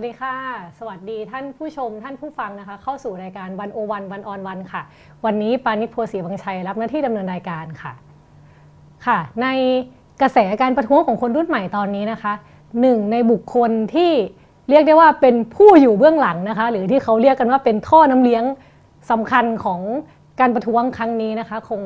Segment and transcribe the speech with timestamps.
[0.00, 0.36] วัสดีค่ะ
[0.78, 4.82] สวัสดีท่านผู้ชมท่านผู้ฟังนะคะ เข้าสู่รายการวันโอวันวันออนวันค่ะ
[5.24, 7.92] วันนี้ปานิชโพสีวังชัยรับหน้าที่ดำเนินรายการค่ะ
[9.06, 9.46] ค่ะ ใน
[10.22, 12.32] กระแสการประท้วงของคนรุ่นใหม่ตอนนี้นะคะ
[12.80, 14.12] หนึ่งในบุคคลที่
[14.68, 18.44] เรียกได้ว่าเป็นผู้อยู่เบื้องหลังนะคะ หรือที่เขาเรียกกันว่าเป็นท่อน้ำเลี้ยง
[19.10, 19.80] สำคัญของ
[20.40, 21.80] การประท้วงครั้งนี้นะคะ คง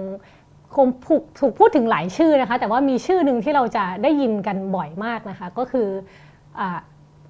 [0.76, 5.89] คงถูกถูกพูดถึงหลายชื่อนะคะ แต่ว่ามีชื่อหนึ่งที่เราจะได้ยินกันบ่อยมากนะคะ ก็คือ
[6.61, 6.63] อ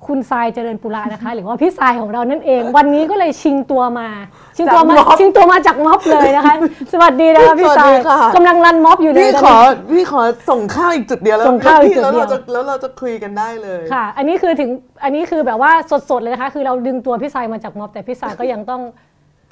[0.06, 4.08] คุณทรายเจริญปุระนะคะ หรือว่าพี่ทรายของเรานั่นเอง วันนี้ก็เลยชิงตัวมา
[4.56, 6.54] ชิงตัวมาจากม็อบชิงตัวมาจากม็อบเลยนะคะ
[6.92, 14.70] สวัสดีนะคะพี่ทรายสวัสดีค่ะกำลังรันม็อบอยู่เลยพี่ตขนอนี้พี่ขอส่งข้าวอีกจุดเดียวแล้วส่งข้าวอีกจุดแล้วเดียวเราจะแล้วเราจะคุยกันได้เลยค่ะ อันนี้คือถึง
[15.04, 15.72] อันนี้คือแบบว่า
[16.10, 18.82] สดๆเลยนะคะ คือเราดึงตัวพี่ทรายมาจากม็อบ แต่พี่ทรายก็ยังต้อง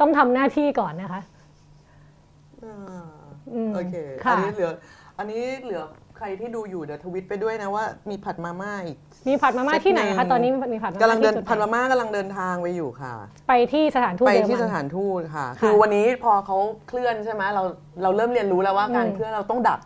[0.01, 1.21] ต้องทำหน้าที่ก่อนนะคะ
[2.65, 3.03] อ่า
[3.55, 3.95] อืมโอเค
[4.25, 4.71] ค่ะอันนี้เหลือ
[5.19, 5.83] อันนี้เหลือ
[6.17, 13.13] ใครที่ดูอยู่เดี๋ยวทวิตไปด้วยนะว่ามีผัดมาม่าอีก มีผัดมาม่าที่ไหนคะตอนนี้มีผัดมาม่ากำลังเดินที่จุผัดไหมาม่ากำลังเดินทางไปอยู่ค่ะ
[13.49, 16.57] ไปที่สถานทูตไปเยอรที่มัสนถานทูตค่ะค่ะ คือวันนี้พอเขา
[16.89, 17.63] เคลื่อนใช่ไหมเรา
[18.03, 19.81] เราเริ่มเรียนรู้แล้วว่าการอืมเคลื่อนเราต้องดัก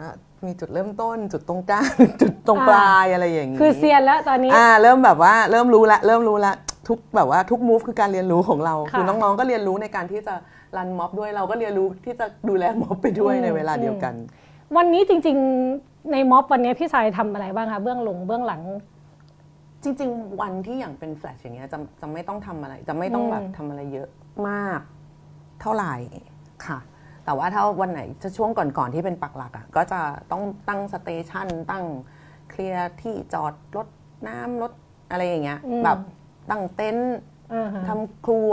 [0.00, 0.14] อะ
[0.46, 6.52] มีจุดเริ่มต้นจุดตรงกลางจุดตรงปลายอะไรอย่างนี้คือเซียนแล้วตอนนี้อ่าเริ่มแบบว่าเริ่มรู้ละเริ่มรู้ละ
[6.88, 10.34] ทุกแบบว่าทุกมูฟคือการเรียนรู้ของเราค่ะคือน้องๆก็เรียนรู้ในการที่จะ
[10.76, 14.14] รันม็อบด้วยเราก็เรียนรู้ที่จะดูแลม็อบไปด้วยอืมในเวลาเดียวกัน
[14.76, 18.62] วันนี้จริง ๆ ในม็อบวันนี้พี่ทรายทำอะไรบ้างคะเบื้องหลังเบื้องหลัง
[19.82, 24.08] จริง ๆ วันที่อย่างเป็นแฟลชอย่างเงี้ยจะจะไม่ต้องทำอะไร จะไม่ต้องแบบอืมทำอะไรเยอะ
[24.48, 24.80] มาก
[25.60, 25.94] เท่าไหร่
[26.66, 26.78] ค่ะ
[27.24, 30.00] แต่ว่าถ้าวันไหนจะช่วงก่อนๆที่เป็นปักหลักอะก็จะ
[30.30, 31.84] ต้องตั้ง station ตั้ง
[32.50, 33.88] เคลียร์ที่จอดรถ
[34.28, 34.72] น้ำรถ
[35.10, 35.98] อะไรอย่างเงี้ยอืมแบบ
[36.50, 37.16] ตั้งเต็นท์
[37.52, 38.52] อ่าฮะทำครัว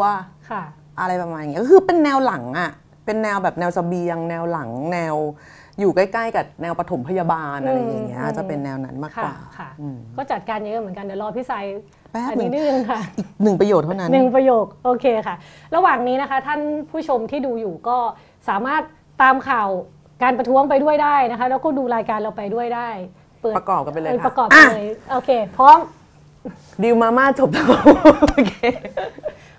[0.49, 0.63] ค่ะ
[0.99, 2.71] อะไรประมาณอย่างเงี้ยก็คือเป็นแนวหลังอะ
[3.05, 5.15] เป็นแนวแบบแนวเสบียง แนวหลังแนว
[5.79, 11.65] อยู่ใกล้ๆกับแนวปฐมพยาบาลอะไรอย่างเงี้ยอืมจะเป็นแนวนั้นมากกค่ะว่าค่ะอืมก็จัดการเยอะเหมือนกันเดี๋ยวรอพี่ทราย
[12.11, 15.35] แป๊บอันหนึ่นี้งนิดนึงค่ะอีกหนึ่งประโยชน์เท่านั้นหนึ่งประโยคโอเคค่ะ
[15.75, 17.97] ระหว่างนี้นะคะ ท่านผู้ชมที่ดูอยู่ก็
[18.49, 18.81] สามารถ
[19.21, 19.69] ตามข่าว
[20.23, 22.89] การประท้วงไปด้วยได้นะคะ แล้วก็ดูรายการเราไปด้วยได้
[23.41, 25.77] เปิดประกอบกันไปเลยออค่ะประกอบไปเลยโอเค พร้อม
[26.83, 27.67] ดิวมาม่าจบแล้ว
[28.31, 28.53] โอเค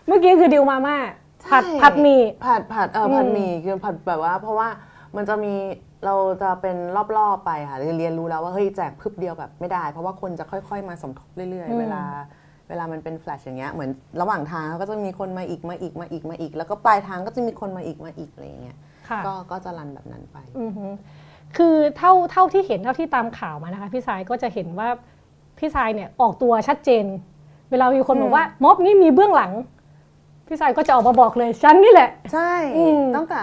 [0.07, 0.97] เมื่อกี้คือดิวมาม่า
[1.51, 4.69] ผัดใช่ผัดหมี่ผัดผัดเอออมผัดหมี่คือผัดแบบว่า เพราะว่า
[5.17, 5.55] มันจะมี
[6.07, 6.77] เราจะเป็น
[7.19, 12.03] รอบๆไปค่ะเรียนรู้แล้วว่าเฮ้ยแจกพึบเดียวแบบไม่ได้ เพราะว่าคนจะค่อยๆ มาสมทบเรื่อยๆ เวลา
[12.69, 13.91] เวลามันเป็นแฟลชอย่างเงี้ยเหมือน
[14.21, 18.77] ระหว่างทางก็จะมีคนมาอีกมาอีกมาอีกมาอีก แล้วก็ปลายทางก็จะมีคนมาอีกมาอีกอะไรอย่างเงี้ย
[19.09, 20.93] ค่ะก็ก็จะรันแบบนั้นไปอือหือ
[21.57, 24.89] คือเท่าเท่าที่เห็นเท่าที่ตามข่าวมานะคะพี่สายก็จะเห็นว่า
[25.59, 27.05] พี่สายเนี่ยออกตัวชัดเจน
[27.71, 29.53] เวลามีคนบอกว่าม็อบนี่มีเบื้องหลัง
[30.49, 33.41] พี่สายก็จะออกมาบอกเลยฉันนี่แหละ ใช่อืมตั้งแต่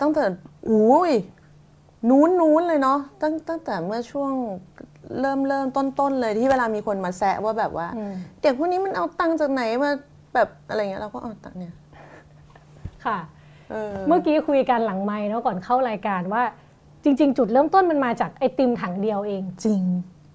[0.00, 0.24] ตั้งแต่
[0.70, 1.12] อุ้ย
[2.08, 4.30] นู้นนู้นเลยเนาะตั้งตั้งแต่เมื่อช่วง
[5.20, 9.90] เริ่มเริ่มต้นต้นเลยที่เวลามีคนมาแซะว่าแบบว่าอืมเด็กพวกนี้มันเอาตังค์จากไหนมา
[10.34, 11.74] แบบอะไรเงี้ยเราก็เอาตังค์เนี่ย
[13.04, 13.18] ค่ะ
[13.70, 16.42] เออเมื่อกี้คุยกันหลังไม้เนาะก่อนเข้ารายการว่า
[17.04, 19.82] จริง ๆ จุดเริ่มต้นมันมาจากไอติมถังเดียวเอง จริง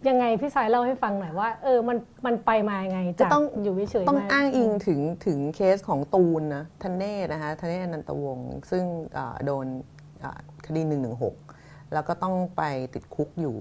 [0.08, 8.84] ยังไงพี่สายเล่าให้ฟังหน่อยว่าเออมันมันไปมายังไงจะจากต้องอยู่เฉยๆต้องมาอ้างอิงถึงถึงเคสของตูนนะทนเนศนะคะทนเนศอนันตวงศ์ซึ่ง
[9.18, 9.66] อ่าโดน
[10.24, 11.36] อ่าคดีหนึ่งหนึ่งหก
[11.94, 13.56] แล้วก็ต้องไปติดคุกอยู่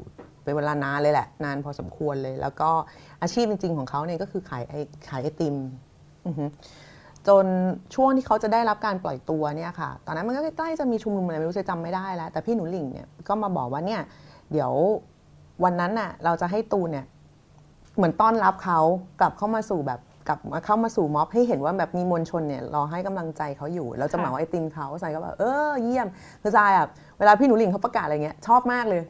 [0.44, 2.70] เป็นเวลานานเลยแหละ นานพอสมควรเลย แล้วก็
[3.22, 4.74] อาชีพจริง ๆ ของเขาเนี่ยก็คือขายไอ
[5.08, 5.56] ขายไอติม
[6.26, 6.44] อือฮึ
[7.28, 7.46] จน
[7.94, 14.00] ช่วงที่เขาจะได้รับการปล่อยตัวเนี่ยค่ะ ตอนนั้นมันก็ใกล้ๆจะมีชุมนุมอะไรไม่รู้จะจำไม่ได้แล้ว แต่พี่หนูหลิงเนี่ยก็มาบอกว่าเนี่ย
[14.52, 14.72] เดี๋ยว
[15.64, 17.06] วันนั้นน่ะ เราจะให้ตูนเนี่ย
[17.96, 18.80] เหมือนต้อนรับเขา
[19.20, 26.08] กลับเข้ามาสู่แบบกลับมาเข้ามาสู่ม็อบให้เห็นว่าแบบมีมวลชนเนี่ยรอให้กำลังใจเขาอยู่แล้วจะเหมาไอติมเขาใส่ก็แบบเออเยี่ยม
[26.42, 26.86] คือทรายอะ
[27.18, 29.02] เวลาพี่หนูหลิงเขาประกาศอะไรเงี้ยชอบมากเลย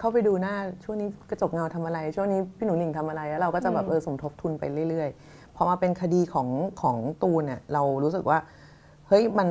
[0.00, 6.48] เข้าไปดูหน้าช่วงนี้กระจกเงาทำอะไร ช่วงนี้พี่หนูหลิงทำอะไรแล้วเราก็จะแบบเออสมทบทุนไปเรื่อยๆพอมาเป็นคดีของ
[6.80, 8.38] ของตูนเนี่ยเรารู้สึกว่า
[9.08, 9.48] เฮ้ยมัน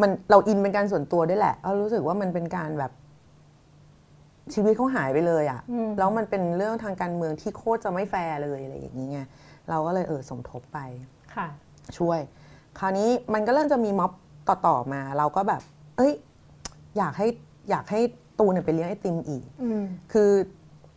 [0.00, 2.92] มันเราอินเป็นการส่วนตัวด้วยแหละเรารู้สึกว่ามันเป็นการแบบ
[4.54, 9.20] ชีวิตเขาหายไปเลยอะ่ะอืมแล้วมันเป็นเรื่องทางการเมืองที่โคตรจะไม่แฟร์เลยอะไรอย่างนี้ไง
[9.70, 10.78] เราก็เลยเออสมทบไป
[11.34, 11.48] ค่ะ
[11.98, 12.20] ช่วย
[12.78, 14.12] คราวนี้มันก็เริ่มจะมีม็อบ
[14.48, 15.60] ต่อๆมา เราก็แบบ
[15.96, 16.12] เอ้ย
[16.98, 17.26] อยากให้
[17.70, 18.00] อยากให้
[18.38, 20.30] ตูนเนี่ยไปเลี้ยงไอติมอีกอืมคือ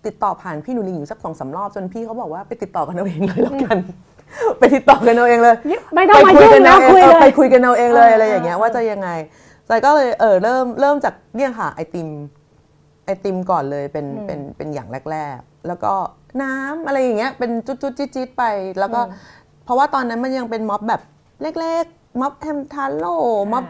[0.06, 3.78] ติดต่อผ่านพี่หนูลิงอยู่สักสองสามรอบจนพี่เขาบอกว่าไปติดต่อกันเอาเองเลยแล้วกัน
[4.60, 5.56] ไปติดต่อกันเอาเองเลย
[5.96, 9.10] ไม่ต้องมายุ่งนะเอคุยเอเลอยไปคุยกันเอาเองเลยเอออะไรอย่างเงี้ยเออว่าจะยังไง
[9.68, 12.10] ใจก็เลยเออเริ่มเริ่มจากเนี่ยค่ะไอติม
[13.06, 15.94] ไอติมก่อนเลยเป็นเป็นเป็นอย่างแรก ๆ แล้วก็
[16.42, 18.44] น้ำอะไรอย่างเงี้ยเป็นจุดจุดจิ๊ดจิ๊ดไป
[18.80, 19.02] แล้วก็
[19.66, 21.02] เพราะว่าตอนนั้นมันยังเป็นม็อบแบบ
[21.42, 23.16] เล็กๆม็อบแฮมทาโร่
[23.54, 23.66] ม็อบ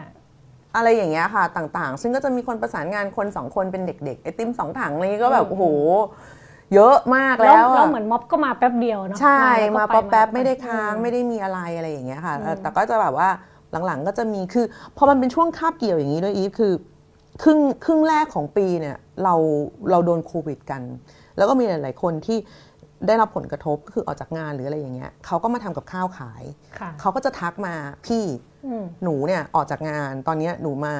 [0.76, 5.64] อะไรอย่างเงี้ยค่ะต่างๆ ซึ่งก็จะมีคนประสานงานคนสองคนเป็นเด็กๆไอติมสองถังอะไรนี้ก็แบบโอ้โห
[6.74, 13.28] เยอะมากแล้วแล้วแล้วอะเหมือนม็อบก็มาแป๊บเดียวเนาะใช่แล้วก็มาปป๊อปแป๊บปไม่ได้ค้างอืมไม่ได้มีอะไรอะไรอย่างเงี้ยค่ะอืมแต่ก็จะแบบว่า
[13.86, 14.66] หลังๆก็จะมีคือ
[14.96, 16.72] พอมันเป็นช่วงคาบเกี่ยวอย่างนี้ด้วยอีฟคือ
[17.42, 19.34] ครึ่งครึ่งแรกของปีเนี่ยเรา
[19.90, 20.82] เราโดนโควิดกัน
[21.36, 22.38] แล้วก็มีหลาย ๆ คนที่
[23.06, 26.44] ได้รับผลกระทบก็คือออกจากงานหรืออะไรอย่างเงี้ยเขาก็มาทำกับข้าวขาย
[26.78, 27.74] ค่ะเขาก็จะทักมา
[28.06, 28.24] พี่
[28.66, 30.94] อืมหนูเนี่ยออกจากงานตอนเนี้ยหนูมา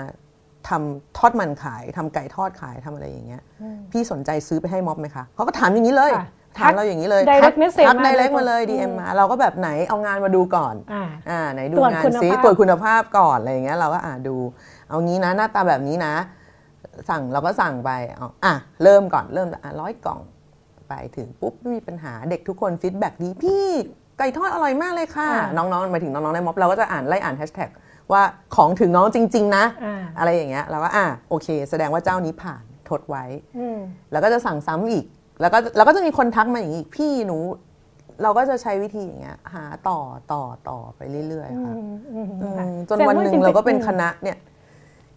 [0.68, 6.28] ทำทอดมันขายทำไก่ทอดขายทำอะไรอย่างเงี้ยอืมพี่สนใจซื้อไปให้ม็อบไหมคะเขาก็ถามอย่างนี้เลยค่ะ
[6.58, 14.36] ถามเราอย่างนี้เลย direct ทัก message ทักมาไดเรกโดยตรงมาเลยอืม DM มา เราก็แบบไหนเอางานมาดูก่อนอ่าอ่าไหนดูตรวจงานคุณซิภาพตรวจคุณภาพก่อนอะไรอย่างเงี้ยเราก็อ่าดู
[14.88, 16.14] เอางี้นะ หน้าตาแบบนี้นะ
[17.10, 20.20] สั่งเราก็สั่งไปเอาอะเริ่มก่อนเริ่มอะร้อยกล่อง
[20.88, 23.66] ไปถึงปุ๊บไม่มีปัญหาเด็กทุกคน feedback ดีพี่
[24.18, 27.70] ไก่ทอดอร่อยมากเลยค่ะอ่าน้องๆหมายถึงน้องๆในม็อบเราก็จะอ่านไล่อ่านแฮชแท็ก
[28.12, 28.22] ว่า
[28.56, 33.24] ของถึงน้องจริง ๆ นะอ่าอะไรอย่างเงี้ยเราก็อะโอเค แสดงว่าเจ้านี้ผ่านทดไว้
[33.58, 33.78] อืม
[34.12, 35.04] แล้วก็จะสั่งซ้ำอีก
[35.40, 37.38] แล้วก็แล้วก็จะมีคนทักมาอย่างนี้อีกพี่หนู
[38.22, 39.98] เราก็จะใช้วิธีอย่างเงี้ยหาต่อ
[40.32, 44.36] ต่อต่อไปเรื่อยๆค่ะอืมอืมอืมค่ะจนวันหนึ่งแสดเราก็เป็นคณะเนี่ย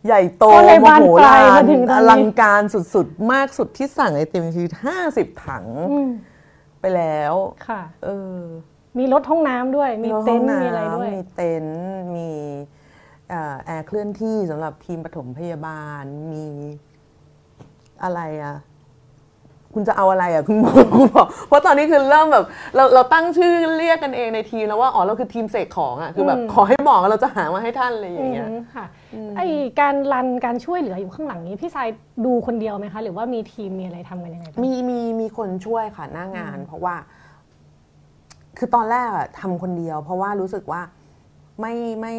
[0.07, 6.09] ใหญ่โตก็เลยโมบานโหปลาลายมานถึงตอนนี้อลังการสุดๆ มากสุดที่สั่งไอติมคือห้าสิบถังอืม
[6.79, 7.33] ไปแล้ว
[7.67, 8.39] ค่ะ เออ
[8.97, 11.79] มีรถห้องน้ำด้วย มีเต็นท์มีอะไรด้วย มีเต็นท์
[12.15, 12.29] มี
[13.29, 16.45] เอ่อแอร์เคลื่อนที่สำหรับทีมปฐมพยาบาลมี
[18.03, 18.55] อะไรอะ
[19.77, 22.45] คุณจะเอาอะไรอะคุณบอกคุณบอกเพราะตอนนี้คือเริ่มแบบ
[22.75, 28.85] เราเราตั้งชื่อเรียกกันเองในทีมแล้วว่าอ๋อเราคือทีมเสกของอะคือแบบอืมขอให้บอกเราจะหามาให้ท่านอะไรอย่างเงี้ยอืมค่ะ
[29.37, 29.41] ไอ
[29.79, 31.87] การรันการช่วยเหลืออยู่ข้างหลังนี้พี่ชาย
[32.25, 36.95] ดูคนเดียวไหมคะหรือว่ามีทีมมีอะไรทำกันยังไงบ้างมีมีมีคนช่วยค่ะหน้างาน เพราะว่า
[38.57, 40.81] คือตอนแรกอะทำคนเดียว เพราะว่ารู้สึกว่า
[41.59, 42.15] ไม่ไม่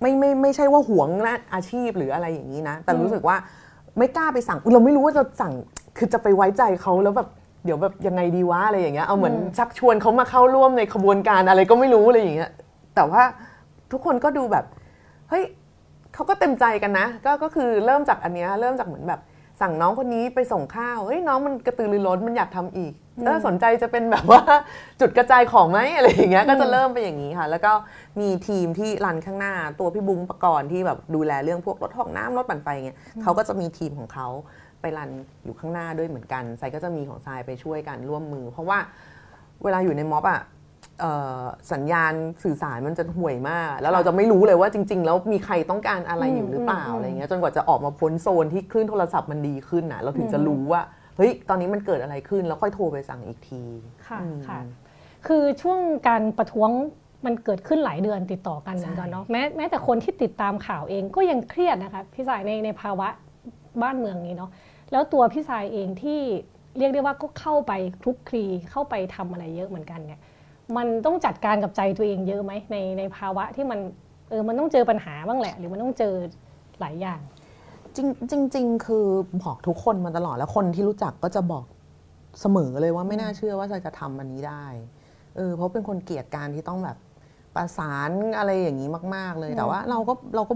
[0.00, 3.36] ไม่ไม่ไม่ใช่ว่าหวงนะอาชีพหรืออะไรอย่างนี้นะ แต่รู้สึกว่า
[3.98, 5.52] ไม่กล้าไปสั่งเราไม่รู้ว่าจะสั่ง
[5.96, 7.28] คือจะไปไว้ใจเขาแล้วแบบ
[7.64, 12.50] เดี๋ยวแบบยังไงดีวะอะไรอย่างเงี้ยเอาเหมือนชักชวนเขามาเข้าร่วมในขบวนการอะไรก็ไม่รู้อะไรอย่างเงี้ย
[12.94, 13.22] แต่ว่า
[13.92, 14.64] ทุกคนก็ดูแบบ
[15.30, 15.44] เฮ้ย
[16.14, 19.20] เขาก็เต็มใจกันนะ ก็ก็คือเริ่มจากอันเนี้ยเริ่มจากเหมือนแบบ
[19.60, 22.92] สั่งน้องคนนี้ไปส่งข้าวเฮ้ยน้องมันกระตือรือร้นมันอยากทำอีก
[23.24, 24.42] เออสนใจจะเป็นแบบว่า
[25.00, 27.72] จุดกระจายของไหมอะไรอย่างเงี้ยก็จะเริ่มไปอย่างนี้ค่ะ แล้วก็
[28.20, 34.28] มีทีมที่รันข้างหน้าตัวพี่บุ้งประกรณ์ที่แบบดูแลเรื่องพวกรถห้องน้ำรถปั่นไฟเงี้ยเขาก็จะมีทีมของเขา
[34.80, 35.10] ไปรัน
[35.44, 38.78] อยู่ข้างหน้าด้วยเหมือนกันไซก็จะมีของทรายไปช่วยกันร่วมมือ เพราะว่า
[39.64, 40.42] เวลาอยู่ในม็อบอะ
[41.00, 41.42] เอ่อ
[41.72, 42.12] สัญญาณ
[42.44, 50.80] สื่อสารมันจะห่วยมาก แล้วเราจะไม่รู้เลยว่าจริง ๆ แล้วมีใครต้องการอะไรอยู่หรือเปล่าอืมอะไรเงี้ยจนกว่าจะออกมาพ้นโซนที่คลื่นโทรศัพท์มันดีขึ้นนะเราถึงจะรู้ว่า
[51.16, 53.62] เฮ้ยตอนนี้มันเกิดอะไรขึ้นแล้วค่อยโทรไปสั่งอีกที
[54.08, 54.60] ค่ะอืมค่ะ
[55.26, 56.70] คือช่วงการประท้วง
[57.26, 63.08] มันเกิดขึ้นหลายเดือนติดต่อกันเหมือนกันเนาะแม้แม้แต่คนที่ติดตามข่าวเองก็ยังเครียดนะคะพี่สายในในภาวะ
[63.82, 64.50] บ้านเมืองนี้เนาะ
[64.92, 66.20] แล้วตัวพี่สายเองที่
[66.78, 70.20] เรียกได้ว่าก็เข้าไปคลุกคลีเข้าไปทำอะไรเยอะเหมือนกันเนี่ย
[70.76, 73.78] มันต้องจัดการกับใจตัวเองเยอะไหมในในภาวะที่มัน
[74.30, 76.14] เออมันต้องเจอปัญหาบ้างแหละ หรือมันต้องเจอ
[76.80, 77.20] หลายอย่าง
[77.96, 77.98] จ
[78.32, 79.06] ริงจริงๆคือ
[79.42, 81.64] บอกทุกคนมาตลอดแล้วคนที่รู้จักก็จะบอก
[82.40, 84.64] เสมอเลยว่าไม่น่าเชื่อว่าจะทำอันนี้ได้
[85.36, 86.96] เออเพราะเป็นคนเกลียดการที่ต้องแบบ
[87.54, 90.54] ประสานอะไรอย่างนี้มาก ๆ เลยแต่ว่าเราก็เราก็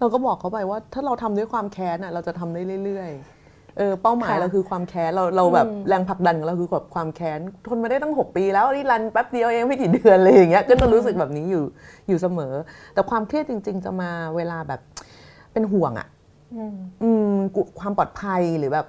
[0.00, 3.31] เราก็บอกเขาไปว่า ถ้าเราทำด้วยความแค้นอะเราจะทำได้เรื่อยๆ
[3.78, 11.64] เออเป้าหมายค่ะเราคือความแค้นเราเราแบบอืมแรงผลักดันของเราคือแบบความแค้นทนมาได้ตั้ง 6 ปีแล้วนี่รันแป๊บเดียวเองไม่กี่เดือนเลยอย่างเงี้ยก็จะรู้สึกแบบนี้อยู่
[12.08, 12.54] อยู่เสมอ
[12.94, 14.80] แต่ความเครียดจริง ๆ จะมาเวลาแบบ
[15.52, 16.08] เป็นห่วงอะ
[16.54, 18.86] อืมอืมกุความปลอดภัยหรือแบบ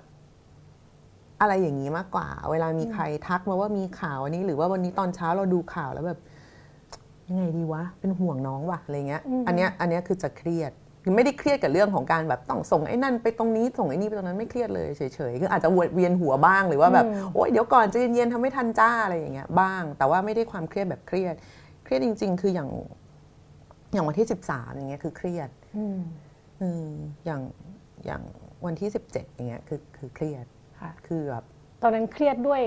[1.42, 6.20] อะไรอย่างนี้มากกว่า เวลามีใครทักมาว่ามีข่าวอันนี้ หรือว่าวันนี้ตอนเช้าเราดูข่าวแล้วแบบ
[7.30, 10.72] ยังไงดีวะเป็นห่วงน้องว่ะอะไรเงี้ยอืมอันเนี้ยอันเนี้ยคือจะเครียด
[11.04, 21.36] คือไม่ได้เครียดกับเรื่องของการแบบต้องส่งไอ้นั่นไปตรงนี้ส่งไอ้นี่ไปตรงนั้นไม่เครียดเลยเฉยๆคืออาจจะเวียนหัวบ้างหรือว่าแบบอืมโอ๊ยเดี๋ยวก่อนใจะเย็นๆทำไม่ทันจ้าอะไรอย่างเงี้ยบ้าง แต่ว่าไม่ได้ความเครียดแบบเครียด
[21.84, 22.70] เครียดจริง ๆ คืออย่าง
[23.94, 26.00] อย่างวันที่สิบสามอย่างเงี้ยคือเครียดอืม
[26.62, 26.88] อืม
[27.26, 27.42] อย่าง
[28.06, 28.22] อย่าง
[28.66, 30.46] วันที่สิบเจ็ดอย่างเงี้ยคือคือเครียด
[30.80, 31.44] ค่ะคือแบบ
[31.82, 32.62] ตอนนั้นเครียดด้วย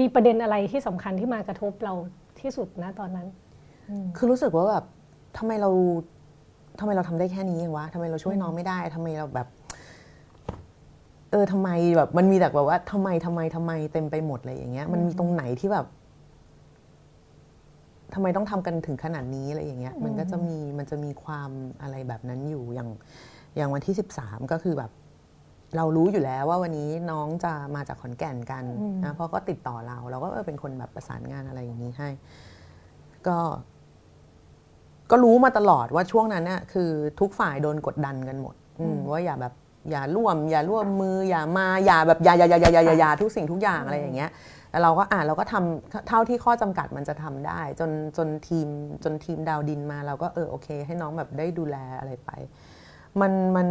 [0.00, 1.94] มีประเด็นอะไรที่สำคัญที่มากระทบเรา
[2.40, 3.26] ที่สุดนะตอนนั้น
[4.16, 4.84] คือรู้สึกว่าแบบ
[5.36, 5.70] ทำไมเรา
[6.78, 9.48] ทำไมเราทำได้แค่นี้เองวะทำไมเราช่วยน้องไม่ได้ทำไมเราแบบ
[11.30, 15.86] เออทำไมแบบมันมีแต่แบบว่าทำไมทำไมทำไมเต็มไปหมดเลยอย่างเงี้ย มันมีตรงไหนที่แบบ
[18.14, 21.50] ทำไมต้องทำกันถึงขนาดนี้อะไรอย่างเงี้ย มันก็จะมีมันจะมีความ
[21.82, 22.88] อะไรแบบนั้นอยู่อย่าง
[23.56, 24.90] อย่างวันที่สิบสามก็คือแบบ
[25.76, 32.08] เรารู้อยู่แล้วว่าวันนี้น้องจะมาจากขอนแก่นกันอืมนะเพราะก็ติดต่อเรา เราก็เออเป็นคนแบบประสานงานอะไรอย่างนี้ให้
[33.26, 33.38] ก็
[35.10, 39.54] ก็รู้มาตลอดว่าช่วงนั้นเนี่ยคือทุกฝ่ายโดนกดดันกันหมดอืมว่าอย่าแบบ
[39.90, 44.30] อย่าร่วม อย่าร่วมมืออย่ามาอย่าแบบอย่าอย่าอย่าอย่าอย่าอย่าอย่าทุกสิ่งทุกอย่างอะไรอย่างเงี้ย
[44.70, 48.68] แล้วเราก็อ่านเราก็ทำเท่าที่ข้อจำกัดมันจะทำได้ จนจนทีม
[49.04, 52.30] จนทีมดาวดินมา เราก็เออโอเค ให้น้องแบบได้ดูแลอะไรไป
[53.20, 53.68] มันมัน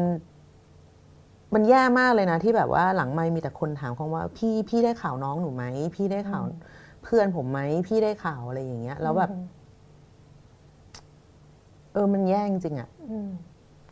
[1.53, 5.65] มันแย่มากเลยนะ ที่แบบว่าหลังไม่มีแต่คนถามเขาว่า พี่พี่ได้ข่าวน้องหนูไหม
[5.95, 6.43] พี่ได้ข่าว
[7.03, 13.29] เพื่อนผมไหมพี่ได้ข่าวอะไรอย่างเงี้ยแล้วแบบเออมันแย่จริงๆอะอืม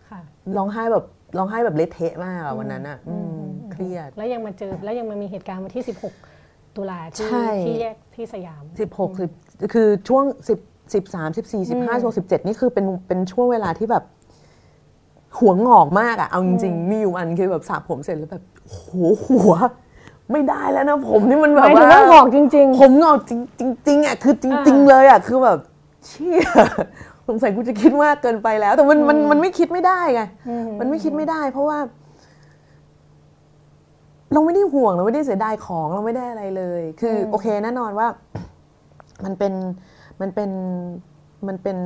[0.09, 0.21] ค่ะ
[0.57, 1.05] ร้องไห้แบบ
[1.37, 9.29] ร้องไห้แบบเละเทะมากอะวันนั้นอะอืมเครียด แล้วยังมาเจอแล้วยังมามีเหตุการณ์วันที่ 16 ตุลาที่ใช่ที่แยกที่สยามสิบหกสิบ
[9.73, 10.59] คือช่วงสิบ
[10.93, 14.03] สิบสามสิบสี่สิบห้าช่วงสิบเจ็ดนี่คือเป็นเป็นช่วงเวลาที่แบบ
[15.39, 18.79] หัวงอกมากอะเอาจริงๆมีอยู่อันคือแบบสระผมเสร็จแล้วแบบโห
[19.25, 19.53] หัว
[20.31, 23.39] ไม่ได้แล้วนะผมนี่มันหแบบมายถึงว่าว่าหงอกจริงผมงอกจริง
[23.87, 25.59] จริง ๆอะคือจริง ๆ เลยอะคือแบบ
[26.05, 26.41] เชี่ย
[27.27, 31.77] สงสัยกูจะคิดมากเกินไปแล้ว แต่มันมันมันไม่คิดไม่ได้ไงอืมมันไม่คิดไม่ได้ เพราะว่า
[34.33, 38.07] เราไม่ได้ห่วงเราไม่ได้เสียดายของเราไม่ได้อะไรเลย คืออโอเคแน่นอนว่า
[39.25, 39.53] มันเป็น
[40.21, 40.51] มันเป็น
[41.47, 41.77] มันเป็น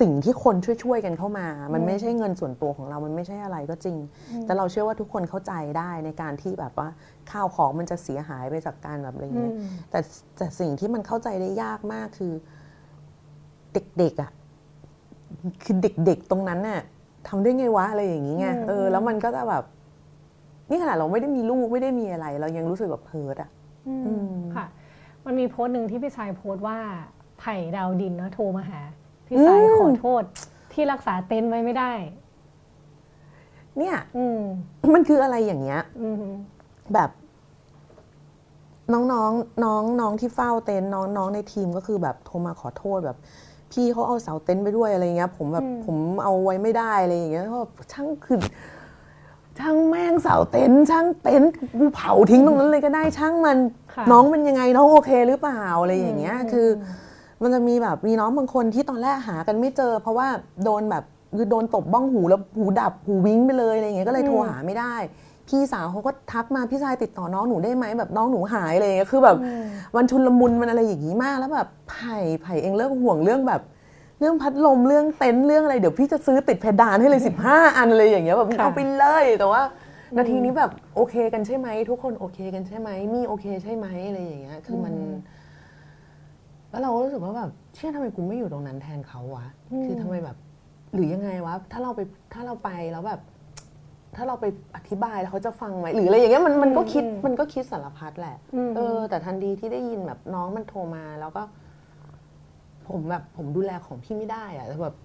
[0.00, 3.96] สิ่งที่คนช่วยๆกันเข้ามา มันไม่ใช่เงินส่วนตัวของเรา มันไม่ใช่อะไรก็จริง
[4.44, 6.88] แต่เราเชื่อว่าทุกคนเข้าใจได้ในการที่แบบว่า
[7.30, 10.00] ข้าวของมันจะเสียหายไปจากการแบบอะไรเงี้ยอืมแต่
[10.36, 12.32] แต่สิ่งที่มันเข้าใจได้ยากมากคือ
[13.98, 14.30] เด็กๆอะ่ะ
[15.62, 16.80] คือเด็กๆตรงนั้นน่ะ
[17.28, 19.64] ทำได้ไงวะอะไรอย่างงี้ไงอืมเออ แล้วมันก็จะแบบ
[20.70, 23.50] นี่ขนาดเราไม่ได้มีลูกไม่ได้มีอะไร เรายังรู้สึกแบบเพิร์ดอะ
[23.88, 24.66] อืมอืมค่ะ
[25.26, 26.78] มันมีโพสต์หนึ่งที่พี่ชายโพสต์ว่า
[27.38, 28.80] ไผ่ดาวดินเนอะโทรมาหา
[29.26, 30.22] พี่ชายขอโทษ
[30.72, 31.92] ที่รักษาเต็นท์ไว้ไม่ได้
[33.78, 34.40] เนี่ยอืม
[34.94, 36.24] มันคืออะไรอย่างเงี้ยอืม
[36.94, 37.10] แบบ
[38.92, 43.18] น้องๆน้องน้องที่เฝ้าเต็นท์น้องน้องในทีมก็คือแบบโทรมาขอโทษแบบ
[43.72, 47.60] พี่เขาเอาเสาเต็นท์ไปด้วยอะไรเงี้ย ผมแบบผมเอาไว้ไม่ได้อะไรอย่างเงี้ยก็
[47.92, 48.38] ช่างคือ
[49.58, 53.58] ช่างแม่งเสาเต็นท์ช่างเต็นท์กูเผาทิ้งตรงนั้นเลยก็ได้ช่างมัน
[53.94, 56.68] ค่ะน้องเป็นยังไงน้องโอเคหรือเปล่าอะไรอย่างเงี้ยอืมคือ
[57.42, 60.28] มันจะมีแบบมีน้องบางคนที่ตอนแรกหากันไม่เจอ เพราะว่า
[60.64, 61.04] โดนแบบ
[61.36, 64.94] คือโดนตบบ้องหูแล้วหูดับหูวิ้งไปเลยอะไรอย่างเงี้ยก็เลยโทรหาไม่ได้
[65.50, 69.36] พี่สาวเขาก็ทักมาพี่ชายติดต่อน้องหนูได้ไหมแบบน้องหนูหายอะไรอย่างเงี้ยคือแบบ
[69.96, 73.62] วันชุนลมุนมันอะไรอย่างงี้มากแล้วแบบไผ่ไผ่เองเลิกห่วงเรื่องแบบ
[74.20, 79.62] เรื่องพัดลมเรื่องเต็นท์เรื่องอะไรเดี๋ยวพี่จะซื้อติดเพดานให้เลยสิบห้าอันเลยอย่างเงี้ยแบบค่ะเอาไปเลยแต่ว่า
[80.16, 84.94] นาทีนี้แบบโอเคกันใช่ไหมทุกคนโอเคกันใช่ไหมมีโอเคใช่ไหมอะไรอย่างเงี้ยคือมัน
[86.70, 89.46] แล้วเราก็รู้สึกว่าแบบเชื่อทำไมกูไม่อยู่ตรงนั้นแทนเขาวะ
[89.84, 90.36] คือทำไมแบบ
[90.94, 92.00] หรือยังไงวะ ถ้าเราไป
[92.32, 93.20] ถ้าเราไปแล้วแบบ
[94.16, 101.42] ถ้าเราไปอธิบายแล้วเขาจะฟังไหมหรืออะไรอย่างเงี้ยมันมันก็คิดมันก็คิดสารพัดแหละอืมเออ แต่ทันทีที่ได้ยินแบบน้องมันโทรมาแล้วก็
[102.88, 104.96] ผมแบบผมดูแลของพี่ไม่ได้อะแต่แบบ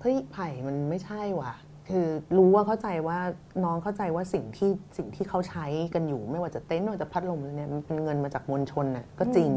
[0.00, 1.52] เฮ้ยไผ่มันไม่ใช่ว่ะ
[1.88, 2.06] คือ
[2.38, 3.18] รู้ว่าเข้าใจว่า
[3.64, 9.50] น้องเข้าใจว่าสิ่งที่สิ่งที่เขาใช้กันอยู่ ไม่ว่าจะเต็นท์ไม่ว่าจะพัดลมอะไรเนี่ยมันเป็นเงินมาจากมวลชนน่ะก็จริง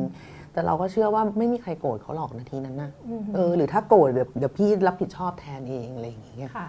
[0.53, 2.91] แต่เราก็เชื่อว่าไม่มีใครโกรธเขาหรอกนาทีนั้นนะ
[3.35, 6.67] เออหรือถ้าโกรธเดี๋ยวเดี๋ยวพี่รับผิดชอบแทนเองอะไรอย่างเงี้ยค่ะ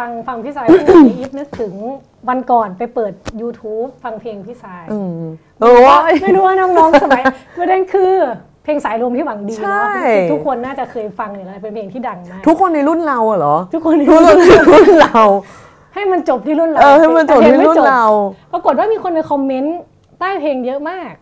[0.00, 1.72] ฟังฟังพี่สายพูดอย่างนี้อีฟนึกถึง
[2.28, 5.22] วันก่อนไปเปิด YouTube ฟังเพลงพี่สายอืม
[5.60, 7.22] เออว่าไม่รู้ว่าน้องๆสมัย
[7.58, 8.12] ประเด็นคือ
[8.64, 15.20] เพลงสายลมที่หวังดีใช่เนาะทุกคนน่าจะเคยฟังอยู่แล้วเป็นเพลงที่ดังมากทุกคนในรุ่นเราอะเหรอทุกคนทุกคนในรุ่นเรา
[15.94, 18.04] ให้มันจบที่รุ่นเราเออให้มันจบที่แต่พลงไรุ่นเรา
[18.52, 19.78] ปรากฏว่ามีคนไปคอมเมนต์
[20.18, 21.12] ใต้เพลงเยอะมาก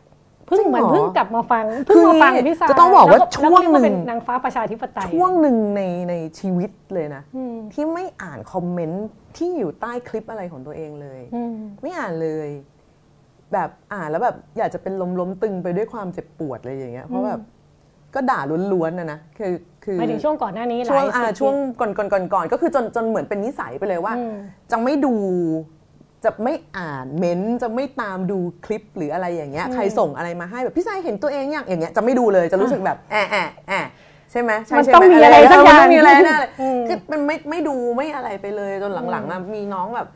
[0.48, 12.48] เพิ่งจริงเหเหรอมือนเพิ่งกลับมาฟังเพิ่งมาฟังพี่สายจะต้องบอกว่าแล้ช่วงแล้ก็เรียกาหนึ่เป็นงนางฟ้าประชาธิปไตยช่วงหนึ่งในในชีวิตเลยนะอืมที่ไม่อ่านคอมเมนต์ที่อยู่ใต้คลิปอะไรของตัวเองเลยอืมไม่อ่านเลย
[13.52, 17.40] แบบอ่านแล้วแบบอยากจะเป็นลมล้มตึงไปด้วยความเจ็บปวดอะไรอย่างเงี้ยเพราะแบบ
[18.14, 18.40] ก็ด่า
[18.72, 19.52] ล้วนๆนะนะคือ
[19.84, 24.34] คือหมายถึงช่วงก่อนหน้านี้หลายช่วงอ่าสิบปีช่วงก่อนก่อนก่อนก่อนก็คือจนจนเหมือนเป็นนิสัยไปเลยว่าอืม
[24.70, 25.14] จะไม่ดู
[26.24, 33.86] จะไม่อ่านเม้นต์จะไม่ตามดูคลิปหรืออะไรอย่างเงี้ยใครส่งอะไรมาให้แบบพี่ชายเห็นตัวเองอย่างอย่างเงี้ยจะไม่ดูเลยจะรู้สึกแบบแอะแอะแอะ
[34.30, 40.08] ใช่ไหมใช่มันใช่ต้องไหมีอะไรสักอย่างมันต้องมีอะไรแน่เลยอืมคือมันไม่ไม่ดูไม่อะไรไปเลยจนหลังๆอะมีน้องแบบ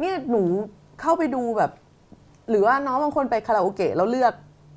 [0.00, 0.42] เนี่ยหนู
[1.00, 1.70] เข้าไปดูแบบ
[2.50, 4.34] หรือว่าน้องบางคนไปคาราโอเกะแล้วเลือก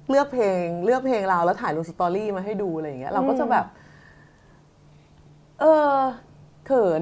[0.10, 3.66] เลือกเพลงเลือกเพลงเราแล้วถ่ายลงสตอรี่มาให้ดูอะไรอย่างเงี้ยเราก็จะแบบ
[5.60, 5.94] เออ
[6.66, 7.02] เขิน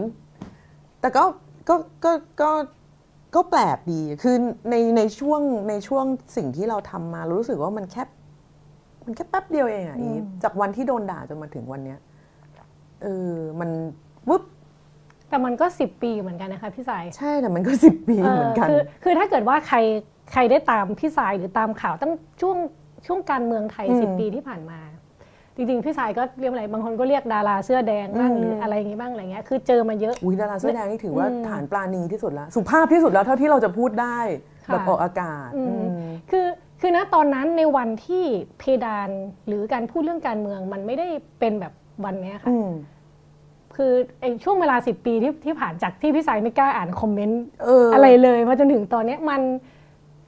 [1.02, 1.24] แต่ก็
[1.70, 2.52] ก็ก็ก็
[3.38, 4.36] ก็แปลกดี คือ
[4.70, 8.04] ในในช่วงในช่วงสิ่งที่เราทำมารู้สึกว่ามันแค่
[9.06, 12.00] มันแค่แป๊บเดียวเองอะอีฟจากวันที่โดนด่าจนมาถึงวันเนี้ย
[13.04, 13.70] เออมัน
[14.30, 14.44] วึบ
[15.30, 19.78] แต่มันก็สิบปีเหมือนกันนะคะพี่สายใช่แต่มันก็สิบปีเหมือนกันคือคือถ้าเกิดว่าใคร
[20.32, 22.58] ใครได้ตามพี่สายหรือตามข่าวตั้งช่วง
[23.06, 24.80] ช่วงการเมืองไทยอืมสิบปีที่ผ่านมา
[25.58, 34.18] จริงๆ พี่สายก็เรียกอะไรบางคนก็เรียกดาราเสื้อแดงบ้างอืมหรืออะไรอย่างงี้บ้างอะไรเงี้ยคือเจอมาเยอะอุ้ยดาราเสื้อแดงนี่ถือว่าอืมฐานปลาณีที่สุดแล้วสุภาพที่สุดแล้วเท่าที่เราจะพูดได้
[34.68, 35.90] ค่ะแบบออกอากาศอืมอืม
[36.32, 36.48] คือ
[36.82, 38.24] คือณตอนนั้นในวันที่
[38.60, 39.10] เพดาน
[39.48, 41.08] หรือการพูดเรื่องการเมืองมันไม่ได้
[41.40, 41.74] เป็นแบบ
[42.06, 42.70] วันเนี้ยค่ะอืม
[43.76, 49.42] คือไอ้ช่วงเวลาสิบปีที่ที่ผ่านจากที่พี่สายไม่กล้าอ่านคอมเมนต์เออออะไรเลยมาจนถึงตอนเนี้ยมัน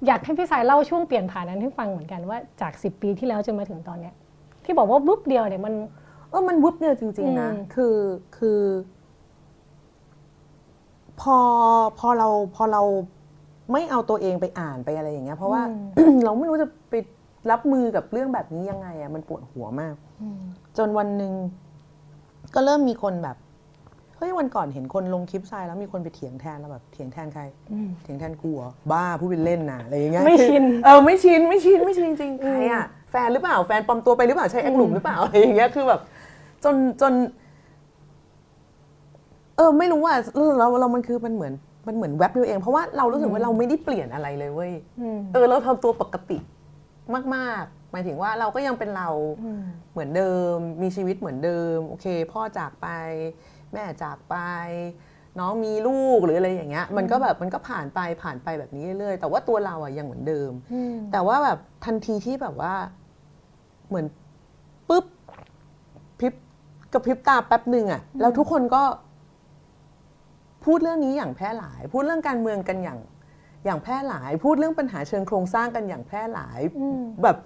[0.08, 4.14] อยากให้พี่สายเล่าช่วงเปลี่ยนผ่านนั้นให้ฟังเหมือนกันว่าจากสิบปีที่แล้วจนมาถึงตอนเนี้ย
[4.70, 5.74] ที่บอกว่าปุ๊บเดียวเนี่ยมัน
[6.30, 7.96] เออมันวุบเนี่ยจริง ๆ นะอืมคือ
[8.38, 8.62] คือ
[11.22, 11.38] พอ
[12.00, 12.82] พอเราพอเรา
[13.72, 15.62] ไม่เอาตัวเองไปอ่านไปอะไรอย่างเงี้ย เพราะว่า
[16.26, 16.94] เราไม่รู้จะไป
[17.52, 19.96] รับมือกับเรื่องแบบนี้ยังไงอะ่ะมันปวดหัวมาก
[20.78, 21.34] จนวันหนึ่ง
[22.56, 23.38] ก็เริ่มมีคนแบบ
[24.18, 27.44] เฮ้ยวันก่อนเห็นคนลงคลิปทรายแล้วมีคนไปเถียงแทนแล้วแบบเถียงแทนใคร
[28.04, 36.02] เถียงแทนกูเหรอบ้าพูดเป็นเล่นนะอะไรอย่างเงี้ยไม่ชินเออไม่ชินไม่ชินไม่ชินจริงๆใครอะ แฟนหรือเปล่าแฟนปลอมตัวไปหรือเปล่าใช่แอคหลุมหรือเปล่าอะไรอย่างเงี้ยคือแบบ
[36.64, 37.14] จนจน
[39.58, 40.14] เออ ไม่รู้ว่า
[40.60, 41.54] เราเรามันคือมันเหมือน
[41.88, 46.38] มันเหมือนแว็บเดียวเองเพราะว่าเรารู้สึกว่าเราไม่ได้เปลี่ยนอะไรเลยเว้ยอืมเออ เราทำตัวปกติ
[47.36, 49.10] มากๆ หมายถึงว่าเราก็ยังเป็นเรา
[49.44, 52.88] อืมเหมือนเดิม มีชีวิตเหมือนเดิม โอเค พ่อจากไป
[53.74, 54.36] แม่จากไป
[55.40, 62.74] น้องมีลูกหรืออะไรอย่างเงี้ยมันก็แบบมันก็ผ่านไปผ่านไปแบบนี้เรื่อยๆแต่ว่าตัวเราอะยังเหมือนเดิมอืมแต่ว่าแบบทันทีที่แบบว่า
[63.90, 64.06] เหมือน
[64.90, 65.06] ปุ๊บ
[66.20, 66.34] พริบ
[66.94, 68.84] กับพริบตาแป๊บหนึ่งอะแล้วทุกคนก็
[70.66, 73.00] พูดเรื่องนี้อย่างแพร่หลาย พูดเรื่องการเมืองกันอย่าง
[73.66, 77.38] อย่างแพร่หลาย พูดเรื่องปัญหาเชิงโครงสร้างกันอย่างแพร่หลายอืมแบบ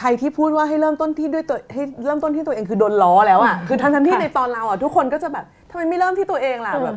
[0.00, 6.96] ใครที่พูดว่าให้เริ่มต้นที่ด้วยตัวให้เริ่มต้นที่ตัวเองคือโดนล้อแล้วอะคือทั้งทันที่ค่ะในตอนเราอะทุกคนก็จะแบบทำไมไม่เริ่มที่ตัวเองล่ะแบบ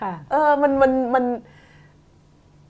[0.00, 1.24] ค่ะเออมันมันมัน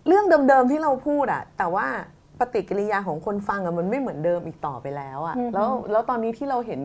[0.08, 1.87] เรื่องเดิมๆที่เราพูดอะแต่ว่า
[2.22, 2.22] ป
[2.54, 6.80] ฏิกิริยาของคนฟังอะมันไม่เหมือนเดิมอีกต่อไปแล้วอะอือฮึแล้วแล้วตอนนี้ที่เราเห็น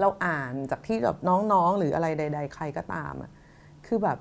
[0.00, 3.30] เราอ่านจากที่แบบน้องๆ หรืออะไรใด ๆ ใครก็ตามอะ
[3.86, 4.18] คือแบบ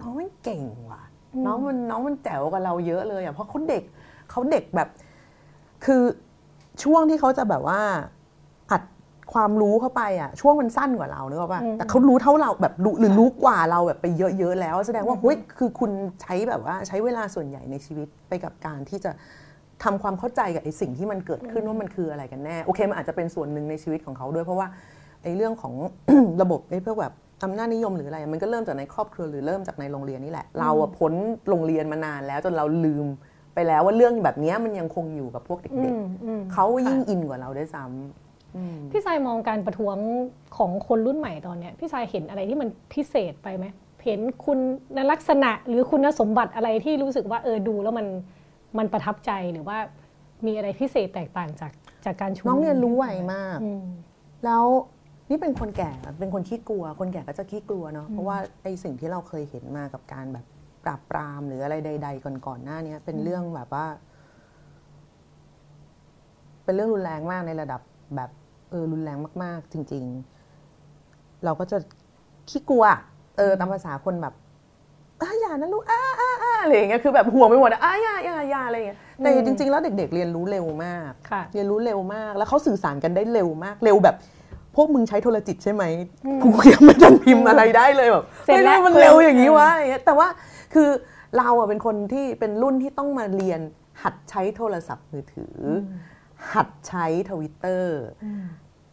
[0.00, 1.02] น้องมันเก่งว่ะ
[1.46, 3.84] น้องมันน้องมันแจ๋วกับเราเยอะเลยอะเพราะเขาเด็ก
[4.30, 4.88] เขาเด็กแบบ
[5.84, 6.02] คือ
[6.84, 7.80] ช่วงที่เขาจะแบบว่า
[8.70, 8.82] อัด
[9.32, 14.06] ความรู้เข้าไปอะช่วงมันสั้นกว่าเราเนกอะป่ะอืมแต่เขารู้เท่าเราแบบรู้หรือรู้กว่าเราแบบไป
[14.38, 15.90] เยอะๆแล้ว แสดงว่าเฮ้ยคือคุณ
[16.22, 19.10] ใช้แบบว่าใช้เวลาส่วนใหญ่ในชีวิตไปกับการที่จะ
[19.84, 24.66] ทำความเข้าใจกับไอ้สิ่งที่มันเกิดขึ้นว่ามันคืออะไรกันแน่โอเคมันอาจจะเป็นส่วนหนึ่งในชีวิตของเขาด้วยเพราะว่า
[25.22, 25.74] ไอ้เรื่องของ
[26.42, 27.14] ระบบไอ้พวกแบบ
[27.44, 31.12] อำนาจนิยมหรืออะไร มันก็เริ่มจากในครอบครัวหรือเริ่มจากในโรงเรียนนี่แหละ เราอะพ้น
[31.48, 33.06] โรงเรียนมานานแล้วจนเราลืม
[33.54, 39.96] ไปแล้วว่าเรื่องแบบเนี้ยมันยังคงอยู่กับพวกอืเด็กมอืมๆเขายิ่งอินกว่าเราด้วยซ้ำอืมพี่สายมองการประท้วง
[40.56, 43.66] ของคนรุ่นใหม่ตอนเนี้ยพี่สายเห็นอะไรที่มันพิเศษไปไหม
[44.04, 44.58] เห็นคุณ
[45.10, 48.06] ลักษณะหรือคุณสมบัติอะไรที่รู้สึกว่าเออดูแล้วมัน
[48.78, 49.78] มันประทับใจหรือว่า
[50.46, 51.72] มีอะไรพิเศษแตกต่างจาก
[52.04, 53.84] จากการชุมน้องเรียนรู้ไวมากอืม
[54.44, 54.64] แล้ว
[55.30, 60.46] นี่เป็นคนแก่เป็นคนขี้กลัว คนแก่ก็จะขี้กลัวเนาะเพราะว่าไอ้สิ่งที่เราเคยเห็นมากับการแบบ
[60.84, 63.86] ปราบปรามหรืออะไรใด ๆ ก่อนๆหน้าเนี้ยเป็นเรื่องแบบว่า
[66.64, 67.80] เป็นเรื่องรุนแรงมากในระดับ
[68.16, 68.30] แบบ
[68.70, 70.04] เออรุนแรงมาก ๆ จริง
[70.74, 71.78] ๆ เราก็จะ
[72.50, 72.84] ขี้กลัว
[73.36, 74.34] เออตามภาษาคนแบบ
[75.22, 84.16] อ่าอย่านะลูกอ้าอ้าอ้าอะไรอย่างเงี้ยคือแบบห่วงไปหมดอะอ่าอย่าอย่าอย่าอะไรอย่างเงี้ยแต่อืมจริง ๆ แล้วเด็ก ๆ เรียนรู้เร็วมากค่ะเรียนรู้เร็วมาก แล้วเขาสื่อสารกันได้เร็วมากเร็วแบบ
[84.76, 85.84] พวกมึงใช้โทรจิตใช่ไหม
[86.42, 90.28] กูยังไม่ทันพิมพ์อะไรได้เลยแบบเสร็จแล้วฮ้ยมันเร็วอย่างนี้วะอย่างเงี้ยแต่ว่า
[90.74, 90.88] คือ
[91.38, 93.60] เราอะเป็นคนที่เป็นรุ่นที่ต้องมาเรียน
[94.02, 95.66] หัดใช้โทรศัพท์มือถืออ
[96.54, 98.00] หัดใช้ทวิตเตอร์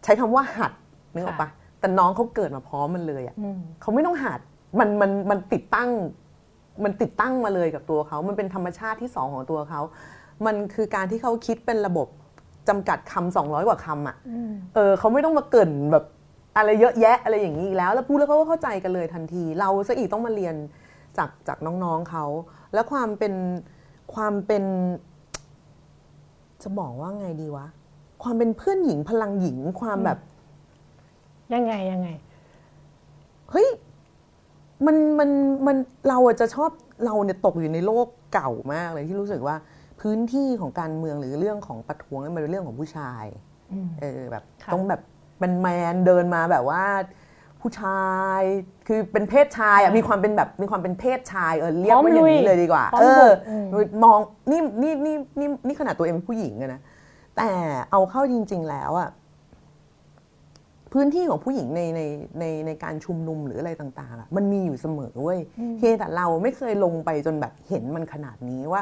[0.03, 0.71] ใช้คำว่าหัด
[1.13, 4.39] นึกออกปะแต่น้องเขาเกิดมาพร้อมมันเลยอะอืมเขาไม่ต้องหัด
[4.79, 5.89] มันมันมันติดตั้ง
[6.83, 9.81] มันติดตั้งมาเลยกับตัวเขา มันเป็นธรรมชาติที่สองของตัวเขา
[10.45, 12.07] มันคือการที่เขาคิดเป็นระบบ
[12.69, 16.05] จำกัดคำสองร้อยกว่าคำอะอืมเออเขาไม่ต้องมาเกรินแบบ
[16.57, 20.55] อะไรเยอะแยะอะไรอย่างนี้อีกแล้ว แล้วพูดแล้วเขาก็เข้าใจกันเลยทันที เราซะอีกต้องมาเรียน
[21.17, 22.25] จากจากน้องๆเขา
[22.73, 23.33] แล้วความเป็น
[24.13, 24.63] ความเป็น
[26.63, 27.65] จะบอกว่าไงดีวะ
[28.23, 30.19] ความเป็นเพื่อนหญิงพลังหญิงความแบบ
[31.53, 32.09] ยังไงยังไง
[33.51, 33.67] เฮ้ย
[34.85, 35.29] มันมัน
[35.67, 36.69] มันเราอะจะชอบ
[37.05, 39.55] เราเนี่ยตกอยู่ในโลกเก่ามากเลยที่รู้สึกว่า
[40.01, 43.25] พื้นที่ของการเมืองหรือเรื่องของประท้วงเนี่ยมันเป็นเรื่องของผู้ชาย
[43.71, 45.01] อืมเออแบบค่ะต้องแบบ
[45.39, 46.83] เป็นแมนเดินมาแบบว่า
[47.61, 48.07] ผู้ชา
[48.39, 48.41] ย
[48.87, 53.65] คือเป็นเพศชายอะมีความเป็นแบบมีความเป็นเพศชายเออเรียกว่าอย่างนี้เลยดีกว่าพร้อมเอบุอกอืม
[54.03, 54.19] มอง
[54.51, 56.81] นี่นี่นี่นี่นี่ขนาดตัวเองเป็นผู้หญิงอะนะ
[57.37, 57.49] แต่
[57.91, 59.09] เอาเข้าจริง ๆ แล้วอะ
[60.93, 62.01] พื้นที่ของผู้หญิงในใน
[62.39, 65.39] ในในการชุมนุมหรืออะไรต่างๆอะมันมีอยู่เสมอเว้ย
[65.77, 68.81] เพียงแต่เราไม่เคยลงไปจนแบบเห็นมันขนาดนี้ว่า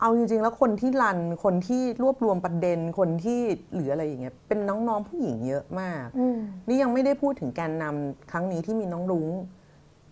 [0.00, 3.40] เอาจริงๆ แล้วคนที่รันคนที่รวบรวมประเด็นคนที่
[3.74, 9.28] หรืออะไรอย่างเงี้ยเป็นน้องๆผู้หญิงเยอะมากอืมนี่ยังไม่ได้พูดถึงแกนนำครั้งนี้ที่มีน้องรุ้ง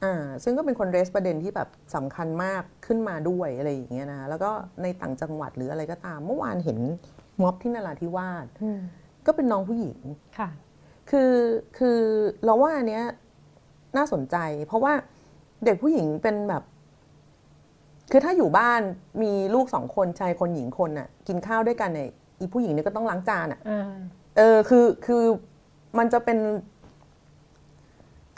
[0.05, 4.51] อ่าซึ่งก็เป็นคนเรสประเด็นที่แบบสำคัญมากขึ้นมาด้วยอะไรอย่างเงี้ยนะแล้วก็
[4.83, 6.79] ในต่างจังหวัดหรืออะไรก็ตาม เมื่อวานเห็น
[7.42, 8.81] ม็อบที่นราธิวาสอืม
[9.27, 9.99] ก็เป็นน้องผู้หญิง
[10.38, 10.49] ค่ะ
[11.11, 11.35] คือ
[11.79, 11.99] คือ
[12.44, 13.05] เราว่าอันเนี้ย
[13.96, 14.92] น่าสนใจ เพราะว่า
[15.64, 16.62] เด็กผู้หญิงเป็นแบบ
[18.11, 18.81] คือถ้าอยู่บ้าน
[19.23, 23.92] มีลูกสองคนชายคนหญิงคนน่ะ กินข้าวด้วยกันเนี่ยอีผู้หญิงเนี่ยก็ต้องล้างจานอะอ่า
[24.37, 25.25] เออคือคือ
[25.99, 26.38] มันจะเป็น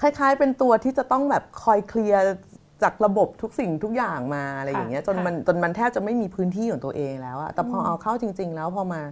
[0.00, 2.22] คล้ายๆ เป็นตัวที่จะต้องแบบคอยเคลียร์
[2.82, 9.02] จากระบบทุกสิ่งทุกอย่างมาอะไรอย่างเงี้ยจนมันจนมันแทบจะไม่มีพื้นที่ของตัวเองแล้วอะแต่พอเอาเข้าจริง ๆ แล้วพอมา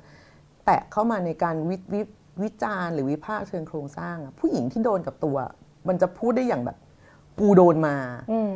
[0.65, 2.01] แตะเข้ามาในการวิวิ
[2.43, 5.37] วิจารณ์หรือวิพากษ์เชิงโครงสร้างอะผู้หญิงที่โดนกับตัว
[5.89, 6.77] มันจะพูดได้อย่างแบบ
[7.39, 7.97] กูโดนมา
[8.33, 8.53] อืม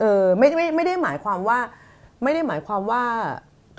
[0.00, 1.58] เออไม่ไม่ไม่ได้หมายความว่า
[2.22, 3.02] ไม่ได้หมายความว่า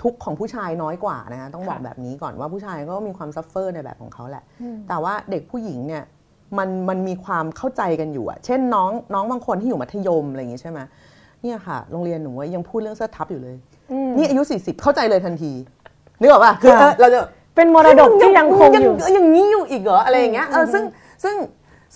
[0.02, 6.04] ทุกข์ของผู้ชายน้อยกว่านะฮะต้องบอกค่ะแบบนี้ก่อนว่าผู้ชายก็มีความซัฟเฟอร์ในแบบของเขาแหละอืมแต่ว่าเด็กผู้หญิงเนี่ย
[6.58, 10.80] มันมันมีความเข้าใจกันอยู่อะเช่นน้องน้องบางคนที่อยู่มัธยมอะไรอย่างงี้ใช่ไหม
[11.42, 13.56] เนี่ยค่ะ โรงเรียนหนูอะยังพูดเรื่องเสื้อทับอยู่เลย
[13.92, 15.52] อืมนี่อายุ 40 เข้าใจเลยทันที
[16.20, 17.20] นึกออกป่ะคือค่ะเออเราจะ
[17.56, 20.84] เป็นมรดกที่ยังคงอยู่อย่างนี้อยู่อีกเหรออะไรอย่างเงี้ยเอออืมซึ่ง
[21.24, 21.36] ซึ่ง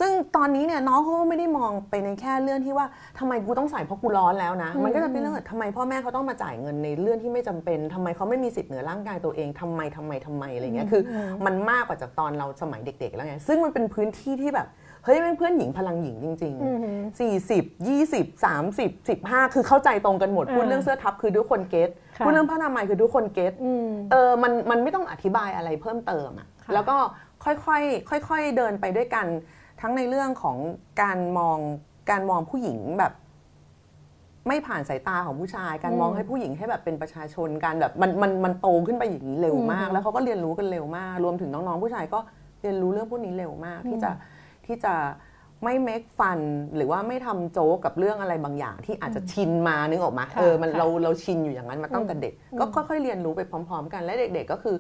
[0.00, 2.86] ซึ่งตอนนี้เนี่ยน้องเขาก็ไม่ได้มองไปในแค่เรื่องที่ว่า
[3.18, 14.66] ทำไมกูต้องใส่เพราะกูร้อนแล้วนะ มันก็จะเป็นเรื่องทำไมพ่อแม่เขาต้องมาจ่ายเงินในเรื่องที่ไม่จำเป็นทำไมเขาไม่มีสิทธิ์เหนือร่างกายตัวเองทำไมทำไมทำไมอะไรเงี้ยคืออมันมากกว่าจากตอนเราสมัยเด็ก ๆ แล้วไงซึ่งมันเป็นพื้นที่ที่แบบ
[15.04, 26.96] เฮ้ยเป็นเพื่อนหญิงพลังหญิงจริงอือหือๆสี่สิบยี่สิบสามสิบสิบห้าคือเข้าใจตรงกันหมดพูดอ่าเรื่องเสื้อทับคือทุกคนเก็ตค่ะ พูดเรื่องผ้าอนามัยคือทุกคนเก็ตอืมเออมันมันไม่ต้องอธิบายอะไรเพิ่มเติมอะค่ะแล้วก็
[27.44, 27.54] ค่อ
[28.16, 29.26] ยๆค่อย ๆเดินไปด้วยกัน
[29.80, 30.56] ทั้งในเรื่องของ
[31.02, 31.58] การมอง
[32.10, 33.12] การมองผู้หญิงแบบ
[34.48, 42.18] ไม่ผ่านสายตาของผู้ชาย การมองให้ผู้หญิงให้แบบเป็นประชาชนการแบบมันมันมันโตขึ้นไปอย่างนี้เร็วมาก แล้วเขาก็เรียนรู้กันเร็วมาก รวมถึงน้องๆผู้ชายก็
[42.62, 44.10] เรียนรู้เรื่องพวกนี้เร็วมากที่จะ
[44.66, 44.94] ที่จะ
[45.64, 46.40] ไม่เมคฟัน
[46.76, 54.76] หรือว่าไม่ทำโจ๊กกับเรื่องอะไรบางอย่าง ที่อาจจะชินมานึกออกมาค่ะเออมันค่ะเราเราชินอยู่อย่างนั้นมาตั้งแต่เด็ก ก็ค่อยๆเรียนรู้ไปพร้อม ๆ กันและเด็ก ๆ ก็คือ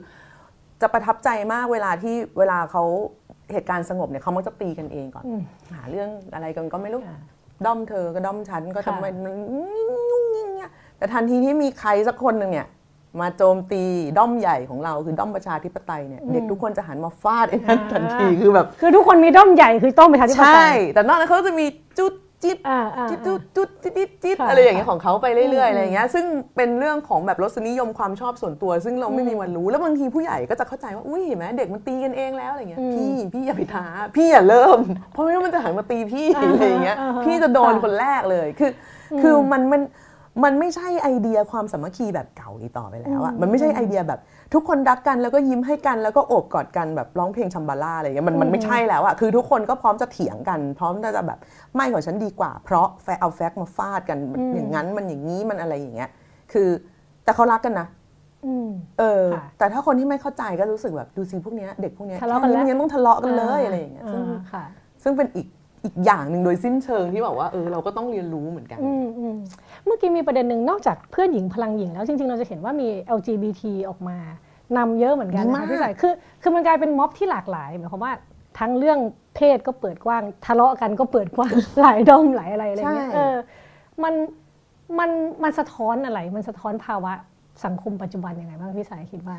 [0.82, 2.84] จะประทับใจมากเวลาที่เวลาเขา
[3.52, 5.40] เหตุการณ์สงบเนี่ยเขามักจะตีกันเองก่อนอืม
[5.72, 7.20] หาเรื่องอะไรกันก็ไม่รู้ค่ะ
[7.66, 9.34] ด้อมเธอก็ด้อมฉันก็ค่ะทำไมมัน
[10.10, 12.66] ยุ่งยิ่งเนี่ยแต่ทันทีที่มีใครสักคนหนึ่งเนี่ย
[13.20, 13.82] มาโจมตี
[14.18, 21.66] ด้อมใหญ่ของเราคือด้อมประชาธิปไตยเนี่ยเด็กทุกคนจะหันมาฟาดไอ้นั่นทันทีคือแบบคือทุกคนมีด้อมใหญ่คือต้องไปทางที่ปไตใช่ยแต่นอกนั้นเขาจะมี
[21.98, 22.12] จุด
[22.44, 26.24] จิ๊บอ่าอ่าจิ๊บจุดจุดจิ๊บจิ๊บจิ๊บค่ะอะไรอย่างเงี้ยของเขาไปเรื่อยๆอืมอะไรอย่างเงี้ยซึ่ง
[26.56, 34.78] เป็นเรื่องของแบบรสนิยมความชอบส่วนตัว ซึ่งเราไม่มีวันรู้แล้วบางทีผู้ใหญ่ก็จะเข้าใจว่าอุ้ยเห็นไหมเด็กมันตีกันเองแล้วอะไรเงี้ยพี่พี่อย่าไปท้าพี่อย่าเริ่ม
[35.12, 38.70] เพราะไม่งั้นมันจะหันมาตีพี่อะไรอย่างเงี้ยอ่าฮะพี่จะโดนค่ะคนแรกเลยคือ
[39.12, 40.03] อคือมันมันมั
[40.50, 44.20] นไม่ใช่ไอเดียความสามัคคีแบบเก่าอีกต่อไปแล้วอะมันไม่ใช่ไอเดียแบบ
[44.54, 51.38] ทุกคนรักกันแล้วก็ยิ้มให้กันแล้วก็โอบกอดกันแบบร้องเพลงชัมบาล่าอะไรเงี้ยมันมันไม่ใช่แล้วอะคือทุกคนก็พร้อมจะเถียงกัน พร้อมจะแบบ
[51.74, 56.10] ไม่ของฉันดีกว่า เพราะแฟเอาแฟกต์มาฟาดกันมันอย่างนั้นมันอย่างนี้มันอะไรอย่างเงี้ย
[56.52, 56.68] คือ
[57.24, 57.86] แต่เขารักกันนะ
[58.46, 58.68] อืม
[58.98, 64.64] เออค่ะแต่ถ้าคนที่ไม่เข้าใจก็รู้สึกแบบดูสิพวกเนี้ยเด็กพวกเนี้ยทะเลาะกันแล้วแค่ยังต้องทะเลาะกันเลยอะไรอย่างเงี้ยซึ่งอ่าค่ะ
[65.02, 65.46] ซึ่งเป็นอีก
[65.84, 69.36] อีกอย่างหนึ่งโดยสิ้นเชิงที่บอกว่าเออเราก็ต้องเรียนรู้เหมือนกันอืมอืม
[69.86, 74.18] เมื่อกี้มีประเด็นหนึ่งนอกจากเพื่อนหญิงพลังหญิงแล้วจริง ๆ เราจะเห็นว่ามี LGBT ออกมา
[74.76, 78.12] นำเยอะเหมือนกันดีนะมากคะพี่สายคือคือมันกลายเป็นม็อบที่หลากหลายหมายความว่า
[78.58, 78.98] ทั้งเรื่อง
[79.36, 83.34] เพศก็เปิดกว้าง ทะเลาะกันก็เปิดกว้างหลายด้อมหลายอะไรอะไรเงี้ยเออ
[84.02, 84.14] มัน
[84.98, 85.10] มัน
[85.42, 87.12] มันสะท้อนอะไร มันสะท้อนภาวะ
[87.64, 89.36] สังคมปัจจุบันยังไงบ้างพี่สายคิดว่า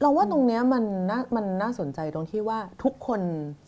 [0.00, 3.20] เราว่าตรงเนี้ยมันน่ามันน่าสนใจตรงที่ว่าทุกคน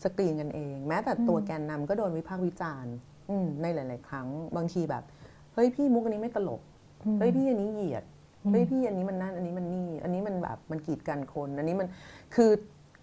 [0.03, 2.93] สกรีนกันเอง แม้แต่ตัวแกนนำก็โดนวิพากษ์วิจารณ์
[3.29, 6.61] อืมในหลาย ๆ ครั้ง บางทีแบบเฮ้ยพี่มุกอันนี้ไม่ตลก
[7.19, 8.03] เฮ้ยพี่อันนี้เหยียด
[8.51, 11.87] เฮ้ยพี่อันนี้มันนั่นอันนี้มันนี่ อันนี้มันแบบมันกีดกันคน อันนี้มัน
[12.35, 12.51] คือ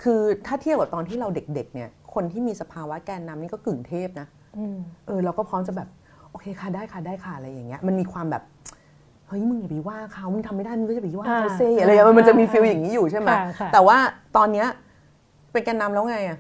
[0.03, 4.27] คือถ้าเทียบกับตอนที่เราเด็กๆเนี่ย คนที่มีสภาวะแกนนำนี่ก็กึ่งเทพนะ
[4.59, 5.88] อืมเออเราก็พร้อมจะแบบ
[6.31, 8.42] โอเคค่ะได้ค่ะได้ค่ะอะไรอย่างเงี้ยมันมีความแบบ
[9.29, 13.97] เฮ้ยมึงอย่าไปว่าเขามึงทำไม่ได้มึงก็จะไปว่าเขาอ่าเซ่อะไรอย่างเงี้ยมันจะมีอ่าฟีลอย่างนี้อยู่ใช่ไหมค่ะค่ะแต่ว่า
[14.37, 14.66] ตอนเนี้ย
[15.53, 16.38] เป็นแกนนำแล้วไงอะ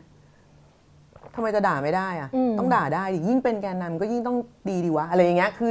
[1.34, 4.36] ทำไมจะด่าไม่ได้อะอืมต้องด่าได้ดิยิ่งเป็นแกนนำก็ยิ่งต้อง
[4.68, 5.70] ดีดีวะอะไรอย่างเงี้ยคือ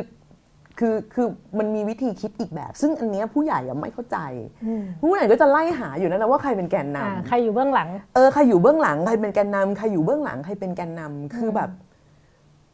[0.80, 4.18] คือคือมันมีวิธีคิดอีกแบบ ซึ่งอันเนี้ยผู้ใหญ่อะไม่เข้าใจ
[4.66, 11.70] อืมผู้ใหญ่ก็จะไล่หาอยู่นั่นนะว่าใครเป็นแกนนำอ่าใครอยู่เบื้องหลังเออใครอยู่เบื้องหลังใครเป็นแกนนำใครอยู่เบื้องหลังใครเป็นแกนนำคือแบบ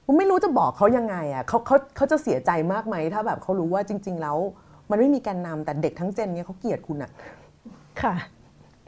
[0.05, 4.37] ผมไม่รู้จะบอกเขายังไงอะเขาเขาเขาจะเสียใจมากไหมถ้าแบบเขารู้ว่าจริง ๆ แล้ว
[4.89, 7.11] มันไม่มีแกนนำแต่เด็กทั้งเจนเนี่ยเขาเกลียดคุณอะ
[8.01, 8.15] ค่ะ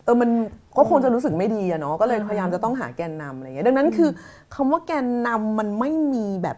[0.03, 0.29] เออมัน
[0.77, 4.09] ก็คงจะรู้สึกไม่ดีอะเนาะก็เลยพยายามจะต้องหาแกนนำอะไรอย่างเงี้ยดังนั้นคือ
[4.55, 6.57] คำว่าแกนนำมันไม่มีแบบ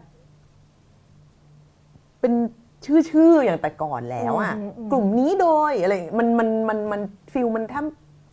[2.26, 2.40] เป็น
[2.86, 7.00] ชื่อชื่ออย่างแต่ก่อนแล้วอะอืมอืมกลุ่มนี้โดยอะไรมันมันมันมัน
[7.32, 7.84] ฟิลมันแทบ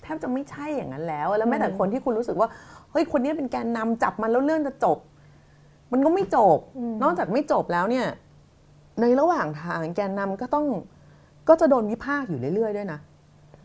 [0.04, 2.50] แทบจะไม่ใช่อย่างนั้นแล้ว แล้วแม้แต่คนที่คุณรู้สึกว่า
[2.92, 4.98] เฮ้ยคนนี้เป็นแกนนำจับมันแล้วเรื่องจะจบ
[5.92, 6.60] มันก็ไม่จบ
[7.04, 8.06] นอกจากไม่จบแล้วเนี่ย
[9.02, 10.66] ในระหว่างทางแกนนำก็ต้อง
[11.50, 13.00] ก็จะโดนวิพากษ์อยู่เรื่อยๆด้วยนะ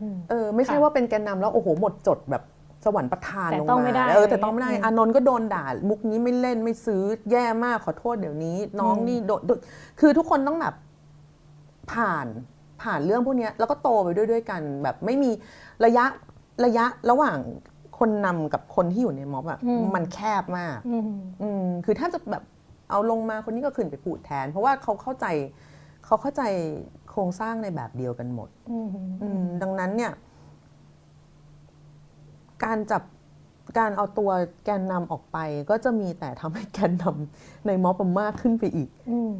[0.01, 2.43] อืมเออ ไม่ใช่ค่ะว่าเป็นแกนนำแล้วโอ้โหหมดจดแบบ
[2.85, 9.59] สวรรค์ประทานแต่ลงต้องมาไม่ได้เออแต่ต้องไม่ได้อืมอานนท์ก็โดนด่า มุกนี้ไม่เล่นไม่ซื้อแย่มากขอโทษเดี๋ยวนี้ น้องอืมนี่โดนโดน
[9.99, 10.75] คือทุกคนต้องแบบ
[11.91, 12.27] ผ่าน
[12.81, 15.31] ผ่านเรื่องพวกเนี้ยแล้วก็โตไปด้วยด้วยกันแบบไม่มี
[15.85, 16.05] ระยะ
[16.65, 17.37] ระยะระหว่าง
[17.99, 19.59] คนนำกับคนที่อยู่ในม็อบอะ
[19.95, 21.03] มันแคบมากอืม
[21.41, 22.43] อืมคือแทบจะแบบ
[22.89, 25.25] เอาลงมาคนนี้ก็ขึ้นไปพูดแทน เพราะว่าเขาเข้าใจ
[26.05, 26.43] เขาเข้าใจ
[27.09, 28.87] โครงสร้างในแบบเดียวกันหมดอืม
[29.21, 30.11] อืมดังนั้นเนี่ย
[32.65, 33.03] การจับ
[33.79, 34.31] การเอาตัว
[34.65, 35.37] แกนนำออกไป
[35.69, 39.33] ก็จะมีแต่ทำให้แกนนำในม็อบมันมากขึ้นไปอีกอืม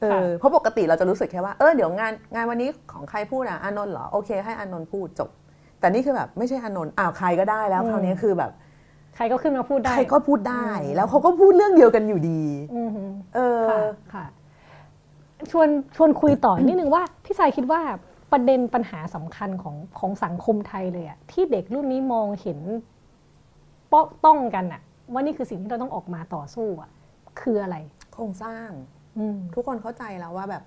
[0.00, 5.30] เอค่ะอเพราะปกติเราจะรู้สึกแค่ว่าเออเดี๋ยวงานงานวันนี้ของใครพูดอะอานนท์เหรอโอเค ให้อานนท์พูดจบ
[5.80, 8.50] แต่นี่คือแบบไม่ใช่อานนท์อ้าวใครก็ได้แล้วอืมคราวนี้คือแบบ
[9.16, 12.42] ใครก็ขึ้นมาพูดได้ ใครก็พูดได้ แล้วเขาก็พูดเรื่องเดียวกันอยู่ดี
[12.74, 12.90] อืม
[13.34, 13.80] เออค่ะ
[14.14, 14.24] ค่ะ
[15.50, 17.80] ชวนชวนคุยต่อนิดนึงว่าพี่สายคิดว่า
[18.32, 22.60] ประเด็นปัญหาสำคัญของของสังคมไทยเลยอะที่เด็กรุ่นนี้มองเห็น
[23.92, 26.90] ป้องต้องกันอะว่านี่คือสิ่งที่เราต้องออกมาต่อสู้อะ
[27.40, 27.76] คืออะไร
[28.12, 28.70] โครงสร้าง
[29.18, 30.62] อืมทุกคนเข้าใจแล้วว่าแบบ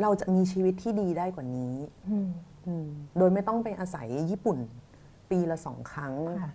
[0.00, 1.74] เราจะมีชีวิตที่ดีได้กว่านี้
[2.10, 2.30] อืม
[2.66, 2.88] อืม
[3.18, 4.58] โดยไม่ต้องไปอาศัยญี่ปุ่น
[5.30, 6.52] ปีละสองครั้งค่ะ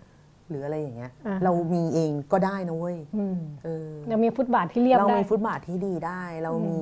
[0.50, 6.80] หรืออะไรอย่างเงี้ยอ่าฮะเรามีเองก็ได้นะเว้ยอืมเออยังมีฟุตบาทที่เรียบเราได้มีฟุตบาทที่ดีได้ เรามี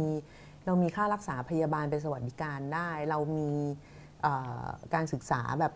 [0.68, 3.50] เรามีค่ารักษาพยาบาลเป็นสวัสดิการได้ เรามี
[4.22, 5.74] เอ่อการศึกษาแบบ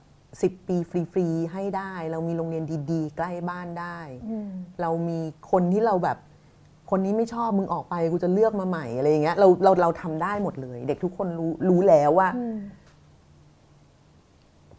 [0.61, 0.77] 10 ปี
[1.11, 3.99] ฟรีๆให้ได้ เรามีโรงเรียนดีๆ ใกล้บ้านได้
[4.29, 4.49] อืม
[4.81, 5.19] เรามี
[5.51, 6.17] คนที่เราแบบ
[6.91, 12.55] คนนี้ไม่ชอบมึงออกไปกูจะเลือกมาใหม่อะไรอย่างเงี้ยเราเราเราทำได้หมดเลย เด็กทุกคนรู้รู้แล้วว่าอืม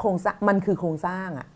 [0.01, 1.47] โครงสร้างมันคือโครงสร้างอะ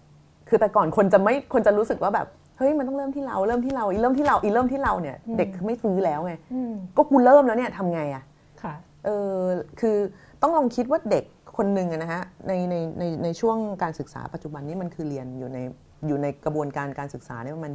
[0.49, 2.27] คือแต่ก่อนคนจะไม่คนจะรู้สึกว่าแบบ
[2.59, 8.25] เฮ้ยมันต้องเริ่มที่เราเริ่มที่เราอีเริ่มที่เราอีเริ่มที่เราเนี่ย เด็กไม่ซื้อแล้วไงอืมก็กูเริ่มแล้วเนี่ยทำไงอะ
[8.62, 9.40] ค่ะเออ
[9.81, 9.97] คือ
[10.42, 11.25] ต้องลองคิดว่าเด็ก
[11.57, 15.59] คนหนึ่งอะนะฮะในในในในช่วงการศึกษาปัจจุบันนี้มันคือเรียนอยู่ใน
[16.07, 17.73] อยู่ในกระบวนการการศึกษาเนี่ยประมาณ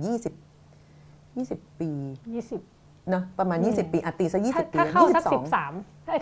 [0.67, 1.91] 20 20 ปี
[2.34, 2.62] ยี่สิบ
[3.10, 5.74] เนอะประมาณอืม20 ปีอัตีซะถ้า20 ปีถ้าเข้าสักสิบ22สาม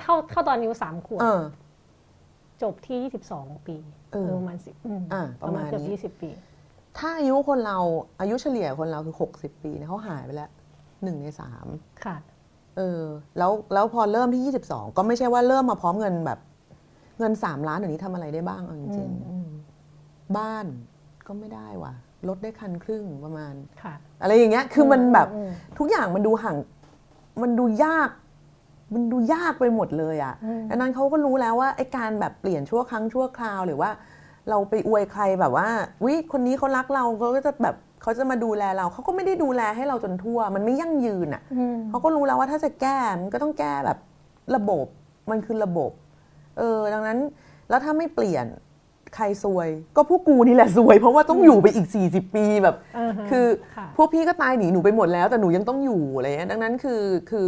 [0.02, 1.42] เท่าเข้าตอนอายุสามขวบเออ
[2.62, 3.76] จบที่ยี่สิบสองปี
[4.14, 6.30] เออประมาณสิบอืมอ่าประมาณประมาณเกือบนี้ยี่สิบปี
[6.98, 7.78] ถ้าอายุคนเรา
[8.20, 10.50] อายุเฉลี่ยคนเราคือ 60 ปีเนี่ยเขาหายไปแล้ว
[11.04, 11.66] หนึ่งในสาม
[12.06, 12.16] ค่ะ
[12.80, 13.04] เออ
[13.38, 16.40] แล้วแล้วพอเริ่มที่ 22 ก็ไม่ใช่ว่าเริ่มมาพร้อมเงินแบบ
[17.20, 20.66] เงิน 3 ล้านเดี๋ยวนี้ทำอะไรได้บ้างเอาจริงอืมๆบ้าน
[21.28, 21.94] ก็ไม่ได้ว่ะ
[22.28, 26.58] ลดได้คันครึ่งประมาณค่ะอะไรอย่างเงี้ยคือมันแบบอืมทุกอย่างมันดูห่าง
[27.42, 28.10] มันดูยาก
[28.94, 33.90] มันดูยากไปหมดเลยอะ่ะอืมดังนั้นเขาก็รู้แล้วว่าไอ้การแบบเปลี่ยนชั่วครั้งชั่วคราวหรือว่า
[34.50, 35.68] เราไปอวยใครแบบว่า
[36.06, 43.98] วิคนนี้เขารักเราเขาก็จะแบบ เขาจะมาดูแลเราเขาก็ไม่ได้ดูแลให้เราจนทั่ว มันไม่ยั่งยืนอะอืมเขาก็รู้แล้วว่าถ้าจะแก้มันก็ต้องแก้แบบ
[44.56, 44.86] ระบบ
[45.32, 45.92] มันคือระบบ
[46.58, 47.20] เออ ดังนั้น
[47.70, 48.46] แล้วถ้าไม่เปลี่ยน
[49.16, 57.46] ใครซวย ก็พวกกูนี่แหละซวย เพราะว่าต้องอยู่ไปอีก 40 ปีแบบอ่าฮะคือค่ะพวกพี่ก็ตายหนีหนูไปหมดแล้ว แต่หนูยังต้องอยู่อะไรเงี้ยดังนั้นคือคือ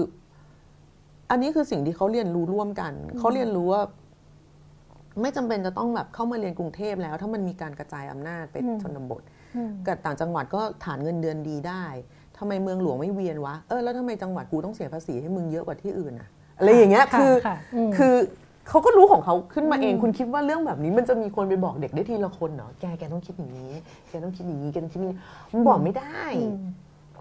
[1.29, 3.81] อันนี้คือสิ่งที่เขาเรียนรู้ร่วมกัน เขาเรียนรู้ว่า
[5.21, 9.40] ไม่จำเป็นจะต้องแบบเข้ามาเรียนกรุงเทพแล้ว ถ้ามันมีการกระจายอำนาจไปอืมชนบทอืม
[9.87, 11.83] กับต่างจังหวัดก็ฐานเงินเดือนดีได้
[12.37, 17.55] ทำไมเมืองหลวงไม่เวียนวะเออแล้วทำไมจังหวัดกูต้องเสียภาษีให้มึงเยอะกว่าที่อื่นอะอะไรอย่างเงี้ยค่ะคือค่ะ
[17.89, 18.15] มคือ
[18.69, 23.73] เขาก็รู้ของเขาขึ้นมาเองอืมคุณคิดว่าเรื่องแบบนี้มันจะมีคนไปบอกเด็กได้ทีละคนเหรอแกแกต้องคิดอย่างนี้
[24.09, 25.19] แกต้องคิดอย่างนี้แกต้องคิดอย่างนี้
[25.51, 26.57] มันบอกไม่ได้อืม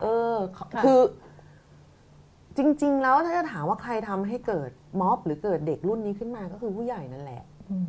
[0.01, 1.01] เออค่ะคือ
[2.57, 7.89] จริง ๆ แล้วถ้าจะถามว่าใครทำให้เกิดม็อบหรือเกิดเด็กรุ่นนี้ขึ้นมาก็คือผู้ใหญ่นั่นแหละอืม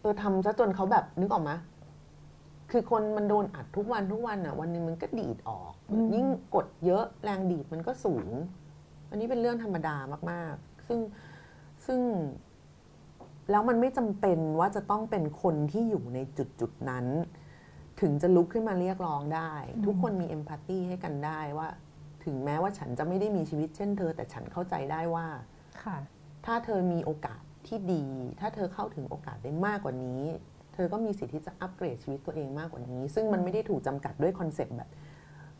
[0.00, 1.50] เออทำซะจนเขาแบบนึกออกไหม
[2.70, 8.28] คือคนมันโดนอัดทุกวันทุกวันอะวันหนึ่งมันก็ดีดออกอืมยิ่งกดเยอะแรงดีดมันก็สูง
[9.10, 9.96] อันนี้เป็นเรื่องธรรมดา
[10.30, 10.98] มาก ๆ ซึ่ง
[11.86, 12.00] ซึ่ง
[13.50, 17.06] แล้วมันไม่จำเป็นว่าจะต้องเป็นคนที่อยู่ในจุดจุดๆนั้น
[18.00, 19.52] ถึงจะลุกขึ้นมาเรียกร้องได้
[19.86, 21.68] ทุกคนมี empathy ให้กันได้ว่า
[22.24, 25.26] ถึงแม้ว่าฉันจะไม่ได้มีชีวิตเช่นเธอ แต่ฉันเข้าใจได้ว่า
[25.82, 25.96] ค่ะ
[26.46, 28.04] ถ้าเธอมีโอกาสที่ดี
[28.40, 30.22] ถ้าเธอเข้าถึงโอกาสได้มากกว่านี้
[30.74, 34.90] เธอก็มีสิทธิ์ที่จะอัปเกรดชีวิตตัวเองมากกว่านี้ ซึ่งมันไม่ได้ถูกจำกัดด้วย concept แบบ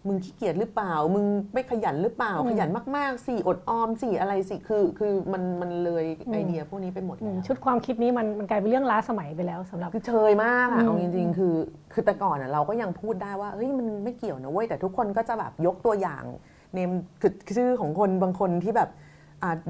[0.09, 11.55] มึงขี้เกียจหรือเปล่า มึงไม่ขยันหรือเปล่าอืมขยันมากๆสิอดออมสิอะไรสิ คือ คือมันมันเลยอืมไอเดียพวกนี้ไปหมดอืแล้วชุดความคิดนี้มันมันกลายเป็นเรื่องล้าสมัยไปแล้วสำหรับ คือเชยมากอะอืมเอาจริงๆ คือ
[11.93, 16.25] คือแต่ก่อนอะเราก็ยังพูดได้ว่า เฮ้ย มันไม่เกี่ยวนะเว้ย แต่ทุกคนก็จะแบบยกตัวอย่าง
[16.75, 19.04] เนมคือชื่อของคนบางคนที่แบบอาจ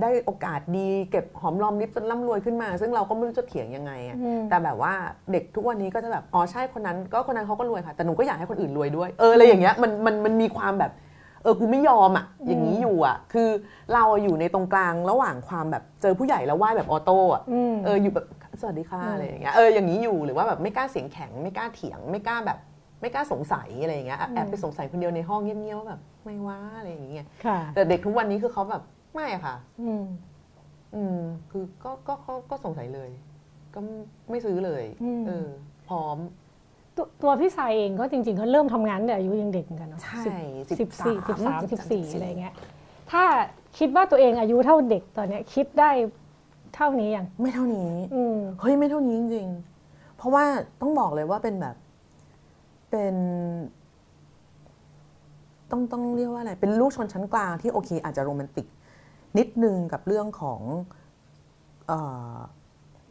[0.03, 4.93] ได้โอกาสดีเก็บหอมรอมริบจนร่ำรวยขึ้นมา ซึ่งเราก็ไม่รู้จะเถียงยังไงอะอืมแต่แบบว่า
[5.33, 10.93] เด็กทุกวันนี้ก็จะแบบอ๋อใช่คนนั้น ก็คนนั้นเขาก็รวยค่ะ แต่หนูก็อยากให้คนอื่นรวยด้วยเอออะไรอย่างเงี้ยมันมันมันมีความแบบ
[11.43, 13.49] เออกูไม่ยอมอะอย่างนี้อยู่อะ คือ
[13.95, 18.27] เราอยู่ในตรงกลางระหว่างความแบบเจอผู้ใหญ่แล้วไหว้แบบออโต้อะอืมเอออยู่แบบ
[18.61, 22.59] สวัสดีค่ะอืมอะไรอย่างเงี้ยเอออย่างนี้อยู่หรือว่าแบบไม่กล้าเสียงแข็งไม่กล้าเถียงไม่กล้าแบบ
[23.01, 28.83] ไม่กล้าสงสัยอะไรอย่างเงี้ยแอบแอบไปสงสัยคนเดียวในห้องเงียบๆว่าแบบไม่ว่าอะไรอย่างเงี้ยค่ะแต่เด็กทุกวันนี้คือเขาแบบ
[29.15, 30.05] ไม่อะค่ะ อืม
[30.95, 31.19] อืม
[31.51, 33.11] คือก็ก็ก็ก็สงสัยเลย
[33.75, 33.81] ก็
[34.31, 35.49] ไม่ซื้อเลยอืม เออ
[35.89, 36.17] พร้อม
[36.97, 40.23] ตัวตัวพี่ชายเองก็จริงๆก็เริ่มทำงานแต่อายุยังเด็กเหมือนกันเนาะใช่
[40.69, 42.55] สิบสิบสี่สิบสามสิบสี่14อะไรเงี้ย
[43.11, 43.25] ถ้า
[43.79, 45.91] คิดว่าตัวเองอายุเท่าเด็กตอนเนี้ย คิดได้
[46.75, 50.45] เท่านี้ยังไม่เท่านี้ อืม เฮ้ยไม่เท่านี้จริงๆ เพราะว่า
[50.81, 51.77] ต้องบอกเลยว่าเป็นแบบ
[52.91, 53.15] เป็น
[55.71, 58.67] ต้องต้องเรียกว่าอะไร เป็นลูกชนชั้นกลางที่โอเค อาจจะโรแมนติก
[59.39, 60.61] นิดนึงกับเรื่องของ
[61.89, 61.93] เอ
[62.35, 62.37] อ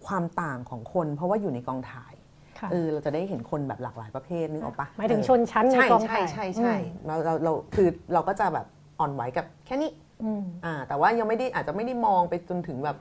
[0.05, 2.13] ความต่างของคน เพราะว่าอยู่ในกองถ่าย
[2.59, 8.65] ค่ะเออเราจะได้เห็นคนแบบหลากหลายประเภทนึกออกปะหมายถึงเออชนชั้นในใช่กองใช่ถ่ายใช่ใช่อืมเราเราเราคือเราก็จะแบบ
[8.99, 9.91] อ่อนไหวกับแค่นี้
[10.23, 12.97] อืมอ่า แต่ว่ายังไม่ได้อาจจะไม่ได้มองไปจนถึงแบบ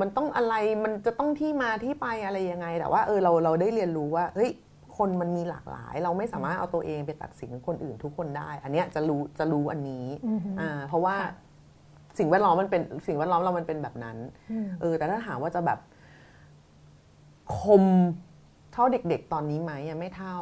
[0.00, 4.50] มันต้องอะไรมันจะต้องที่มาที่ไปอะไรยังไง แต่ว่าเออเราเราได้เรียนรู้ว่าเฮ้ย
[4.96, 11.16] คนมันมีหลากหลาย เราไม่สามารถเอาตัวเองไปตัดสินคนอื่นทุกคนได้ อันเนี้ยจะรู้จะรู้อันนี้อือฮึอ่าเพราะว่า
[12.18, 14.16] สิ่งแวดล้อมมันเป็นสิ่งแวดล้อมเรามันเป็นแบบนั้น
[14.52, 15.78] อืมเออแต่ถ้าถามว่าจะแบบ
[17.58, 17.84] คม
[18.72, 20.38] เท่าเด็ก ๆ ตอนนี้ไหมอะไม่เท่า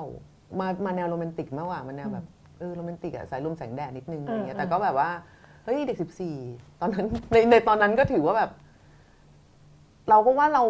[0.61, 2.24] มามาแนวโรแมนติกมากกว่ามันแนวแบบ
[2.59, 5.11] เออโรแมนติกอะสายลมแสงแดดนิดนึงอะไรเงี้ยเออแต่ก็แบบว่า
[5.64, 6.37] เฮ้ยเด็กสิบสี่
[6.80, 8.50] ตอนนั้นในในตอนนั้นก็ถือว่าแบบ
[10.11, 10.64] เราก็ว่าเรา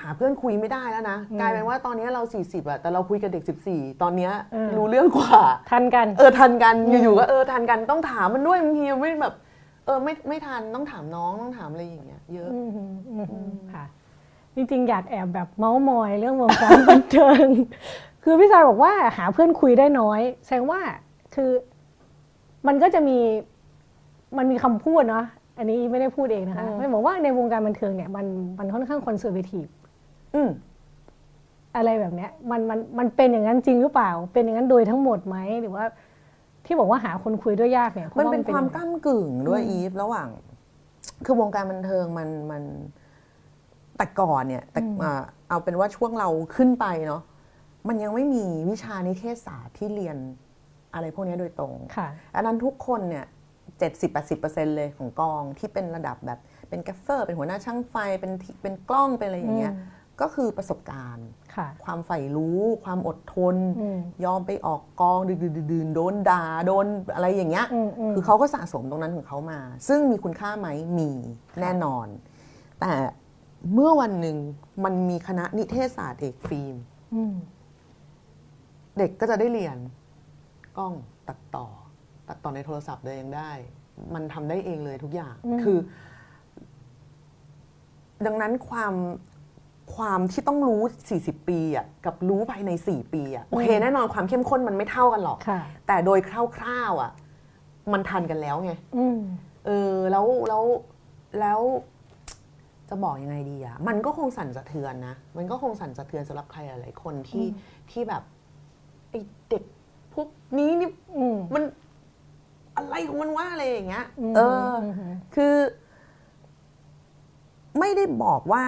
[0.00, 4.32] หาเพื่อนคุยไม่ได้แล้วนะกลายเป็นว่าตอนนี้เราสี่สิบอะแต่เราคุยกับเด็กสิบสี่ตอนเนี้ย
[4.76, 9.34] รู้เรื่องกว่า ทันกัน เออทันกันอยู่ๆก็เออทันกันต้องถามมันด้วยบางทีไม่แบบ
[9.86, 12.92] เออไม่ไม่ทันต้องถามน้องต้องถามอะไรอย่างเงี้ยเยอะอืมอืม
[13.32, 13.84] อืมค่ะ
[14.54, 17.46] จริงๆ อยากแอบแบบเมาส์มอยเรื่องวงการบันเทิง
[18.24, 20.80] คือพี่ชายบอกว่าหาเพื่อนคุยได้น้อย แสดงว่า
[21.34, 21.50] คือ
[22.66, 23.18] มันก็จะมี
[24.38, 25.24] มันมีคำพูดเนาะ
[25.58, 28.26] อันนี้ไม่ได้พูดเองนะคะอืมไม่บอกว่าในวงการบันเทิงเนี่ยมัน
[28.58, 29.66] มันค่อนข้างคอนเซอร์เวทีฟ
[30.34, 30.48] อืม
[31.76, 35.84] อะไรแบบเนี้ยมันมันมันเป็นอย่างนั้นจริงหรือเปล่า เป็นอย่างนั้นโดยทั้งหมดไหมหรือว่า
[36.66, 40.28] ที่บอกว่าหาคนคุยด้วยยากเนี่ยพราะมันเป็นความยังไงก้ากึ่งด้วยอีฟระหว่าง
[41.24, 42.62] คือวงการบันเทิงมันมัน
[43.96, 47.22] แต่ก่อนเนี่ยแต่อ่าเอาเป็นว่าช่วงเราขึ้นไปเนาะ
[47.88, 50.16] มันยังไม่มีวิชานิเทศศาสตร์ที่เรียน
[50.94, 53.26] อะไรพวกนี้โดยตรงค่ะอันนั้นทุกคนเนี่ย
[53.78, 71.10] เจ็ดสิบแปดสิบเปอร์เซ็นเลยของกองที่เป็นระดับแบบเป็นแกฟเฟอร์ เป็นหัวหน้าช่างไฟเป็นที่เป็นกล้องเป็นอะไรอย่างเงี้ยอืมก็คือประสบการณ์ ค่ะความใฝ่รู้ ความอดทนอืมยอมไปออกกองดืนๆๆโดนด่าโดนอะไรอย่างเงี้ยอืมอืมคือเขาก็สะสมตรงนั้นของเขามา ซึ่งมีคุณค่าไหมมี
[71.60, 72.06] แน่นอน
[72.80, 72.92] แต่
[73.74, 74.36] เมื่อวันหนึ่ง
[74.84, 76.74] มันมีคณะนิเทศศาสตร์เอกฟิล์ม
[77.14, 77.34] อืม
[78.98, 79.78] เด็กก็จะได้เรียน
[80.78, 80.94] กล้อง
[81.28, 81.66] ตัดต่อ
[82.28, 83.52] ตัดต่อในโทรศัพท์เลยยังได้
[84.14, 85.78] มันทำได้เองเลยทุกอย่างอืมคือ
[88.26, 88.94] ดังนั้นความ
[89.94, 90.80] ความที่ต้องรู้
[91.14, 96.18] 40 ปีอะกับรู้ภายใน 4 ปีอะโอเค แน่นอนความเข้มข้นมันไม่เท่ากันหรอกค่ะแต่โดย
[96.56, 97.12] คร่าวๆอะ
[97.92, 99.18] มันทันกันแล้วไงอืม
[99.66, 100.64] เออแล้วแล้ว
[101.40, 101.60] แล้ว
[102.88, 107.46] จะบอกยังไงดีอะมันก็คงสั่นสะเทือนนะ มันก็คงสั่นสะเทือนสำหรับใครหลายๆคนที่
[107.90, 108.22] ที่แบบ
[109.10, 109.14] ไอ
[109.48, 109.64] เด็ก
[110.14, 111.62] พวกนี้นี่อืมมัน
[112.76, 115.54] อะไรของมันว่าอะไรอย่างเงี้ยอืมเอออมคือ
[117.78, 118.64] ไม่ได้บอกว่า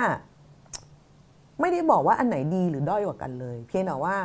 [1.60, 4.16] ไม่ได้บอกว่าอันไหนดีหรือด้อยกว่ากันเลย เพียงแต่ว่า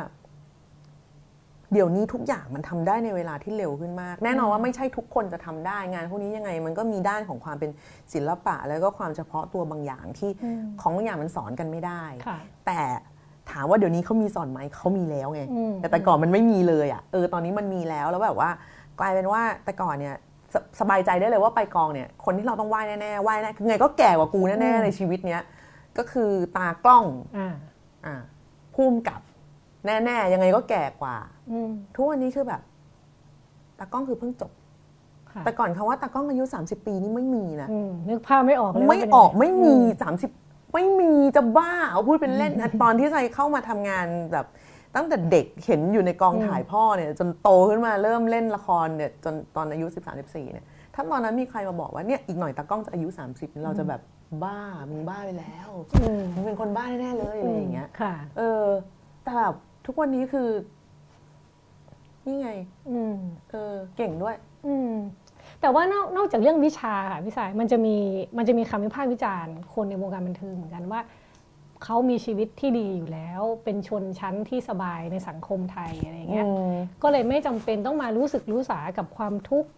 [1.72, 7.70] เดี๋ยวนี้ทุกอย่างมันทำได้ในเวลาที่เร็วขึ้นมาก แน่นอนว่าไม่ใช่ทุกคนจะทำได้งานพวกนี้ยังไง มันก็มีด้านของความเป็น
[8.12, 12.80] ศิลปะ แล้วก็ความเฉพาะตัวบางอย่างที่อืมของบางอย่างมันสอนกันไม่ได้ค่ะแต่
[13.50, 18.50] ถามว่าเดี๋ยวนี้เขามีสอนไหมเขามีแล้วไงอืมแต่แต่ก่อนมันไม่มีเลยอะ่ะเออตอนนี้มันมีแล้วแล้วแบบว่า
[18.98, 20.14] กลายเป็นว่าแต่ก่อนเนี่ย
[20.54, 25.42] สสบายใจได้เลยว่าไปกองเนี่ย คนที่เราต้องไหว้แน่ๆไหว้แน่คือไงก็แก่กว่ากูแน่ๆในชีวิตเนี้ย
[25.98, 27.04] ก็คือตากล้อง
[27.38, 27.54] อ่า
[28.06, 28.14] อ่า
[28.74, 29.20] พุ่มกับ
[29.84, 31.16] แน่ๆยังไงก็แก่กว่า
[31.50, 32.62] อืมทุกวันนี้คือแบบ
[33.78, 34.52] ตากล้องคือเพิ่งจบ
[35.32, 40.30] ค่ะแต่ก่อนคำว่าตากล้องอายุ 30 ปีนี่ไม่มีนะอืมนึกภาพไม่ออกเลยว่าไม่เป็นออกยังงไม่มีสามสิบ
[40.74, 44.46] ไม่มีจะบ้าเอาพูดเป็นเล่นนะตอนที่ใจเข้ามาทำงานแบบ
[44.96, 50.64] ตั้งแต่เด็กเห็นอยู่ในกองถ่ายพ่อเนี่ย จนโตขึ้นมาเริ่มเล่นละครเนี่ยจนตอนอายุ 13 14เนี่ย
[50.94, 54.00] ถ้าตอนนั้นมีใครมาบอกว่าเนี่ยอีกหน่อยตากล้องจะอายุ 30 เราจะแบบ
[54.44, 54.58] บ้า
[54.90, 55.70] มึงบ้าไปแล้ว
[56.02, 58.66] อืมมึงเป็นคนบ้าแน่ๆเลยอะไรอย่างเงี้ยค่ะ เออ
[59.22, 59.54] แต่แบบ
[59.86, 60.48] ทุกวันนี้คือ
[62.26, 62.50] นี่ไง
[62.90, 63.16] อืม
[63.50, 64.92] เออ เก่งด้วย อืม
[65.60, 67.96] แต่ว่านอกนอกจากเรื่องวิชาค่ะพี่สายมันจะมี
[68.38, 71.00] มันจะมีคำวิพากษ์วิจารณ์คนในวงการบันเทิงเหมือนกันว่า
[71.84, 76.46] เขามีชีวิตที่ดีอยู่แล้ว เป็นชนชั้นที่สบายในสังคมไทยอะไรอย่างเงี้ย
[77.02, 79.70] ก็เลยไม่จำเป็นต้องมารู้สึกรู้สากับความทุกข์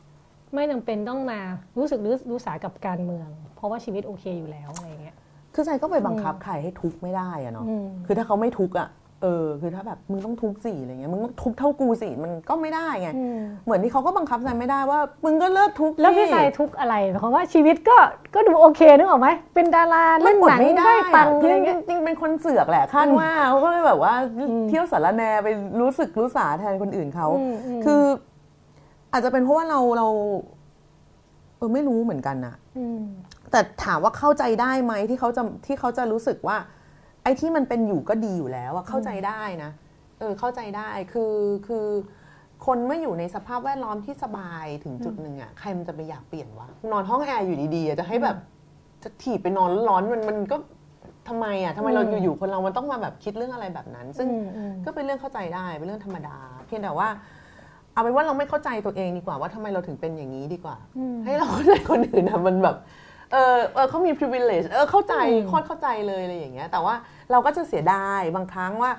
[0.55, 1.41] ไม่จำเป็นต้องมา
[1.79, 5.17] รู้สึกรู้รู้สากับการเมือง เพราะว่าชีวิตโอเคอยู่แล้วอะไรอย่างเงี้ย
[5.55, 8.89] คือใจก็ไปบังคับใครให้ทุกข์ไม่ได้อะเนาะอืมคือถ้าเขาไม่ทุกข์อะ
[9.23, 17.97] เออคือถ้าแบบมึงต้องทุกข์สิอะไรเงี้ยมึงต้องทุกข์เท่ากูสิมันก็ไม่ได้ไงอืมเหมือนที่เขาก็บังคับใจไม่ได้ว่า มึงก็เลิกทุกข์แล้วพี่สิสายทุกข์อะไรหมายความว่าชีวิตก็
[18.35, 24.15] ก็ดูโอเคนึกออกไหมเป็นดารามัเล่นนกดหนังไม่ได้ได้ตังค์อะอะไรเงี้ยจริงๆเป็นคนเสือกแหละคาดว่าเขาก็เลยแบบว่า
[24.69, 25.49] เที่ยวสารแหนไป
[25.81, 28.03] รู้สึกรู้สาแทนคนอื่นเขาอืมอืมคือ
[29.17, 30.09] อาจจะเป็นเพราะว่าเราเรา
[31.59, 33.03] เออไม่รู้เหมือนกันอะอืม
[33.51, 36.57] แต่ถามว่าเข้าใจได้ไหมที่เขาจะที่เขาจะรู้สึกว่า
[37.23, 39.71] ไอ้ที่มันเป็นอยู่ก็ดีอยู่แล้วอะเข้าใจได้นะ
[40.19, 41.35] เออเข้าใจได้คือ
[41.67, 41.87] คือ
[42.67, 48.37] คนเมื่ออยู่ในสภาพแวดล้อมที่สบายถึงจุดหนึ่งอะใครมันจะไปอยากเปลี่ยนวะนอนห้องแอร์อยู่ดีๆอะจะให้แบบ
[49.03, 50.57] จะถีบไปนอนร้อนๆมันมันก็
[51.29, 56.37] ทำไมอะทำไมเราอืมอยู่ๆคนเรามันต้องมาแบบคิดเรื่องอะไรแบบนั้น ซึ่งอืมอืมก็เป็นเรื่องเข้าใจได้เป็นเรื่องธรรมดา
[56.67, 57.09] เพียงแต่ว่า
[57.97, 62.77] เอาเป็นว่าเราไม่เข้าใจตัวเองดีกว่าว่าทำไมเราถึงเป็นอย่างนี้ดีกว่าอืมให้เราเข้าใจคนอื่นนะมันแบบ
[63.33, 66.95] เออเออเขามี privilege เออเข้าใจอืมโคตรเข้าใจเลยอะไรอย่างเงี้ยแต่ว่า
[67.31, 68.91] เราก็จะเสียดายบางครั้งว่า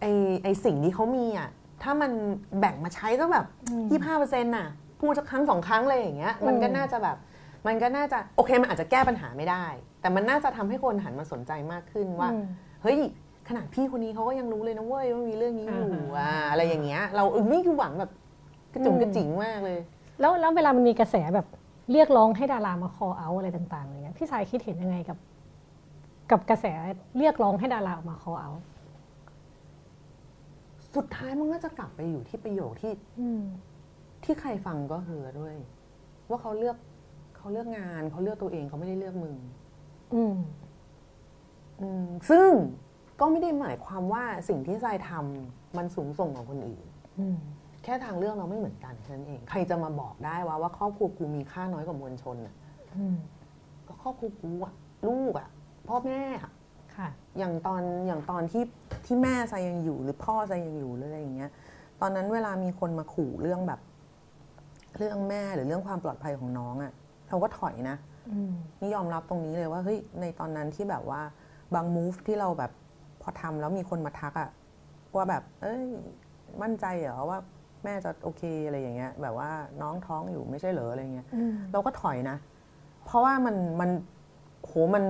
[0.00, 0.04] ไอ
[0.42, 1.48] ไอสิ่งที่เขามีอะ
[1.82, 2.10] ถ้ามัน
[2.60, 3.46] แบ่งมาใช้สักแบบ
[3.90, 4.68] ยี่ห้าเปอร์เซ็นต์น่ะ
[5.00, 7.16] พูดสักครั้งสองครั้งเลยอย่างเงี้ยมันก็น่าจะแบบ
[7.66, 9.64] มันก็น่าจะโอเคมันอาจจะแก้ปัญหาไม่ได้
[10.00, 12.44] แต่มันน่าจะทำให้คนหันมาสนใจมากขึ้นว่าอืม
[12.82, 12.98] เฮ้ย
[13.48, 18.10] ขนาดพี่คนนี้เขาก็ยังรู้เลยนะเว้ยว่ามีเรื่องนี้อยู่อ่าฮะอ่าอะไรอย่างเงี้ยเราเออนี่คือหวังแบบ
[18.72, 19.78] กระจุ๋มอืมกระจิ๋งมากเลย
[20.20, 21.46] แล้วแล้วเวลามันมีกระแสแบบ
[21.92, 25.18] เรียกร้องให้ดารามาคอเอาอะไรต่างๆอะไรเงี้ยพี่สายคิดเห็นยังไงกับ
[26.30, 26.66] กับกระแส
[27.18, 28.52] เรียกร้องให้ดาราออกมาคอเอา
[30.96, 33.42] สุดท้ายมันก็จะกลับไปอยู่ที่ประโยคที่อืม
[34.24, 35.54] ที่ใครฟังก็เฮือด้วย
[36.28, 36.76] ว่าเขาเลือก
[37.36, 39.36] เขาเลือกงานเขาเลือกตัวเองเขาไม่ได้เลือกมึง
[40.14, 40.36] อืม
[41.80, 42.50] อืมซึ่ง
[43.20, 46.84] ก็ไม่ได้หมายความว่าสิ่งที่ทรายทำมันสูงส่งกว่าคนอื่น
[47.18, 47.38] อืม
[47.84, 52.54] แค่ทางเลือกเราไม่เหมือนกันแค่นั้นเอง ใครจะมาบอกได้ว่าว่าครอบครัวกูมีค่าน้อยกว่ามวลชนน่ะ
[52.94, 53.16] อืม
[53.86, 54.74] ก็ครอบครัวกูอะ
[55.08, 55.48] ลูกอะ
[55.88, 56.52] พ่อแม่อะ
[56.96, 57.08] ค่ะ
[57.38, 58.64] อย่างตอนอย่างตอนที่
[59.06, 61.50] ที่แม่ทรายยังอยู่ หรือพ่อทรายยังอยู่หรืออะไรอย่างเงี้ย
[62.00, 63.80] ตอนนั้นเวลามีคนมาขู่เรื่องแบบ
[64.96, 66.92] เรื่องแม่หรือเรื่องความปลอดภัยของน้องอะ
[67.28, 67.96] เราก็ถอยนะ
[68.30, 71.20] อืมนี่ยอมรับตรงนี้เลยว่าเฮ้ยในตอนนั้นที่แบบว่า
[71.74, 72.72] บาง move ที่เราแบบ
[73.22, 74.50] พอทำแล้วมีคนมาทักอะ
[75.16, 75.82] ว่าแบบ เอ้ย
[76.62, 77.38] มั่นใจเหรอว่า
[77.84, 79.50] แม่จะโอเคอะไรอย่างเงี้ย แบบว่า
[79.82, 82.36] น้องท้องอยู่ไม่ใช่เหรออะไรเงี้ยอืมเราก็ถอยนะ
[83.06, 83.90] เพราะว่ามันมัน
[84.62, 85.04] โหมัน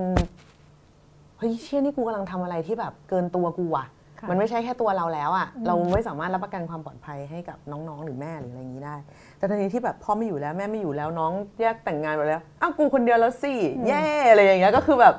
[1.37, 3.87] เฮ้ยเชื่อนี่กูกำลังทำอะไรที่แบบเกินตัวกูอะ
[4.19, 8.95] ค่ะมันไม่ใช่แค่ตัวเราแล้วอะอืมเราไม่สามารถรับประกันความปลอดภัยให้กับน้องๆ หรือแม่หรืออะไรอย่างนี้ได้
[9.37, 13.53] แต่ทีนี้ที่แบบพ่อไม่อยู่แล้วแม่ไม่อยู่แล้วน้องแยกแต่งงานไปแล้วอ้าวกูคนเดียวแล้วสิ
[13.87, 15.15] แย่อะไรอย่างเงี้ยก็คือแบบ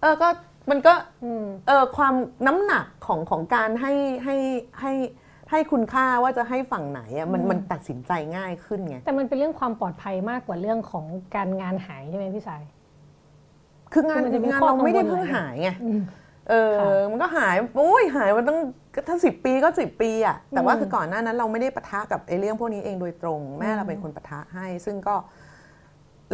[0.00, 0.28] เออก็
[0.70, 0.94] มันก็
[1.24, 2.14] อืมเออความ
[2.46, 3.92] น้ำหนักของของการให้
[4.24, 4.36] ให้
[4.80, 5.27] ให้ให้
[5.72, 11.04] คุณค่าว่าจะให้ฝั่งไหนอะมันอืมมันตัดสินใจง่ายขึ้นไงแต่มันเป็นเรื่องความปลอดภัยมากกว่าเรื่องของ
[11.36, 12.62] การงานหายใช่ไหมพี่สาย
[13.92, 16.00] คืองานคือมันจะมีงานข้อเราไม่ได้กังวลเพิ่งหลายหายไงอืม
[16.48, 18.58] เออค่ะมันก็หายโอ้ยหายมันต้อง
[19.08, 25.16] ถ้าสิบปีก็สิบปีอะแต่ว่าอืมคือก่อนหน้านั้นเราไม่ได้ปะทะกับไอ้เรื่องพวกนี้เองโดยตรง แม่อืมเราเป็นคนปะทะให้ ซึ่งก็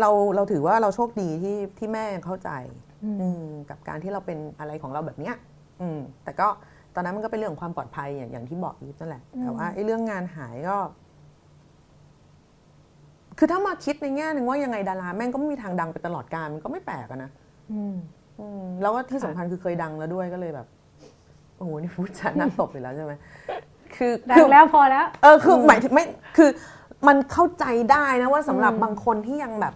[0.01, 2.51] เราเราถือว่าเราโชคดีที่ที่แม่ยังเข้าใจ
[3.05, 5.37] อืมอืมกับการที่เราเป็นอะไรของเราแบบเนี้ย
[5.81, 6.49] อืมแต่ก็
[6.95, 10.77] ตอนนั้นมันก็เป็นเรื่องของความปลอดภัยอย่างอย่างที่บอกอีฟนั่นแหละแต่ว่าไอ้เรื่องงานหายก็
[13.39, 17.31] คือถ้ามาคิดในแง่หนึ่งว่ายังไงดาราแม่งก็ไม่มีทางดังไปตลอดกาลมันก็ไม่แปลกอะนะ
[17.73, 17.95] อืม
[18.41, 20.67] อืมแล้วก็ที่ค่ะสำคัญคือเคยดังแล้วด้วยก็เลยแบบ
[21.57, 23.13] โอ้โหนี่พูดจะน่าตบอยู่แล้วใช่ไหม
[23.97, 26.05] คือดัคืงแล้วพอแล้ว เออคือหมายถึงไม่
[26.37, 26.51] คือ
[27.09, 29.75] มันเข้าใจได้นะว่าสำหรับอืมบางคนที่ยังแบบ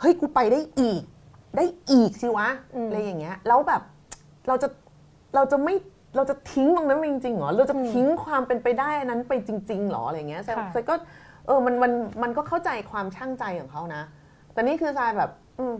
[0.00, 1.02] เฮ้ยกูไปได้อีก
[1.56, 3.82] ได้อีกสิวะอืมอะไรอย่างเงี้ย แล้วแบบ
[4.48, 4.68] เราจะ
[5.34, 5.74] เราจะไม่
[6.16, 10.94] เราจะทิ้งตรงนั้นไปจริงๆเหรอเราจะทิ้งความเป็นไปได้นั้นไปจริงๆเหรออะไรเงี้ยแต่ค่ะแต่ก็
[11.46, 11.92] เออมันมัน
[12.22, 14.02] มันก็เข้าใจความช่างใจของเขานะ
[14.52, 15.74] แต่นี่คือทรายแบบ อืม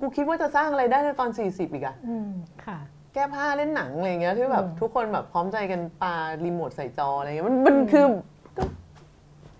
[0.00, 2.30] กูคิดว่าจะสร้างอะไรได้ในตอนสี่สิบอีกอะอืม
[2.64, 2.78] ค่ะ
[3.14, 8.04] แก้ผ้าเล่นหนังอะไรเงี้ยที่แบบอืมทุกคนแบบพร้อมใจกันปารีโมทใส่จออะไรเงี้ยมันมันคือ
[8.58, 8.62] ก็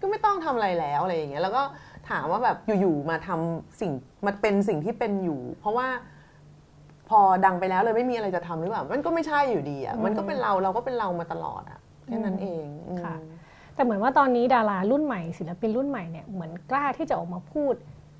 [0.00, 1.62] ก็ไม่ต้องทำอะไรแล้วอะไรอย่างเงี้ยแล้วก็
[2.10, 3.92] ถามว่าแบบอยู่ๆมาทำสิ่ง
[4.26, 5.88] มันเป็นสิ่งที่เป็นอยู่ เพราะว่า
[7.10, 13.14] พอดังไปแล้วเลยไม่มีอะไรจะทำหรือเปล่ามันก็ไม่ใช่อยู่ดีอะมันก็เป็นเราเราก็เป็นเรามาตลอดอะแค่นั้นเองอืมค่ะ
[13.74, 17.74] แต่เหมือนว่าตอนนี้ดารารุ่นใหม่ศิลปินรุ่นใหม่เนี่ยเหมือนกล้าที่จะออกมาพูด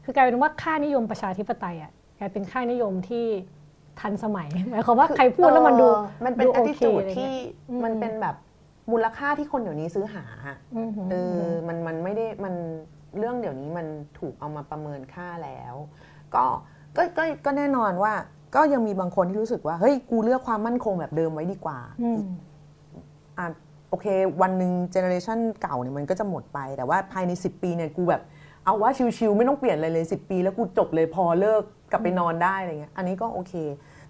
[0.04, 3.26] คือกลายเป็นว่าค่านิยมประชาธิปไตยอะกลายเป็นค่านิยมที่
[4.00, 7.32] ทันสมัยหมายความว่าใครพูดแล้วมันดูเออมันเป็นดูแอโอ t ิเคจูดอะไรเงี้ยที่
[7.68, 8.36] อืมมันเป็นแบบ
[8.92, 12.54] มูลค่าที่คนเดี๋ยวนี้ซื้อหาอะอืมหืมเออมันมันไม่ได้มัน
[13.18, 13.86] เรื่องเดี๋ยวนี้มัน
[14.18, 15.74] ถูกเอามาประเมินค่าแล้ว
[16.34, 16.44] ก็
[16.96, 18.12] ก็ก็ก็แน่นอนว่า
[18.54, 22.20] ก็ยังมีบางคนที่รู้สึกว่า เฮ้ย กูเลือกความมั่นคงแบบเดิมไว้ดีกว่าอืม
[23.38, 23.46] อะ
[23.90, 24.06] โอเค
[24.42, 28.22] วันหนึ่ง generation เก่าเนี่ยมันก็จะหมดไป แต่ว่าภายใน 10 ปีเนี่ยกูแบบ
[28.64, 33.54] เอาว่าชิวๆไม่ต้องเปลี่ยนอะไรเลย 10 ปี แล้วกูจบเลยพอเลิกกลับไปนอนได้อะไรเงี้ย อันนี้ก็โอเค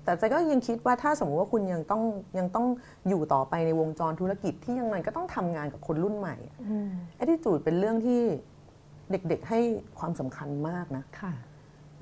[0.04, 2.02] แต่ใจก็ยังคิดว่าถ้าสมมติว่าคุณยังต้อง
[2.38, 2.66] ยังต้อง
[3.08, 6.36] อยู่ต่อไปในวงจรธุรกิจที่ยังไงก็ต้องทำงานกับคนรุ่นใหม่
[6.70, 8.22] อืมแอ t ิจูดเป็นเรื่องที่
[9.10, 9.60] เด็กๆให้
[9.98, 11.32] ความสำคัญมากนะ ค่ะ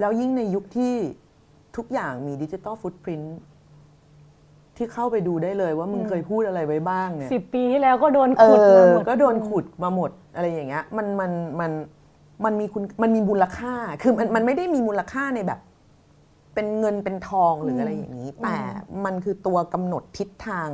[0.00, 0.94] แล้วยิ่งในยุคที่
[1.78, 3.22] ทุกอย่างมี digital footprint
[4.76, 11.70] ที่เข้าไปดูได้เลยว่ามึงเคยพูดอะไรไว้บ้างเนี่ยสิบปีที่แล้วก็โดนเอขุดมาอหมดก็โดนขุดมาหมดอะไรอย่างเงี้ยมันมันมัน
[12.44, 15.60] มันมีคุณมันมีมูลค่า คือมันมันไม่ได้มีมูลค่าในแบบ
[16.54, 18.56] เป็นเงินเป็นทองหรืออะไรอย่างนี้ แต่
[19.04, 20.68] มันคือตัวกำหนดทิศทาง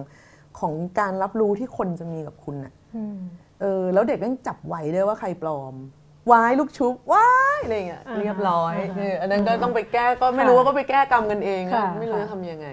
[0.58, 3.18] ของการรับรู้ที่คนจะมีกับคุณอะอืม
[3.60, 5.74] เออ แล้วเด็กแม่งจับไหวเลยว่าใครปลอม
[6.32, 12.68] วายลูกชุบว้ายอะไรอย่างเงี้ยอ่าเรียบร้อยอ่าเอออันนั้นก็ต้องไปแก้ก็ไม่รู้ว่าก็ไปแก้กรรมกันเองอะค่ะไม่รู้ค่ะจะทำยังไง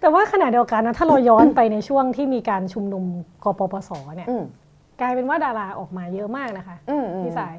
[0.00, 3.04] แต่ว่าขณะเดียวกันนะถ้าเราย้อนไปในช่วงที่มีการชุมนุม
[3.44, 4.42] กปปสเนี่ยอืม
[5.00, 7.54] กลายเป็นว่าดาราออกมาเยอะมากนะคะอืมอืมพี่สาย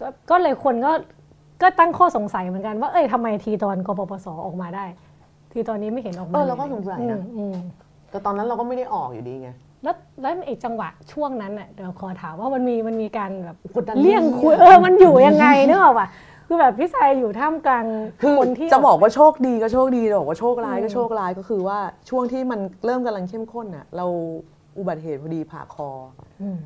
[0.00, 0.92] ก็ก็เลยคนก็
[1.62, 4.84] ก็ตั้งข้อสงสัยเหมือนกันว่าเอ้ยทำไมทีตอนกปปสออกมาได้
[5.52, 7.56] ทีตอนนี้ไม่เห็นออกมาเออเราก็สงสัยนะอืมอืม
[8.10, 9.48] แต่ตอนนั้นเราก็ไม่ได้ออกอยู่ดีไง
[9.82, 16.08] แล้วแล้วไอ้จังหวะช่วงนั้นน่ะเดี๋ยวขอถามว่ามันมีมันมีการแบบกดดันเลี่ยงคุยเออมันอยู่ยังไงเนกอะป่ะ
[16.46, 17.84] คือแบบพี่สายอยู่ท่ามกลาง
[18.20, 21.78] คือคนที่จะบอกว่าโชคดีก็โชคดีจะบอกว่าโชคร้ายก็โชคร้ายก็คือว่า
[22.08, 24.06] ช่วงที่มันเริ่มกำลังเข้มข้นน่ะ เรา
[24.78, 25.88] อุบัติเหตุพอดีผ่าคอ
[26.42, 26.58] อืม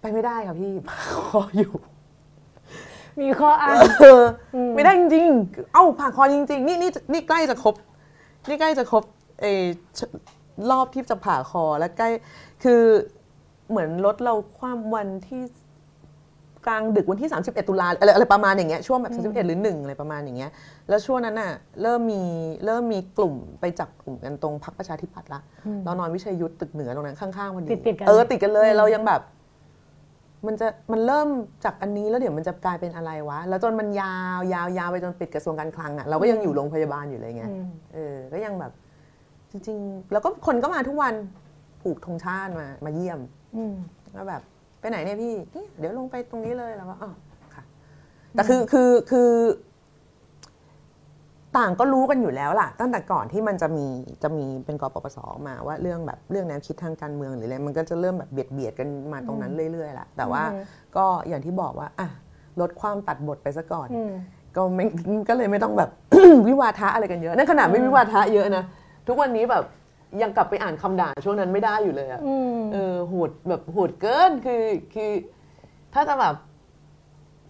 [0.00, 1.72] ไปไม่ได้ค่ะพี่ผ่าคออยู่
[3.20, 4.22] มีข้ออ้างเออ
[4.54, 7.74] อไม่ได้จริงๆเอ้าผ่าคอจริง ๆ นี่นี่นี่ใกล้จะครบ
[8.48, 9.04] นี่ใกล้จะครบ
[9.40, 9.62] เออ
[9.98, 10.00] ช
[10.70, 12.08] รอบที่จะผ่าคอแล้วใกล้
[12.64, 12.82] คือ
[13.70, 15.42] เหมือนรถเราความวันที่
[16.66, 20.50] กลางดึกวันที่ 31 ตุลาอะไรอะไรประมาณอย่างเงี้ยช่วงแบบ31 หรือ1อะไรประมาณอย่างเงี้ย
[20.88, 21.52] แล้วช่วงนั้นน่ะ
[21.82, 22.22] เริ่มมี
[22.64, 25.40] เริ่มมีกลุ่มไปจับกลุ่มกันตรงพักประชาธิปัตย์ละ
[25.84, 29.20] เรานอนวิชัยยุทธตึกเหนือตรงนั้นข้างๆพอดีติดๆกันเออติดกันเลยเรายังแบบ
[30.46, 31.28] มันจะมันเริ่ม
[31.64, 38.72] จากอันนี้แล้วเดี๋ยวมันจะกลายเป็นอะไรวะ แล้วจนมันยาวยาวยาวไปจนปิดกระทรวงการคลังอะ่ะเราก็ยังอยู่โรงพยาบาลอยู่เลยไงอืมเออก็ยังแบบ
[39.50, 41.14] จริง ๆ แล้วก็คนก็มาทุกวัน
[41.82, 43.20] ผูกธงชาติมามาเยี่ยม
[43.56, 43.74] อืม
[44.16, 44.42] ก็แบบ
[44.80, 47.10] ไปไหนเนี่ยพี่เนี่ยเดี๋ยวลงไปตรงนี้เลยแล้วก็อ๋อ
[47.54, 47.62] ค่ะ
[48.32, 49.30] แต่คือคือคือ
[51.56, 53.86] ต่างก็รู้กันอยู่แล้วล่ะ ตั้งแต่ก่อนที่มันจะมี
[54.22, 60.62] จะมีเป็นกปปสออกมาว่าเรื่องแบบเรื่องแนวคิดทางการเมืองหรืออะไรมันก็จะเริ่มแบบเบียดเบียดกันมาตรงนั้นเรื่อยๆแหละแต่ว่าอืม
[60.96, 62.08] ก็อย่างที่บอกว่าอะ
[62.60, 64.12] ลดความตัดบทไปซะก่อนอืม
[64.56, 64.84] ก็ไม่
[65.28, 65.90] ก็เลยไม่ต้องแบบ
[66.48, 68.64] วิวาทะอะไรกันเยอะนั่นขนาดไม่วิวาทะเยอะนะ
[69.08, 69.64] ทุกวันนี้แบบ
[70.22, 74.62] ยังกลับไปอ่านคำด่าช่วงนั้นไม่ได้อยู่เลยอะอืมเออโหดแบบโหดเกินคือ
[74.94, 75.10] คือ
[75.94, 76.34] ถ้าจะแบบ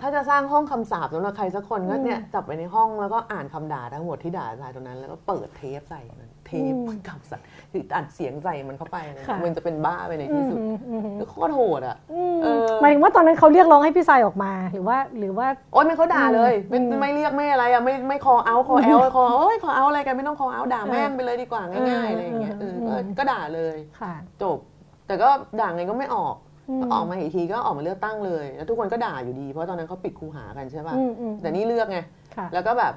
[0.01, 6.75] ถ้าจะสร้างห้องคำสาปสำหรับใครสักคนก็เนี่ยจับไปในห้องแล้วก็อ่านคำด่าทั้งหมดที่ด่าใส่ตรงนั้น แล้วก็เปิดเทปใส่มัน เทป
[7.09, 11.97] คำสัตว์คืออัดเสียงใส่มันเข้าไปนะค่ะมันจะเป็นบ้าไปในที่สุดอืมอืมอืมคือโคตรโหดอะ
[12.43, 24.59] เออหมายถึงว่าตอนนั้นเขาเรียกร้องให้พี่สายออกมาหรือว่าหรือว่าโอ๊ยไม่เขาด่าเลยไม่อืมไม่เรียกไม่อะไรอะไม่ไม่คอเอาคอแอลคอโอ้ยคอเอาอะไรกันไม่ต้องคอเอาด่าแม่งไปเลยดีกว่าง่ายๆอะไรอย่างเงี้ยเออก็ก็ด่าเลยค่ะจบ
[25.07, 25.29] แต่ก็
[25.61, 26.37] ด่าไงก็ไม่ออก
[26.71, 31.99] อืมออกมาอีกทีก็ออกมาเลือกตั้งเลย แล้วทุกคนก็ด่าอยู่ดี เพราะตอนนั้นเขาปิดคูหากันใช่ป่ะอืมอืมแต่นี่เลือกไง
[32.37, 32.95] ค่ะแล้วก็แบบ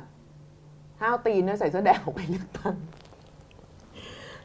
[1.02, 2.76] ห้าวตีนนะใส่เสื้อแดงออกไปเลือกตั้ง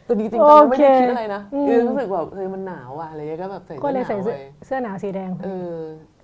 [0.06, 5.76] แต่จริงๆตอนนั้นไม่ได้คิดอะไรนะอืมเออรู้สึกแบบเฮ้ยมันหนาวอะอะไรเงี้ยก็แบบใส่ก็เสื้อเลยหใส่นาวเสื้อไปเสื้อหนาวสีแดงเออ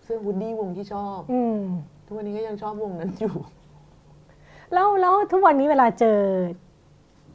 [0.05, 1.59] เสื้อฮูดดี้วงที่ชอบอืม
[2.07, 3.35] ทุกวันนี้ก็ยังชอบวงนั้นอยู่
[4.75, 6.19] แล้วแล้วทุกวันนี้เวลาเจอ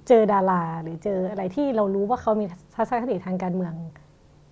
[0.08, 2.46] เจอดาราหรือเจออะไรที่เรารู้ว่าเขามี
[2.76, 3.74] ทัศนคติทางการเมือง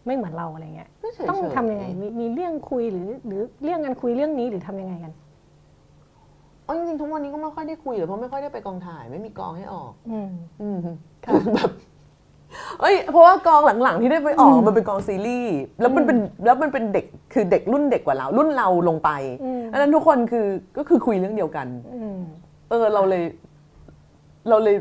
[0.05, 5.24] ไม่เหมือนเราอะไรเงี้ยก็เฉยๆต้องทำยังไงมีมีเรื่องคุยหรือ หรือเรื่องกันคุยเรื่องนี้หรือทำยังไงกันอ๋อจริงๆ
[7.01, 10.29] ทุกวันนี้ก็ไม่ค่อยได้คุยหรอกเพราะไม่ค่อยได้ไปกองถ่าย ไม่มีกองให้ออก อืม
[10.61, 10.77] อืม
[11.23, 11.71] คือแบบ
[12.81, 19.11] เอ้ยเพราะว่ากองหลังๆที่ได้ไปออกมันเป็นกองซีรีส์แล้วมันเป็นแล้วมันเป็นเด็กคือเด็กรุ่นเด็กกว่าเรา รุ่นเราลงไป
[19.43, 22.17] อืมอันนั้นทุกคนคือก็คือคุยเรื่องเดียวกันอืม
[22.69, 23.23] เออเราเลย
[24.49, 24.75] เราเลย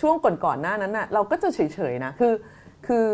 [0.00, 0.14] ช่วง
[0.44, 2.32] ก่อนๆหน้านั้นน่ะ เราก็จะเฉยๆนะคือ
[2.86, 3.06] คือ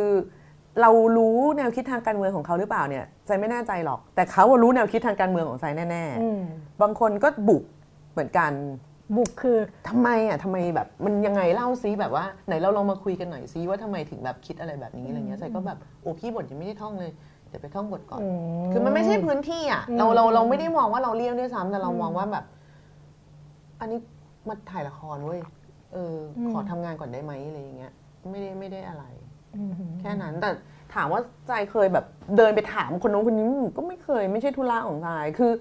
[0.81, 7.65] เรารู้แนวคิดทางการเมืองของเขาหรือเปล่าเนี่ยใจไม่แน่ใจหรอก แต่เขาอะรู้แนวคิดทางการเมืองของใจแน่อืมๆบางคนก็บุก
[8.13, 8.53] เหมือนกัน
[9.17, 9.59] บุกคือ
[9.89, 17.13] ทำไมอะทำไมแบบมันยังไงเล่าซิแบบว่าไหนเราลองมาคุยกันหน่อยซิว่าทำไมถึงแบบคิดอะไรแบบนี้อะไรเงี้ยใจก็แบบโอ้พี่บทยังไม่ได้ท่องเลย
[17.49, 18.29] เดี๋ยวไปท่องบทก่อนอื
[18.69, 22.45] มคือมันไม่ใช่พื้นที่อะเราเราเราไม่ได้มองว่าเราเลี่ยงด้วยซ้ำแต่เรามองว่าแบบ
[23.81, 23.99] อันนี้
[24.49, 25.41] มาถ่ายละครเว้ย
[25.93, 27.93] เอออมขอทำงานก่อนได้ไหมอะไรอย่างเงี้ย
[28.31, 29.22] ไม่ได้ไม่ได้อะไรอืม
[30.01, 30.51] แค่นั้นแต่
[30.95, 32.05] ถามว่าใจเคยแบบ
[32.37, 33.47] เดินไปถามคนนู้นคนนี้
[33.77, 35.53] ก็ไม่เคย ไม่ใช่ธุระของใจคือ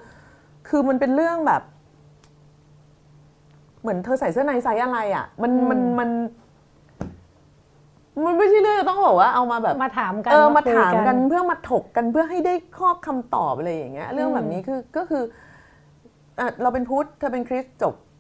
[0.68, 1.62] คือมันเป็นเรื่องแบบ
[3.82, 6.10] เหมือนเธอใส่เสื้อในไซส์อะไรอะ มันมันมัน
[8.26, 15.24] มันไม่ใช่เรื่องจะต้องบอกว่าเอามาแบบมาถามกันเออมาคุยถามกันเพื่อมาถกกันเพื่อให้ได้ข้อคำตอบอะไรอย่างเงี้ย เรื่องแบบนี้คือก็คือ
[16.40, 18.11] อะเราเป็นพุทธเธอเป็นคริสต์จบอืม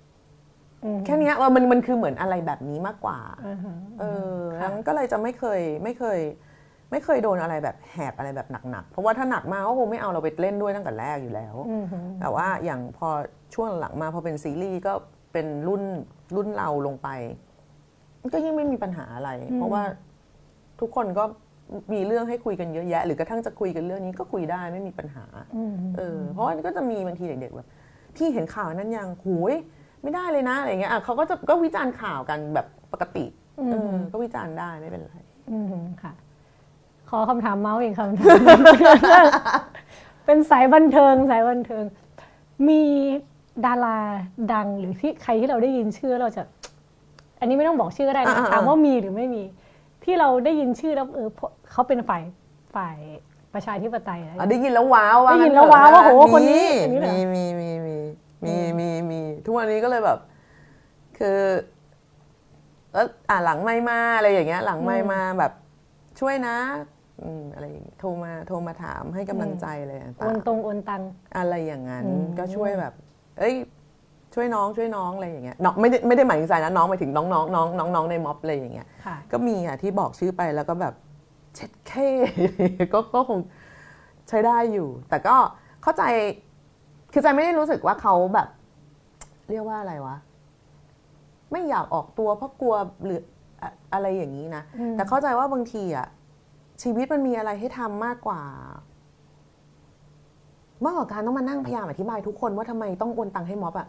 [1.06, 4.04] แค่เนี้ยว่ามันมันคือเหมือนอะไรแบบนี้มากกว่าอือฮึเอ
[4.34, 6.20] อดังนั้นก็เลยจะไม่เคยไม่เคย
[6.92, 13.08] ไม่เคยโดนอะไรแบบแหบอะไรแบบหนักๆเพราะว่าถ้าหนักมากก็คงไม่เอาเราไปเล่นด้วยตั้งแต่แรกอยู่แล้วอืมฮึแต่ว่าอย่างพอ
[13.54, 14.94] ช่วงหลังมาพอเป็นซีรีส์ก็
[15.34, 15.84] เป็นรุ่น
[16.36, 17.10] รุ่นเราลงไป
[18.34, 19.84] ก็ยิ่งไม่มีปัญหาอะไร เพราะว่า
[20.80, 21.24] ทุกคนก็
[21.94, 25.26] มีเรื่องให้คุยกันเยอะแยะ หรือกระทั่งจะคุยกันเรื่องนี้ก็คุยได้ไม่มีปัญหา
[25.58, 27.68] อืมฮึเออเพราะว่าก็จะมีบางทีเด็กๆแบบ
[28.16, 29.54] พี่เห็นข่าวนั้นยังหูย
[30.04, 33.26] ไม่ได้เลยนะอะไรเงี้ยอะเขาก็จะก็วิจารณ์ข่าวกันแบบปกติ
[33.72, 35.18] เออก็วิจารณ์ได้ไม่เป็นไร
[35.52, 36.14] อืมฮึค่ะ
[37.10, 38.38] ขอคำถามเมาส์อีกคำถาม
[40.26, 41.84] เป็นสายบันเทิงสายบันเทิง
[42.68, 42.82] มี
[43.66, 44.00] ดารา
[44.54, 46.44] ดังหรือที่ใครที่เราได้ยินชื่อเราจะ
[47.40, 49.44] อันนี้ไม่ต้องบอกชื่อก็ได้นะอ่าๆถามว่ามีหรือไม่มี
[50.04, 52.24] ที่เราได้ยินชื่อแล้วเออเพราะเขาเป็นฝ่าย
[52.76, 52.98] ฝ่าย
[53.54, 57.98] ประชาธิปไตยอะไรอะได้ยินแล้วว้าวว่าได้ยินงั้แล้วเถอะว้าวว่าโหมีคนนี้อันนี้เหรอมีมีมีมี
[58.46, 60.20] มีมีมีทุกวันนี้ก็เลยแบบ
[61.18, 61.40] คือ
[62.94, 65.52] แล้วอ่าหลังไม่มาอะไรอย่างเงี้ย หลังไม่มาแบบ
[66.20, 66.58] ช่วยนะ
[67.24, 72.94] อืมอะไรอย่างเงี้ยโทรมาโทรมาถามให้กำลังใจอะไรต่างโอนตรงโอนตังๆอะไรอย่างนั้นอืมก็ช่วยแบบ
[73.40, 73.56] เอ้ย
[74.34, 80.94] ช่วยน้องช่วยน้องอะไรอย่างเงี้ยน้องไม่ได้ไม่ได้หมายถึงใจนะน้องหมายถึงน้องน้องน้องน้องน้องในม็อบอะไรอย่างเงี้ยค่ะก็มีอะที่บอกชื่อไปแล้วก็แบบ
[81.56, 81.92] เช็ดเค
[82.94, 83.40] ก็ก็คง
[84.30, 85.36] ใช้ได้อยู่ แต่ก็
[85.84, 86.04] เข้าใจ
[87.12, 88.48] คือใจไม่ได้รู้สึกว่าเขาแบบ
[89.50, 90.16] เรียกว่าอะไรวะ
[91.52, 93.22] ไม่อยากออกตัวเพราะกลัวหรือ
[93.62, 96.08] อะอะไรอย่างนี้นะอืมแต่เข้าใจว่าบางทีอะ
[96.82, 98.42] ชีวิตมันมีอะไรให้ทำมากกว่า
[100.86, 103.88] มากกว่าการต้องมานั่งพยายามอธิบายทุกคนว่าทำไมต้องโอนตังค์ให้ม็อบอะ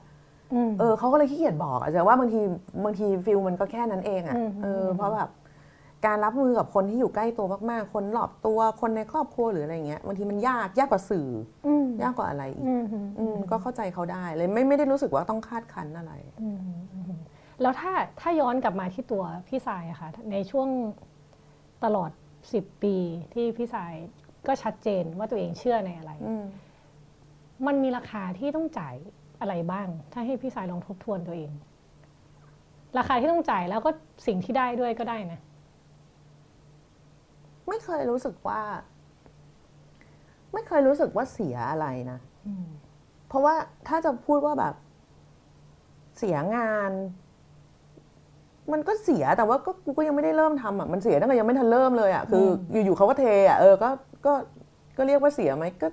[0.55, 2.41] อืมเออเขาก็เลยขี้เกียจบอกอะแต่ว่าบางที
[2.85, 5.29] บางทีฟิลมันก็แค่นั้นเองอะอืมเออเพราะแบบ
[6.07, 11.29] การรับมือกับคนที่อยู่ใกล้ตัวมากๆ คนรอบตัว คนในครอบครัวหรืออะไรเงี้ยบางทีมันยากยากกว่าสื่อ
[11.67, 16.59] อืมยากกว่าอะไรอีกอืมฮึอืมก็เข้าใจเขาได้เลยไม่ไม่ได้รู้สึกว่าต้องคาดคันอะไรอืม
[16.95, 17.21] อืม
[17.61, 20.69] แล้วถ้าถ้าย้อนกลับมาที่ตัวพี่สายอะค่ะในช่วง
[21.85, 22.11] ตลอด
[22.53, 22.97] สิบปี
[23.35, 23.95] ที่พี่สาย
[24.47, 26.45] ก็ชัดเจนว่าตัวเองเชื่อในอะไรอืม
[27.67, 28.95] มันมีราคาที่ต้องจ่าย
[29.41, 31.53] อะไรบ้าง ถ้าให้พี่สายลองทบทวนตัวเอง
[32.99, 33.91] ราคาที่ต้องจ่ายแล้วก็
[34.27, 35.41] สิ่งที่ได้ด้วยก็ได้นะ
[37.69, 38.61] ไม่เคยรู้สึกว่า
[40.53, 42.67] ไม่เคยรู้สึกว่าเสียอะไรนะอืม
[43.29, 43.55] เพราะว่า
[43.89, 44.75] ถ้าจะพูดว่าแบบ
[46.19, 46.91] เสียงาน
[48.73, 53.89] มันก็เสียแต่ว่าก็กูก็ยังไม่ได้เริ่มทำอะมันเสียตั้งแต่ยังไม่ทันเริ่มเลยอะคือออยู่ๆเขาก็เทอะเออก็
[54.27, 54.33] ก็
[54.97, 55.89] ก็เรียกว่าเสียไหมก็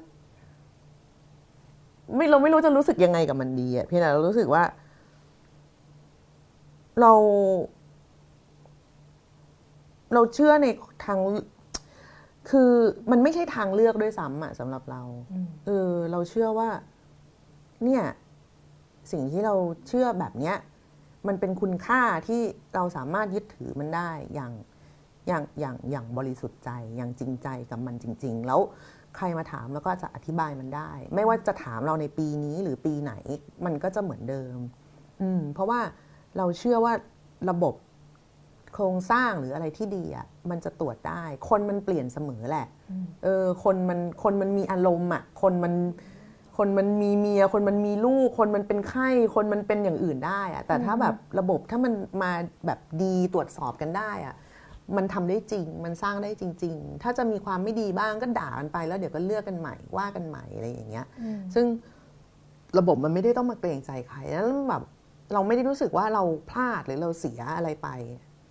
[2.16, 4.64] ไม่เราไม่รู้จะรู้สึกยังไงกับมันดีอะเพียงแต่เรารู้สึกว่า
[7.02, 7.14] เรา
[10.14, 10.68] เราเชื่อใน
[11.06, 11.20] ทาง
[12.50, 12.72] คือ
[13.12, 16.70] มันไม่ใช่ทางเลือกด้วยซ้ำอะสำหรับเราอืมเออเราเชื่อว่า
[17.84, 18.04] เนี่ย
[19.12, 19.56] สิ่งที่เรา
[19.88, 20.56] เชื่อแบบเนี้ย
[21.28, 22.42] มันเป็นคุณค่าที่
[22.76, 24.52] เราสามารถยึดถือมันได้อย่าง
[25.28, 28.60] อย่างอย่างอย่างบริสุทธิ์ใจอย่างจริงใจกับมันจริง ๆ แล้ว
[29.16, 33.14] ใครมาถามแล้วก็จะอธิบายมันได้ ไม่ว่าจะถามเราในปีนี้หรือปีไหน
[33.66, 34.58] มันก็จะเหมือนเดิม
[35.22, 35.80] อืม เพราะว่า
[36.38, 36.94] เราเชื่อว่า
[37.50, 37.74] ระบบ
[38.74, 42.68] โครงสร้างหรืออะไรที่ดีอะมันจะตรวจได้ คนมันเปลี่ยนเสมอแหละ
[43.24, 45.74] เออคนมันคนมันมีอารมณ์อะคนมัน
[46.58, 52.32] คนมันมีเมีย คนมันมีลูก คนมันเป็นไข้ คนมันเป็นอย่างอื่นได้อะแต่ถ้าแบบระบบถ้ามันมา
[52.66, 54.36] แบบดีตรวจสอบกันได้อะ
[54.98, 61.06] มันทำได้จริง มันสร้างได้จริง ๆ ถ้าจะมีความไม่ดีบ้างก็ด่ากันไป แล้วเดี๋ยวก็เลือกกันใหม่ว่ากันใหม่อะไรอย่างเงี้ย
[61.56, 61.66] ซึ่ง
[62.78, 64.84] ระบบมันไม่ได้ต้องมาเกรงใจใครแล้วแบบ
[65.34, 67.90] เราไม่ได้รู้สึกว่าเราพลาดหรือเราเสียอะไรไป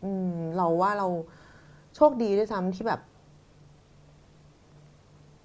[0.04, 1.06] อืม เราว่าเรา
[1.96, 3.00] โชคดีด้วยซ้ำที่แบบ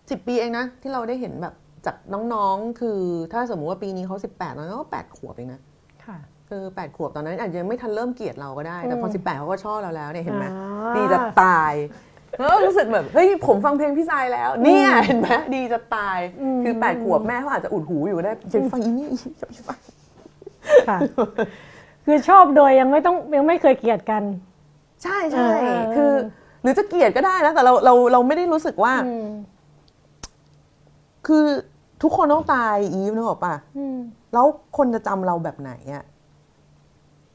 [0.10, 1.96] สิบปีเองนะที่เราได้เห็นแบบจาก
[2.34, 3.00] น้องๆ คือ
[3.32, 5.62] ถ้าสมมุติว่าปีนี้เขาสิบแปดตอนนั้นก็แปดขวบเองนะ
[6.06, 6.18] ค่ะ
[6.50, 11.74] คือแปดขวบตอนนั้นอาจจะยังไม่ทันเริ่มเกลียดเราก็ได้ แต่พออืมสิบแปดเขาก็ชอบเราแล้วเนี่ยเห็นไหมอ่าดีจะตาย
[12.38, 19.08] แล้วรู้สึกแบบเฮ้ยผมฟังเพลงพี่ทรายแล้ว เนี่ยเห็นไหมดีจะตายอืมคือแปดขวบแม่เขาอาจจะอุดหูอยู่ก็ได้จะฟังอีนี่
[19.40, 19.80] จะไปฟัง
[22.06, 24.24] ค่ะคือชอบโดยยังไม่ต้องยังไม่เคยเกลียดกัน
[25.04, 26.12] ใช่ใช่เออคือ
[26.62, 29.28] หรือจะเกลียดก็ได้นะแต่เราเราเราไม่ได้รู้สึกว่าอืม
[31.28, 31.46] คือ
[32.04, 33.98] ทุกคนต้องตายอีฟนึกออกปะอืม
[34.34, 34.46] แล้ว
[34.78, 36.04] คนจะจำเราแบบไหนอะ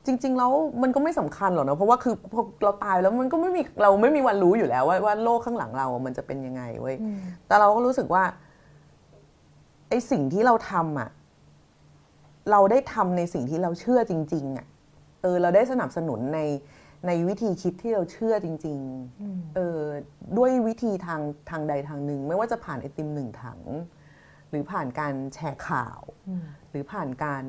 [0.07, 0.53] จจริง ๆ แล้ว
[0.83, 6.97] มันก็ไม่สำคัญหรอกนะเพราะว่าคือพอเราตายแล้วมันก็ไม่มีเราไม่มีวันรู้อยู่แล้ว ว่าว่าโลกข้างหลังเรา มันจะเป็นยังไงเว้ย
[7.47, 8.25] แต่เราก็รู้สึกว่า
[9.89, 11.09] ไอ้สิ่งที่เราทำอะ
[12.51, 14.67] เราได้ทำในสิ่งที่เราเชื่อจริงๆอะ
[15.23, 16.41] เออเราได้สนับสนุนใน
[17.07, 19.81] ในวิธีคิดที่เราเชื่อจริงๆเออ
[20.39, 21.21] ด้วยวิธีทาง
[21.51, 23.61] ทางใดทางหนึ่ง ไม่ว่าจะผ่านไอติมหนึ่งถัง
[24.51, 26.01] หรือผ่านการแชร์ข่าว
[26.71, 27.45] หรือผ่านการ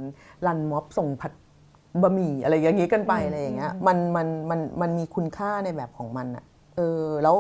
[0.45, 1.33] รันม็อบส่งผัด
[2.01, 6.43] บะหมี่อะไรอย่างนี้กันไปอะไรอย่างเงี้ยมันมันมันมันมีคุณค่าในแบบของมันอะ
[6.75, 7.35] เออแล้ว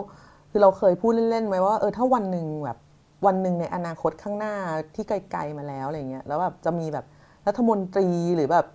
[0.49, 2.77] คือเราเคยพูดเล่นๆไหมว่าเออถ้าวันหนึ่งแบบ
[3.25, 4.53] วันหนึ่งในอนาคตข้างหน้า
[4.95, 7.05] ที่ไกลๆมาแล้วอะไรเงี้ยแล้วแบบจะมีแบบ
[7.47, 8.65] รัฐมนตรีหรือแบบ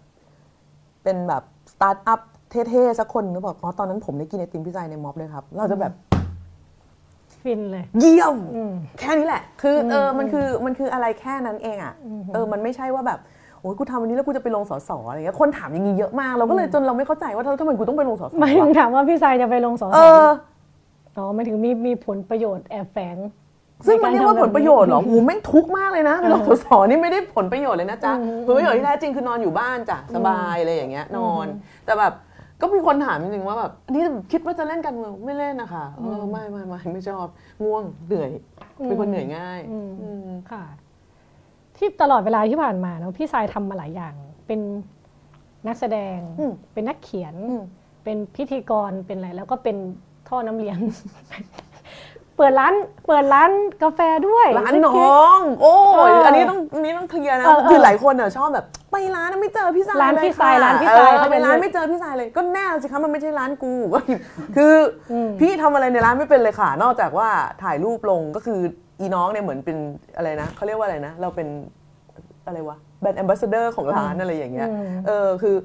[1.03, 1.43] เป็นแบบ
[1.73, 5.93] สตาร์ทอัพเท่ๆสักคนก็บอกอ๋อตอนนั้นผมได้กินไอติมพี่ใจในม็อบเลยครับ เราจะแบบ
[7.43, 11.95] ฟินเลย เยี่ยมอืมแค่นี้แหละ คืออเออมันคือมันคืออะไรแค่นั้นเองอะ่ะ
[12.35, 13.19] เออมันไม่ใช่ว่าแบบ
[13.61, 20.27] โอ้ยกูทำวันนี้แล้วกูจะไปลงสสอะไรเงี้ยคนถามอย่างนี้เยอะมากเราก็เลยจนเราไม่เข้าใจว่าทำไมกูต้องไปลงสสหมายถึงวะถามว่าพี่ทรายจะไปลงสอเอสอ
[21.17, 23.17] อ๋อหมายถึงมีมีผลประโยชน์แอบแฝง
[23.87, 28.12] ซึ่งมันเรียกว่าใกผทำลประโยชน์เหรอแบบหูแม่งทุกข์มากเลยนะไปลงสสนี่ไม่ได้ผลประโยชน์เลยนะจ๊ะ
[28.47, 31.47] ผลประโยชน์ที่แท้จริงคือนอนอยู่บ้านจ้ะสบายอะไรอย่างเงี้ยนอน
[31.85, 32.12] แต่แบบ
[32.61, 37.26] ก็มีคนถามจริงๆว่าแบบอันนี่คิดว่าจะเล่นการเมืองไม่เล่นนะคะเออไม่ไม่ไม่ไม่ชอบ
[37.62, 38.30] ง่วงเหนื่อย
[38.85, 40.64] เป็นคนเหนื่อยง่ายอืมอืมค่ะ
[41.76, 44.14] ที่ตลอดเวลาที่ผ่านมาเนาะพี่ทรายทำมาหลายอย่าง
[44.47, 44.61] เป็น
[45.66, 47.62] นักแสดงอืมเป็นนักเขียนอืม
[48.05, 49.76] เป็นพิธีกรเป็นอะไรแล้วก็เป็น
[50.28, 50.78] ท่อน้ำเลี้ยง
[52.37, 52.74] เปิดร้าน
[53.07, 53.51] เปิดร้าน
[53.82, 64.01] กาแฟด้วยร้านเล็น้กอง โอ้เอยออัอันนี้ต้องอันนี้ต้องเคลียร์นะเออเออคือหลายคนอะชอบแบบไปร้านแล้วไม่เจอพี่สายร้านพี่เลยทรายค่ะร้านพี่ทรายเออเขาไปเป็นร้านไม่เจอพี่สายเลยก็แน่สิคะมันไม่ใช่ร้านกูก็
[64.57, 64.74] คือ
[65.12, 67.28] อืมพี่ทำอะไรในร้านไม่เป็นเลยค่ะ นอกจากว่า
[67.62, 68.61] ถ่ายรูปลงก็คือ
[69.01, 69.76] อีน้องเนี่ยเหมือนเป็น
[70.16, 71.49] อะไรนะเขาเรียกว่าอะไรนะ เราเป็น
[72.47, 75.57] อะไรวะแบรนด์แอมบาสเดอร์ของร้านอะไรอย่างเงี้ยอืมเออ คือ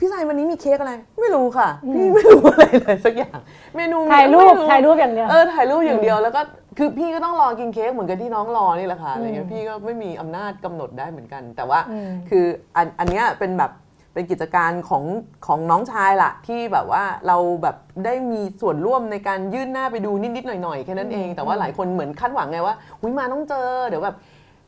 [0.00, 3.38] พี่สายวันนี้มีเค้กอะไร ไม่รู้ค่ะ พี่ไม่รู้อะไรเลยสักอย่าง
[3.76, 6.40] เมนูมีถ่ายรูปไม่ถ่ายรูปอย่างเดียวเออถ่ายรูปอย่างเดียวแล้วก็
[6.78, 12.44] คือพี่ก็ต้องรอกินเค้กเหมือนกับที่น้องรอนี่แหละค่ะอะไรเงี้ยพี่ก็ไม่มีอำนาจกำหนดได้เหมือนกัน แต่ว่าอืมคือ
[12.76, 13.72] อันอันเนี้ยเป็นแบบ
[14.14, 15.04] เป็นกิจการของ
[15.46, 24.16] ของน้องชายล่ะที่แบบว่าเราแบบได้มีส่วนร่วมในการยื่นหน้าไปดูนิดๆหน่อยๆแค่นั้นเองแต่ว่าหลายคนเหมือนคาดหวังไงว่าอุ้ยมาต้องเจอเดี๋ยวแบบ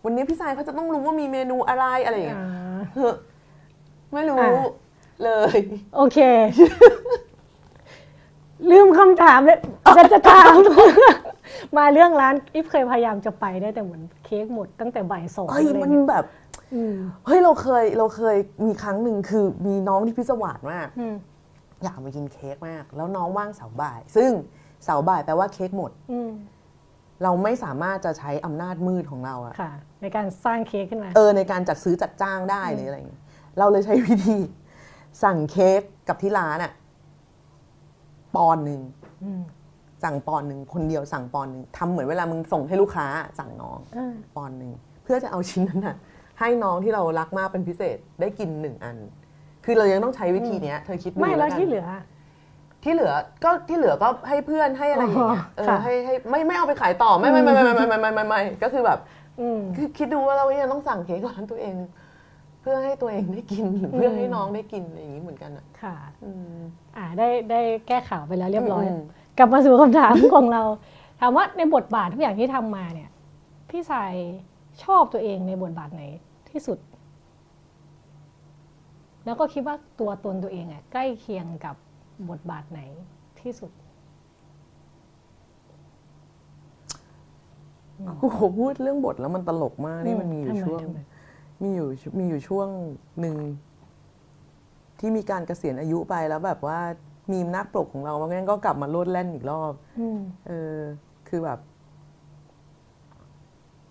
[0.04, 3.14] วันนี้พี่สายเขาจะต้องรู้ว่ามีเมนูอะไรอะไรอย่างเงี้ยอ่าเฮ้อ
[4.14, 4.70] ไม่รู้อะ
[5.22, 5.56] เลย
[5.96, 6.18] โอเค
[8.70, 9.58] ลืมคำถามเลย
[9.96, 10.54] จะจะถาม
[11.76, 16.24] มาเรื่องร้านอิฟเคยพยายามจะไปได้แต่เหมือนเค้กหมดตั้งแต่บ่ายสองเฮ้ยอะไรมันเงี้ยแบบ
[16.74, 16.94] อืม
[17.26, 18.36] เฮ้ยเราเคยเราเคย
[18.66, 21.14] มีครั้งหนึ่งคือมีน้องที่พิศวาสมาก อืม
[21.82, 24.30] อยากไปกินเค้กมาก แล้วน้องว่างเสาร์บ่าย ซึ่ง
[24.84, 26.30] เสาร์บ่ายแปลว่าเค้กหมด อืม
[27.22, 33.22] เราไม่สามารถจะใช้อำนาจมืดของเราอะค่ะ ในการสร้างเค้กขึ้นมา เออในการจัดซื้อจัดจ้างได้หรืออะไรอย่างเงี้ย
[33.58, 34.36] เราเลยใช้วิธี
[35.22, 36.72] สั่งเค้กกับที่ร้านอะ
[38.34, 38.80] ปอนด์หนึ่ง
[39.24, 39.42] อืม
[40.04, 43.06] สั่งปอนด์หนึ่งคนเดียวสั่งปอนด์หนึ่งทำเหมือนเวลามึงส่งให้ลูกค้า
[43.38, 44.72] สั่งน้องอ่าปอนด์หนึ่ง
[45.04, 45.96] เพื่อจะเอาชิ้นนั้นอะ
[46.40, 48.96] ให้น้องที่เรารักมากเป็นพิเศษได้กินหนึ่งอัน
[49.64, 51.86] คือเรายังต้องใช้วิธีเนี้ย เธอคิดดูไม่แล้วกันที่เหลือ
[52.84, 53.12] ที่เหลือ
[53.44, 58.98] ก็ที่เหลือก็ให้เพื่อนให้อะไรอย่างเงี้ยอ๋อเออค่ะ ให้ให้ไม่ไม่เอาไปขายต่อไม่ไม่ไม่ไม่ไม่ไม่ไม่ไม่ไม่ก็คือแบบ
[59.40, 61.74] อืม คือคิดดูว่าเรายังต้องสั่งเค้กร้านตัวเอง
[62.64, 66.58] เพื่อให้ตัวเองได้กินหรือเพื่อให้น้องได้กินอะไรอย่างงี้เหมือนกันอะค่ะอืม
[66.96, 69.02] อ่าได้ได้แก้ข่าวไปแล้วเรียบร้อยอืม
[69.38, 70.62] กลับมาสู่คำถามของเรา
[71.20, 73.10] ถามว่าในบทบาททุกอย่างที่ทำมาเนี่ย
[73.70, 74.14] พี่สาย
[74.84, 76.02] ชอบตัวเองในบทบาทไหน
[76.50, 76.78] ที่สุด
[79.24, 81.76] แล้วก็คิดว่าตัวตนตัวเองอะใกล้เคียงกับ
[82.30, 82.80] บทบาทไหน
[83.40, 83.70] ที่สุด
[88.20, 91.88] โอ้โหพูดเรื่องบทแล้วมันตลกมากนี่มันมีอยู่ทำไช่วงทำไมมีอยู่
[92.18, 92.68] มีอยู่ช่วง
[93.20, 93.36] หนึ่ง
[94.98, 96.78] ที่มีการเกษียณอายุไปแล้วแบบว่า
[97.32, 100.78] มีมนักปลกของเราว่างั้นก็กลับมาโลดแล่นอีกรอบอืมเออ
[101.28, 101.58] คือแบบ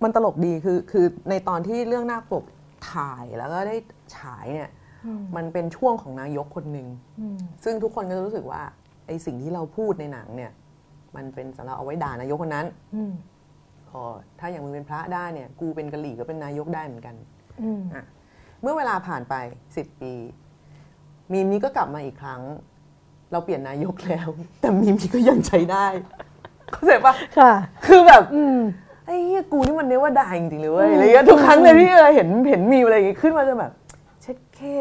[0.03, 2.43] มันตลกดีคือ คือในตอนที่เรื่องหน้าปก
[2.91, 3.75] ถ่ายแล้วก็ได้
[4.15, 4.69] ฉายเนี่ย
[5.05, 6.87] อืมมันเป็นช่วงของนายกคนหนึ่ง
[7.19, 8.61] อืมซึ่งทุกคนก็จะรู้สึกว่า
[9.07, 10.51] ไอ้สิ่งที่เราพูดในหนังเนี่ย
[11.15, 13.13] มันเป็นสำหรับเอาไว้ด่านายกคนนั้นอืม
[13.89, 14.01] พอ
[14.39, 17.42] ถ้าอย่างมึงเป็นพระได้เนี่ย กูเป็นกะหรี่ก็เป็นนายกได้เหมือนกันอืมอะ
[18.61, 19.35] เมื่อเวลาผ่านไป
[19.75, 20.13] สิบปี
[21.31, 22.41] มีมนี้ก็กลับมาอีกครั้ง
[23.31, 24.27] เราเปลี่ยนนายกแล้ว
[24.59, 25.85] แต่มีมนี้ก็ยังใช้ได้
[26.71, 27.51] เข้าใจปะค่ะ
[27.85, 28.57] คือแบบอืม
[29.05, 33.71] ไอ้เหี้ยกูนี่มันเนว่าได้จริงๆเลยเว้ยอะไรเงี้ยทุกครั้งเลยที่เออเห็นเห็นมีอะไรอย่างงี้ขึ้นมาจะแบบ
[34.21, 34.77] เช็ดแค่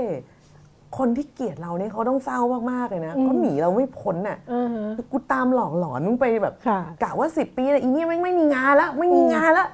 [0.98, 2.40] คนที่เกลียดเราเนี่ยเขาต้องเศร้า
[2.72, 9.68] มากๆเลยนะอืมเขาหนีเราไม่พ้นน่ะอือฮะกูตามหลอกหลอนมึงไปแบบค่ะกะว่าสิบปีแล้วอีเนี่ยแม่งไม่มีงานแล้วไม่มีงานแล้ว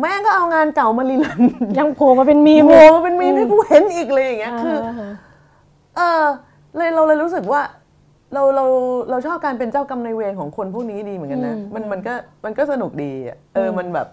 [0.00, 1.40] แม่งก็เอางานเก่ามารีลัน
[1.78, 5.10] ยังโผล่มาเป็นมีมโมมาเป็นมีมให้กูเห็นอีกเลยอย่างเงี้ยคือาฮะ
[5.96, 6.22] เออ
[6.76, 7.60] เลยเราเลยรู้สึกว่า
[8.34, 8.64] เราเรา
[9.10, 12.14] เราชอบการเป็นเจ้ากรรมนายเวรของคนพวกนี้ดีเหมือนกันนะอืมมันมันก็
[12.44, 14.06] มันก็สนุกดีอะเออมันแบบ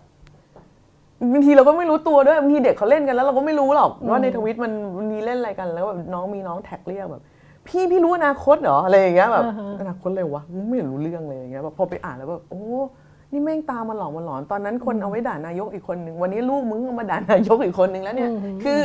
[1.34, 7.24] บางทีเราก็ไม่รู้ตัวด้วยบางทีเด็กเขาเล่นกันแล้วเราก็ไม่รู้หรอกว่าในทวิตมันมันมีเล่นอะไรกันแล้วแบบน้องมีน้องแท็กเรียกแบบ
[7.68, 12.64] พี่พี่รู้อนาคตเหรออะไรอย่างเงี้ยแบบอ่าฮะอนาคตเลยวะไม่เห็นรู้เรื่องเลยอย่างเงี้ยแบบพอไปอ่านแล้วแบบโอ้
[13.32, 18.32] นี่แม่งตามมาหลอกมาหลอน ตอนนั้นคนเอาไว้ด่านายกอีกคนหนึ่งวันนี้ลูกมึงเอามาด่านายกอีกคนหนึ่งแล้วเนี่ย
[18.64, 18.82] คือ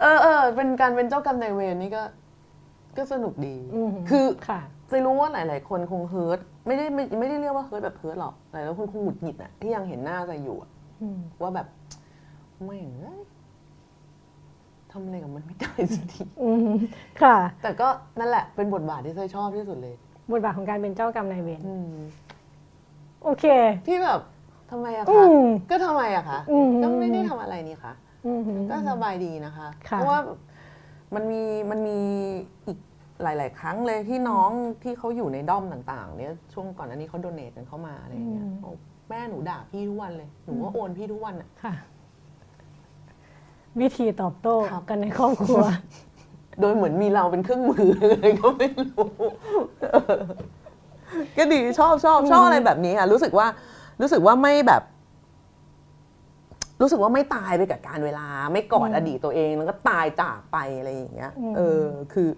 [0.00, 2.02] เออเออเป็นการเป็นเจ้ากรรมนายเวรนี่ก็
[2.96, 4.60] ก็สนุกดีอืมคือค่ะ
[4.90, 10.70] จะรู้ว่าหลาย ๆ คนคง hurt ไม่ได้ไม่ไม่ได้เรียกว่า hurt แบบ hurt หรอกหลายๆคนคงหงุดหงิดอะที่ยังเห็นหน้าทรายอยู่อะ
[11.02, 11.66] อืมว่าแบบ
[12.64, 13.20] แม่งเอ้ย
[14.92, 16.70] ทำอะไรกับมันไม่ได้สักทีอืม
[17.22, 19.94] ค่ะ แต่ก็นั่นแหละเป็นบทบาทที่เคยชอบที่สุดเลย
[20.32, 21.94] บทบาทของการเป็นเจ้ากรรมนายเวรอืม
[23.28, 23.46] โอเค
[23.86, 24.20] ที่แบบ
[24.70, 27.92] ทำไมอะอืคะมก็ทำไมอะคะอืมก็ไม่ได้ทำอะไรนี่คะ
[28.26, 30.18] อืมก็สบายดีนะคะค่ะเพราะว่า
[31.14, 31.98] มันมีมันมี
[32.66, 32.78] อีก
[33.22, 34.50] หลาย ๆ ครั้งเลยที่น้อง
[34.82, 38.74] ที่เขาอยู่ในด้อมต่าง ๆ เนี่ยช่วงก่อนอันนี้เขาโดเนทกันเข้ามาอะไรอย่างเงี้ยบอก
[39.08, 41.74] แม่หนูด่าพี่ทุกวันเลย หนูก็โอนพี่ทุกวันอะค่ะ
[43.80, 45.62] วิธีตอบโต้ครับกันในครอบครัว
[46.60, 49.08] โดยเหมือนมีเราเป็นเครื่องมือเลยก็ไม่รู้
[49.80, 50.22] เออ
[51.38, 53.46] ก็ดีชอบชอบชอบอะไรแบบนี้ค่ะรู้สึกว่า
[54.00, 54.82] รู้สึกว่าไม่แบบ
[56.80, 61.82] รู้สึกว่าไม่ตายไปกับการเวลา ไม่กอดอดีตตัวเองแล้วก็ตายจากไปอะไรอย่างเงี้ยอืมเออ
[62.12, 62.28] คือ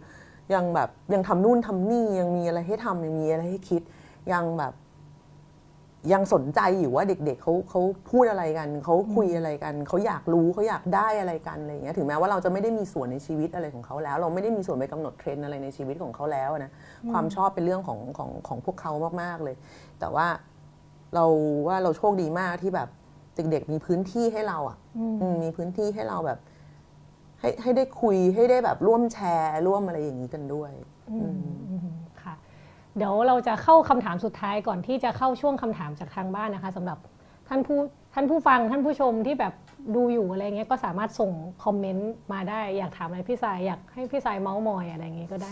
[0.54, 3.82] ยังแบบยังทำนู่นทำนี่ยังมีอะไรให้ทำยังมีอะไรให้คิด
[4.32, 4.72] ยังแบบ
[6.12, 7.80] ยังสนใจอยู่ว่าเด็กๆเขาเขา
[8.10, 16.70] พูดอะไรกันเขาคุยอะไรกันเขาอยากรู้เขาอยากได้อะไรกันอะไรอย่างเงี้ยถึงแม้ว่าเราจะไม่ได้มีส่วนในชีวิตอะไรของเขาแล้ว เราไม่ได้มีส่วนไปกำหนดเทรนด์อะไรในชีวิตของเขาแล้วนะ
[17.12, 18.92] ความชอบเป็นเรื่องของของของพวกเขา
[19.22, 19.56] มากๆเลย
[20.00, 20.26] แต่ว่า
[21.14, 21.24] เรา
[21.68, 22.88] ว่าเราโชคดีมากที่แบบ
[23.36, 26.38] เด็กๆมีพื้นที่ให้เราอะอืมอืมมีพื้นที่ให้เราแบบ
[27.40, 30.72] ให้ให้ได้คุยให้ได้แบบร่วมแชร์ ร่วมอะไรอย่างนี้กันด้วย
[31.10, 31.40] อืม
[31.70, 31.99] อืมค่ะ
[32.96, 36.98] เดี๋ยวเราจะเข้าคำถามสุดท้ายก่อนที่จะเข้าช่วงคำถามจากทางบ้านนะคะสำหรับ
[37.48, 37.78] ท่านผู้
[38.14, 39.52] ท่านผู้ฟังท่านผู้ชมที่แบบ
[39.96, 41.30] ดูอยู่อะไรเงี้ยก็สามารถส่ง
[41.64, 45.50] คอมเมนต์มาได้ อยากถามอะไรพี่สายอยากให้พี่สายเมาส์มอยอะไรเงี้ยก็ได้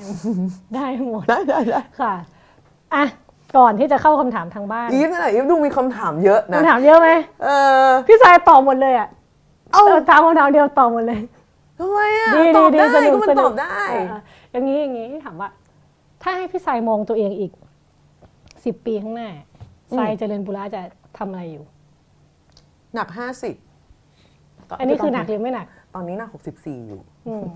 [0.75, 2.15] ได้หมดได้ได้ได้ค่ะ
[2.95, 3.05] อะ
[3.57, 7.09] ก่อนที่จะเข้าคำถามทางบ้านอีฟนั่นแหละอีฟดูมีคำถามเยอะนะคำถามเยอะไหม
[7.45, 7.49] เอ
[7.85, 9.09] อพี่สายตอบหมดเลยอะ
[9.73, 11.21] เอ้าเออถามคำถามเดียวตอบหมดเลย
[11.79, 14.21] ทำไมอะดีตดีอบดีได้สนุก็กมันสตนุอกบได้เออ
[14.53, 15.49] อย่างนี้อย่างนี้ถามว่า
[16.23, 17.53] ถ้าให้พี่สายมองตัวเองอีก
[18.65, 19.31] สิบปีข้างหน้า
[19.97, 20.83] สายเจริญบุระจะ
[21.19, 21.65] ทำอะไรอยู่
[22.95, 23.55] หนักห้าสิบ
[24.79, 27.47] อันนี้คือหนักหรือไม่หนัก ตอนนี้หนักหกสิบสี่อยู่อืม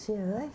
[0.00, 0.48] เชื่อเอ้ย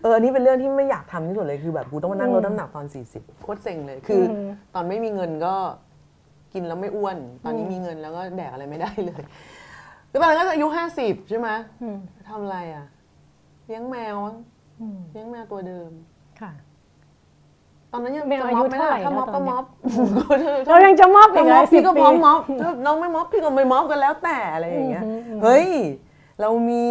[0.00, 5.54] เอออันนี้เป็นเรื่องที่ไม่อยากทำที่สุดเลยคือแบบกูต้องมานั่งลดน้ำหนักตอนสี่สิบโคตรเซ็งเลยคืออมตอนไม่มีเงินก็
[6.52, 9.22] กินแล้วไม่อ้วน ตอนนี้มีเงินแล้วก็แดกอะไรไม่ได้เลย
[10.10, 11.48] คือตอนนั้นก็อายุห้าสิบใช่ไหม
[11.82, 11.98] อืม
[12.28, 12.86] ทำอะไรอะ
[13.66, 14.36] เลี้ยงแมวมั้ง
[14.80, 15.90] อืมเลี้ยงแมวตัวเดิม
[16.40, 16.52] ค่ะ
[17.92, 19.64] ตอนนั้นยังแมวจะอาม็ยุอบไหมเท่าไหร่ล่ะถ้าม็อบแล้วตก็อนเนี้ม็ยอบ
[20.68, 25.68] เรายังจะมอบอีถ้ากเลม็อยบสิบพี่ก็ปีพร้อมม็อบถ้าน้องไม่ม็อบพี่ก็ไม่ม็อบกันแล้วแต่อะไรอย่างเงี้ยอืมอืมเฮ้ย
[26.40, 26.84] เรามี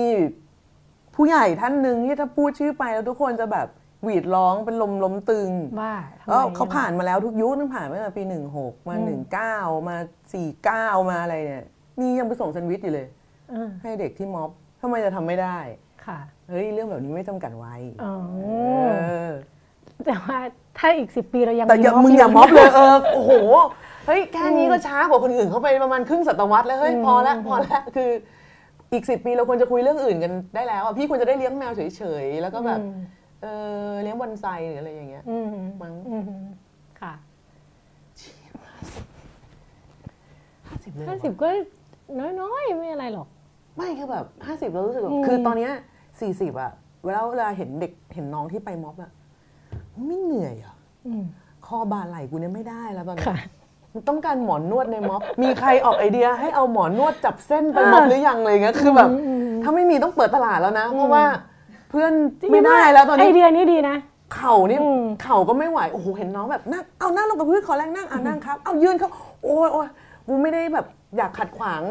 [1.16, 3.68] ผู้ใหญ่ท่านหนึ่งที่ถ้าพูดชื่อไปแล้วทุกคนจะแบบ
[4.04, 5.50] หวีดร้องเป็นลมล้มตึง
[5.82, 9.58] ว่าทำไมก็เขาผ่านมาแล้วทุกยุคตั้งผ่านมาตั้งแต่ปีหนึ่งหกมาอืมหนึ่งเก้า
[9.90, 9.96] มา
[10.34, 11.66] สี่เก้ามาอะไรเนี่ย
[12.00, 13.08] นี่ยังไปส่งแซนด์วิชอยู่เลย
[13.50, 14.50] เออให้เด็กที่ม็อบ
[14.82, 15.58] ทำไมจะทำไม่ได้
[16.06, 16.20] ค่ะ
[16.50, 19.32] เฮ้ยเรื่องแบบนี้ไม่จำกัดไว้อ๋อเออ
[20.06, 20.38] แต่ว่า
[20.78, 23.32] ถ้าอีกสิบปีเรายังแต่อย่าม็บมึงอย่ายู่ม็อบเลยเออโอ้โห
[24.08, 28.10] เฮ้ยแค่นี้ก็ช้ากว่าคนอื่นเขาไปประมาณครึ่งศตวรรษแล้วเฮ้ยพอละพอละคือ
[28.94, 32.98] อีกสิบปีเราควรจะคุยเรื่องอื่นกันได้แล้วอะพี่ควรจะได้เลี้ยงแมวเฉยๆแล้วก็แบบอืม
[33.42, 33.48] เอ
[33.88, 35.48] อเลี้ยงบอนไซหรืออะไรอย่างเงี้ยอืม
[35.82, 36.24] มั้งอืม
[37.02, 37.14] ค่ะ
[40.68, 41.48] ห้าสิบเลยเหรอห้าสิบก็
[42.42, 43.28] น้อยๆไม่อะไรหรอก
[43.78, 45.74] ไม่คือแบบห้าสิบเรารู้สึกแบอืบมคือตอนเนี้ย
[46.22, 46.72] สี่สิบอะ
[47.06, 49.12] เวลาเวลาเห็นเด็กเห็นน้องที่ไปม็อบอะ
[50.08, 51.24] ไม่เหนื่อยอะอืม
[51.66, 53.38] คอบาไหล่กูเนี่ยไม่ได้แล้วตอนนี้ค่ะ
[53.94, 61.24] มันต้องการหมอนนวดในม็อบ มีใครออกไอเดียให้เอาหมอนนวดจับเส้นไปม็อบหรือยังเลยเงี้ยคือแบบอืมถ้าไม่มีต้องเปิดตลาดแล้วนะ เพราะว่า
[61.90, 62.12] เพื่อน
[62.52, 63.98] ไม่ได้แล้วตอนไอนี้เดียนี้ดีนะ
[64.36, 69.10] เข่านี่อืมเข่าก็ไม่ไหวโอ้โหเห็นน้องแบบนั่งเอานั่งลงกับพื้นขอแรงนั่งอ่านั่งครับเอายืนเขา
[69.44, 69.88] โอ้ยโอ้ย
[70.28, 70.86] กูไม่ได้แบบ
[71.18, 71.82] อยากขัดขวาง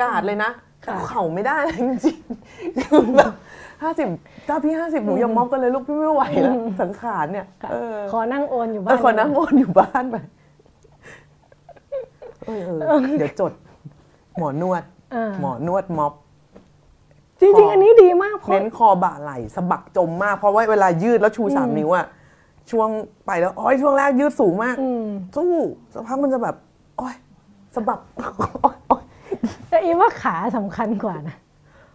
[0.00, 0.50] กาดเลยนะ
[0.80, 3.32] แต่เข่าไม่ได้เลยจริงๆคือแบบ
[3.82, 4.06] ห้าสิบ
[4.48, 10.16] ถ้าพี่ห้าสิบหนูยังม็อบกันเลยลูกพี่ไม่ไหวแล้วสังขารเนี่ยค่ะเออขอนั่งโอนอยู่เอบ้าอนขอนั่งวนอยู่บ้านไป
[12.46, 13.52] เออเออเดี๋ยวจด
[14.36, 16.12] หมอนวดเออหมอนวดม็อบ
[17.40, 22.06] จริงๆ อันนี้ดีมากเพราะเน้นคอบ่าไหล่สะบักจมมาก เพราะว่าเวลายืดแล้วชูสามนิ้วอะ
[22.70, 22.88] ช่วง
[23.26, 25.04] ไปแล้วโอ้ยช่วงแรกยืดสูงมากอืม
[25.36, 25.52] สู้
[25.92, 26.56] สักพักมันจะแบบ
[26.98, 27.14] โอ้ย
[27.74, 29.02] สะบักโอ๊ยโอ๊ย
[29.68, 31.36] แต่อีว่าขาสำคัญกว่านะ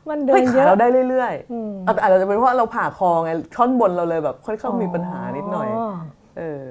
[0.10, 5.70] มันเดิเฮ้ยนเยขาอะเราได้เรื่อยอืมๆอาอาจจะเป็นเพราะเราผ่าคอไงท่อนบนเราเลยแบบค่อนข้างมีปัญหานิดหน่อย
[6.38, 6.68] เออ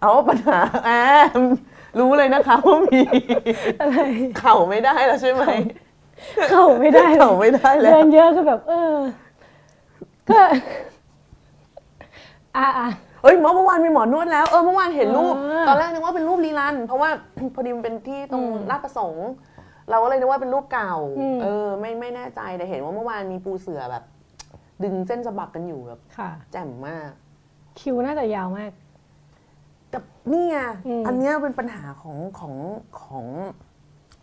[0.00, 0.90] เอาปัญหาแอ
[1.40, 1.42] ม
[1.98, 3.00] รู้เลยนะคะว่ามี
[3.80, 3.98] อะไร
[4.40, 5.44] เข่าไม่ได้แล้วใช่ไหม
[6.50, 8.94] เข้าไม่ได้เข่าไม่ได้แล้เดิวนเยอะก็แบบ เออ
[10.30, 10.40] ก็
[12.56, 12.88] อะอะ
[13.22, 17.10] เอ้ยเมื่อวานมีหมอนวดแล้ว เออเมื่อวานเห็นรูปอ่าตอนแรกนึกว่าเป็นรูปรีรัน เพราะว่า
[17.54, 19.28] พอดีมันเป็นที่ตรงอืมลาดประสงค์
[19.90, 24.04] เราก็เลยนึกว่าเป็นรูปเก่าอืมเออ ไม่ไม่แน่ใจแต่เห็นว่าเมื่อวานมีปูเสือแบบ
[24.84, 27.10] ดึงเส้นสะบักกันอยู่แบบค่ะแจ่มมาก
[27.78, 28.70] คิวน่าจะยาวมาก
[29.90, 29.98] แต่
[30.32, 32.54] นี่ไงอืมอันเนี้ยเป็นปัญหาของของ
[33.02, 33.26] ของ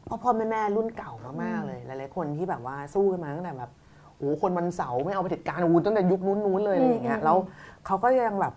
[0.07, 1.11] พ่อพ่อแม่แม่รุ่นเก่า
[1.43, 3.71] มากๆเลย หลายๆคนที่แบบว่าสู้กันมาตั้งแต่แบบ
[4.15, 7.37] โอ้โหคนมันเสาร์ไม่เอาเผด็จการอูตั้งแต่ยุคนู้นๆเลยอะไรอย่างเงี้ยอืมแล้ว
[7.85, 8.53] เขาก็ยังแบบ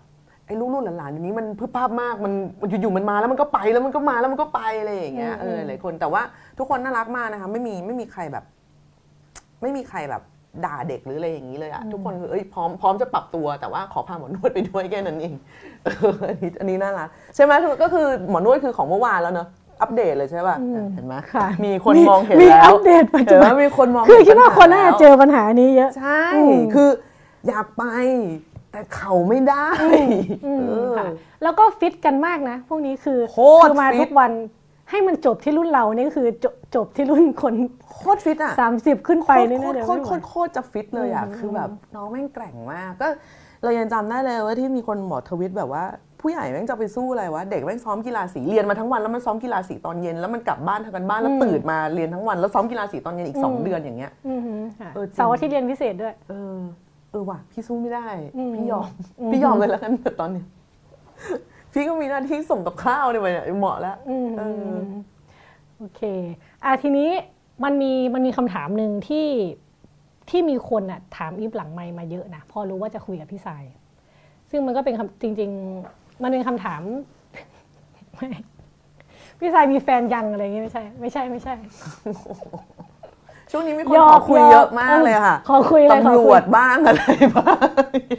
[0.49, 2.33] ไอ้ลูกๆหลานๆเดี๋ยวนี้มันพึบภาพมากมัน
[2.81, 6.21] อยู่ๆมันมาแล้วมันก็ไปแล้วมันก็มาแล้วมันก็ไปอะไรอย่างเงี้ยเออหลายๆคนแต่ว่า
[6.57, 8.43] ทุกคนน่ารักมากนะคะไม่มีไม่มีใครแบบ
[9.61, 10.21] ไม่มีใครแบบ
[10.65, 15.35] ด่าเด็กหรืออะไรอย่างนี้เลยอะทุกคนคือเอ้ยพร้อมพร้อมจะปรับตัวแต่ว่าขอพาหมอนวดไปด้วยแค่นั้นเอง
[15.85, 19.47] เอออันนี้อันนี้น่ารักใช่ไหมคือก็คือหมอนวดคือของเมื่อวานแล้วเนอะ
[19.81, 26.89] อัปเดตเลยใช่ป่ะอืมเห็นไหมค่ะมีคนมองเห็นมีแล้วอัปเดตปัจจุเห็นไหมบันมีคนมองคือเห็คิดว่าคนน่าปัญหจะเจอปัญหานี้เยอะใช่อืมคือ
[27.47, 27.83] อยากไป
[28.71, 29.67] แต่เขาไม่ได้
[30.45, 31.07] อืมเออค่ะ
[31.43, 34.31] แล้วก็ฟิตกันมากนะ พวกนี้คือโคตรคือมาฟิตทุกวัน
[34.89, 37.55] ให้มันจบที่รุ่นเรานี่คือจบจบที่รุ่นคน
[37.93, 43.07] โคตรฟิตอะสามสิบขึ้นไปโคตรนี่โคนะตรเดี๋ยวโคตรไม่ไหโควตรโคตรจะฟิตเลยอะอืมคือแบบน้องแม่งแกร่งมากก็
[43.63, 45.83] เรายังจำได้เลยว่าที่มีคนบอกทวิตแบบว่า
[46.21, 56.13] ผู้ใหญ่แม่งจะไปสู้อะไรวะเด็กแม่งซ้อมกีฬาสีเรียนมาทั้งวันแล้วมันซ้อมกีฬาสีตอนเย็นแล้วมันกลับบ้านทำกันบ้านแล้วตื่นมาเรียนทั้งวันแล้วซ้อมกีฬาสีตอนเย็นอีกสองเดือนอย่างเงี้ยอือหือค่ะเออจริงเสาร์อาทิตย์เรียนพิเศษด้วย
[57.11, 58.07] เออเออว่ะพี่สู้ไม่ได้
[58.37, 58.89] อืมพี่ยอม
[59.19, 60.43] อืมพี่ยอมเลยแล้วกันตอนนี้
[61.73, 64.73] พี่ก็มีหน้าที่ส่งกับข้าวเนี่ยไปเนี่ยเหมาะแล้วอืมเออ
[65.77, 66.01] โอเค
[66.63, 67.09] อะทีนี้
[67.63, 69.27] มันมีมันมีคำถามหนึ่งที่
[70.29, 73.63] ที่มีคนอะถามอีฟหลังไมค์มาเยอะนะพอรู้ว่าจะคุยกับพี่สาย
[74.49, 75.51] ซึ่งมันก็เป็นคำจริง
[75.87, 76.81] ๆ มันเป็นคำถาม
[78.15, 78.29] ไม่
[79.39, 81.55] พี่สายมีแฟนยังอะไรอย่างเงี้ยไม่ใช่ ไม่ใช่ไม่ใช่
[83.51, 87.03] ช่วงนี้มีคนหยขออกคุยหยอกเยอะมากเลยค่ะขอคุยเลยขอคุยตำรวจบ้างอะไร
[87.37, 87.67] บ้าง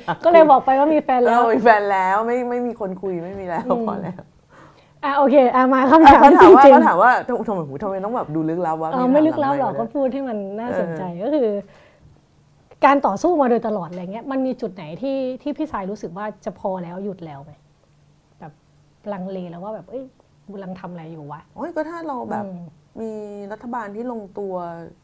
[0.08, 4.20] อก็เลยบอกไปว่ามีแฟนแล้แล้ววมีแฟนแล้วไม่ไม่มีคนคุยไม่มีแล้วอืมพอแล้ว
[5.04, 11.48] อะโอเคอะมาคำอะถามเขาถาจมว่าริงเขาๆถามว่าทำทำไมหูทำไมต้องแบบดูลึกลับวะเออไม่ลึกแล้วหรอกก็พูดให้มันน่าสนใจก็คือ
[12.84, 17.52] การต่อสู้มาโดยตลอดอะไรเงี้ย มันมีจุดไหนที่ที่พี่สายรู้สึกว่าจะพอแล้วหยุดแล้วไหม
[18.40, 18.52] แบบ
[19.12, 20.04] ลังเลแล้วว่าแบบเอ้ย
[20.44, 22.48] กูกำลังทำอะไรอยู่วะโอ้ยก็ถ้าเราแบบอื
[22.98, 23.10] มมี
[23.52, 24.54] รัฐบาลที่ลงตัว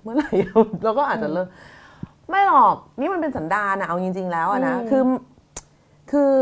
[0.02, 0.30] เมื่อไหร่
[0.84, 1.48] เราก็อาจจะเลิก
[2.30, 5.02] ไม่หรอก นี่มันเป็นสันดานอะเอาจริง ๆ แล้วอะนะอืมคือ
[6.10, 6.32] คือ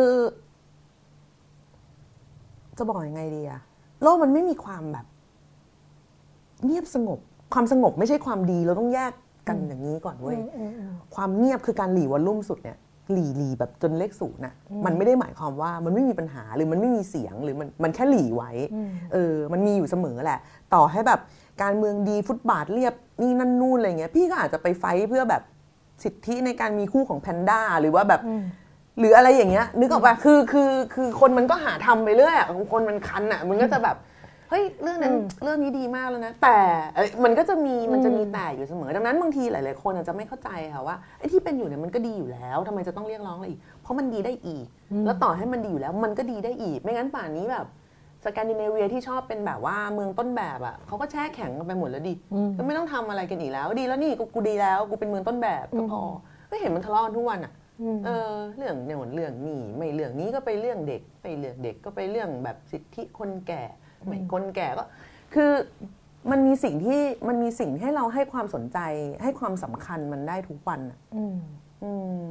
[2.79, 3.61] จะบอกยังไงดีอะ
[4.03, 5.07] โลกมันไม่มีความแบบ
[6.65, 7.19] เงียบสงบ
[7.55, 9.13] ความสงบไม่ใช่ความดีเราต้องแยก
[9.49, 12.79] กันอย่างนี้ก่อนเว้ยอืมอืมอืมความเงียบคือการหลีวอลลุ่มสุดเนี่ย
[13.13, 14.55] หลีหลีแบบจนเลขศูนย์น่ะ
[14.87, 20.39] มันไม่ได้หมายความว่ามันไม่มีปัญหาหรือมันไม่มีเสียงหรือมันมันแค่หลีไว้อืมเออมันมีอยู่เสมอแหละ
[20.75, 21.21] ต่อให้แบบ
[21.63, 25.43] การเมืองดีฟุตบาทเรียบนี่นั่นนู่นอะไรเงี้ยพี่ก็อาจจะไปไฟท์เพื่อแบบ
[26.03, 28.45] สิทธิในการมีคู่ของแพนด้าหรือว่าแบบอืม
[28.99, 36.59] หรืออะไรอย่างเงี้ย นึกออกปะคือคือคือคนมันก็หาทำไปเรื่อยอะคนมันคันอะมันก็จะแบบเฮ้ยเรื่องนั้นอืมเรื่องนี้ดีมากแล้วนะ แต่
[36.97, 44.67] เอ้ยมันก็จะมีมันจะมีอืมแต่อยู่เสมอ ดังนั้นบางทีหลาย ๆ คนอาจจะไม่เข้าใจค่ะว่าไอ้ที่เป็นอยู่เนี่ยมันก็ดีอยู่แล้วทำไมจะต้องเรียกร้องอะไรอีก เพราะมันดีได้อีก
[45.07, 47.67] แล้วต่อให้มันดีอยู่แล้ว มันก็ดีได้อีก ไม่งั้นป่านนี้แบบ
[48.25, 56.03] สแกนดิเนเวียที่ชอบเป็นแบบว่าเมืองต้นแบบอะเขาก็แช่แข็งกันไปหมดแล้วดิอืมก็ไม่ต้องทำอะไรกันอีกแล้วดีแล้วนี่กูกูดีแล้วกูเป็นเมืองต้นแบบก็พอ
[56.51, 57.53] ก็เห็นมันทะเลาะกันทุกวันอะ
[57.83, 63.63] อืมเออเรื่องเนี่ยเรื่องนี้ไม่เรื่องนี้ก็ไปเรื่องเด็กไปเรื่องเด็กก็ไปเรื่องแบบสิทธิคนแก่
[64.07, 64.85] ไม่คนแก่ก็
[65.35, 65.51] คือ
[66.31, 68.79] มันมีสิ่งที่มันมีสิ่งให้เราให้ความสนใจ
[69.23, 71.37] ให้ความสำคัญมันได้ทุกวันอะอืม
[71.85, 72.25] อืม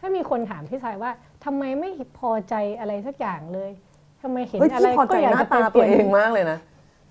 [0.00, 1.10] ถ้ามีคนถามพี่สายว่า
[1.44, 3.70] ทำไมไม่พอใจอะไรสักอย่างเลย
[4.22, 6.58] ทำไมเห็นเฮ้ยอะไรพี่พอก็ใจอยากหน้าจะไปตาเปตัลี่วยนเองมากเลยนะ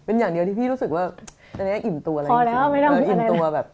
[0.05, 1.03] เป็นอย่างเดียวที่พี่รู้สึกว่า
[1.57, 3.67] ตอนนี้อิ่มตัวแล้วพอแล้วจริงๆไม่ต้องเอิ่มอะไรตัวแบบ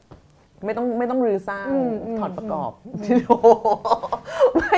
[0.66, 2.72] ไม่ต้องไม่ต้องรื้อสร้างอืมอืมถอดประกอบ
[3.30, 3.48] โอ้โห
[4.56, 4.76] ไม่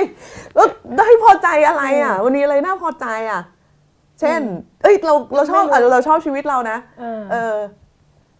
[0.54, 0.66] แล้ว
[0.98, 3.40] ได้พอใจอะไรอะ วันนี้อะไรน่าพอใจอะ
[4.20, 4.40] เช่น
[4.82, 7.56] เอ้ยเราเราชอบอะเราชอบชีวิตเรานะเออเออ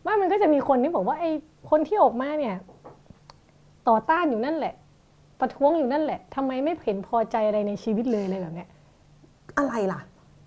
[0.06, 1.30] ว่ามันก็จะมีคนที่บอกว่าไอ้
[1.70, 2.56] คนที่ออกมาเนี่ย
[3.88, 4.74] ต่อต้านอยู่นั่นแหละ
[5.40, 8.68] ประท้วงอยู่นั่นแหละทำไมไม่เห็นพอใจอะไรในชีวิตเลยอะไรแบบเนี้ย
[9.58, 10.00] อะไรล่ะ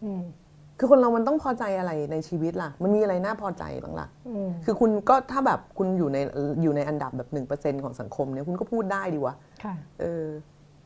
[0.04, 0.24] อืม
[0.80, 6.18] คือคนเรามันต้องพอใจอะไรในชีวิตล่ะ มันมีอะไรน่าพอใจบ้างล่ะอืมคือคุณก็ถ้าแบบคุณอยู่ใน
[6.62, 10.26] อยู่ในอันดับแบบหนึ่งเปอร์เซ็นของสังคมเนี่ยคุณก็พูดได้ดีวะค่ะเออ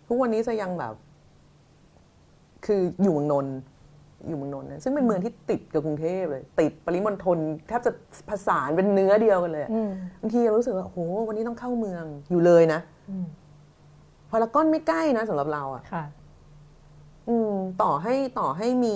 [0.07, 0.93] ทุกวันนี้จะยังแบบ
[2.65, 3.55] คืออยู่เมืองนนท์
[4.27, 7.91] อยู่เมืองนนท์นะซึ่งเป็นเมืองที่ติดกับกรุงเทพเลย ติดปริมณฑลแทบจะ
[8.29, 9.89] ผสานเป็นเนื้อเดียวกันเลยอะอืม
[10.21, 10.97] บางทีเรารู้สึกว่าโอ้โห
[11.27, 13.25] วันนี้ต้องเข้าเมืองอยู่เลยนะอืม
[14.29, 16.03] พารากอนไม่ใกล้นะสำหรับเราอะค่ะ
[17.29, 18.95] อืมต่อให้ต่อให้มี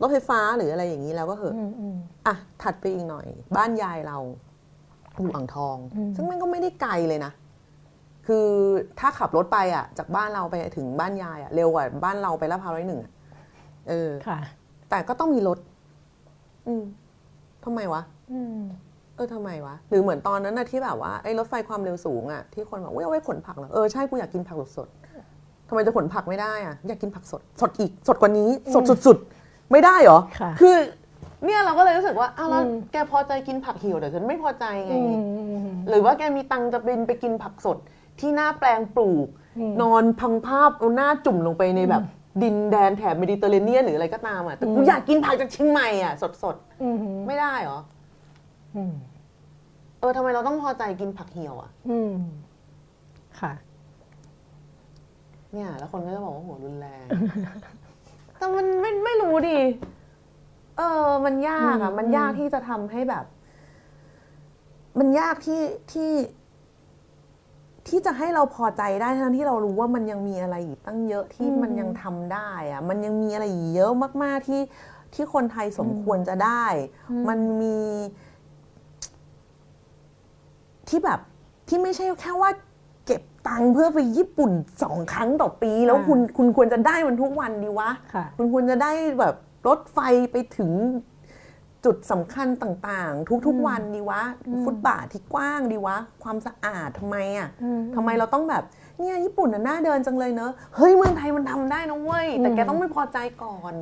[0.00, 1.96] รถไฟฟ้าหรืออะไรอย่างนี้แล้วก็เหอะอืมอืม
[2.26, 3.26] อะถัดไปอีกหน่อย
[3.56, 4.18] บ้านยายเรา
[5.20, 7.32] อยู่อ่างทองอืมซึ่งมันก็ไม่ได้ไกลเลยนะ
[8.26, 8.46] คือ
[8.98, 13.12] ถ้าขับรถไปอะ จากบ้านเราไปถึงบ้านยายอะเร็วกว่าบ้านเราไปลาดพร้าวร้อยหนึ่งอะ
[13.88, 14.38] เออค่ะ
[14.90, 15.58] แต่ก็ต้องมีรถ
[16.68, 16.84] อืม
[17.64, 18.02] ทำไมวะ
[18.32, 18.60] อืม
[19.16, 30.76] เออทำไมวะ หรือเหมือนตอนนั้นนะที่แบบว่าไอ้รถไฟความเร็วสูงอะที่คนบอกว่าเอาไว้ขนผักเหรอเออใช่กูอยากกินผักสดๆทำไมจะขนผักไม่ได้อะอยากกินผักสด สดอีก สดกว่านี้ สดสุดๆไม่ได้เหรอค่ะคือ
[31.44, 37.78] เนี่ยเราก็เลยรู้สึกว่าอ้าวแล้วอืมแกพอใจกินผักเหี่ยวแต่ฉันไม่พอใจไงอืมอืมหรือว่าแกมีตังค์จะบินไปกินผักสด
[38.20, 39.28] ที่หน้าแปลงปลูก
[39.58, 42.02] อืมนอนพังภาพเอาหน้าจุ่มลงไปในแบบ
[42.42, 47.78] ดินแดนแถบเมดิเตอร์เรเนียนหรืออะไรก็ตามอะแต่กูอืมอยากกินผักจากเชียงใหม่อะ สดอืมๆไม่ได้เหรอ
[48.76, 48.94] อืม
[50.00, 52.12] เออทำไมเราต้องพอใจกินผักเหี่ยวอะอืม
[53.40, 53.52] ค่ะ
[55.52, 57.04] เนี่ย แล้วคนก็จะบอกว่าโหรุนแรง
[58.38, 59.58] แต่มันไม่ไม่รู้ดิ
[60.78, 63.24] เออ มันยากอะอืมมันยากที่จะทำให้แบบ
[64.98, 65.62] มันยากที่
[65.92, 66.10] ที่
[67.88, 74.62] ที่จะให้เราพอใจได้ทั้งที่เรารู้ว่ามันยังมีอะไรอีกตั้งเยอะที่มันยังทำได้อะมันยังมีอะไรอีกเยอะมาก ๆที่
[75.14, 76.64] ที่คนไทยสมควรจะได้
[77.28, 77.78] มันมี
[80.88, 81.20] ที่แบบ
[81.68, 82.50] ที่ไม่ใช่แค่ว่า
[83.06, 84.52] เก็บตังค์เพื่อไปญี่ปุ่น
[84.82, 89.34] สองครั้งต่อปี แล้วอ่าคุณคุณควรจะได้มันทุกวันดีวะค่ะคุณควรจะได้แบบ
[89.68, 89.98] รถไฟ
[90.32, 90.70] ไปถึง
[91.84, 94.22] จุดสำคัญต่างๆ ทุกๆวันดีวะ
[94.64, 98.64] ฟุตบาทที่กว้างดีวะ ความสะอาดทำไมอะอืมทำไมเราต้องแบบ
[98.98, 103.74] เนี่ยญี่ปุ่นน่ะน่าเดินจังเลยเนอะเฮ้ยเมืองไทยมันทำได้นะเว้ยแต่แกอืมต้องไม่พอใจก่อน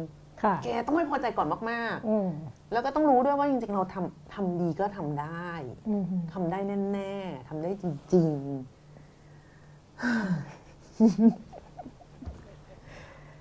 [0.43, 5.51] ค่ะแกต้องไม่พอใจก่อนมากอืมๆแล้วก็ต้องรู้ด้วยว่าจริงๆเราทำทำดีก็ทำได้
[5.89, 6.59] อืมทำได้
[6.93, 7.85] แน่ๆทำได้จ
[8.15, 8.81] ริงๆ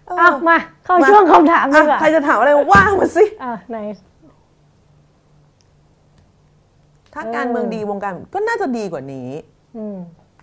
[0.07, 3.77] เอออะมา เข้าช่วงคำถามดีกว่าอะใครจะถามอะไรว่ามาสิอะไหน
[7.13, 9.29] ถ้าเออการเมืองดีวงการก็น่าจะดีกว่านี้
[9.77, 9.97] อืม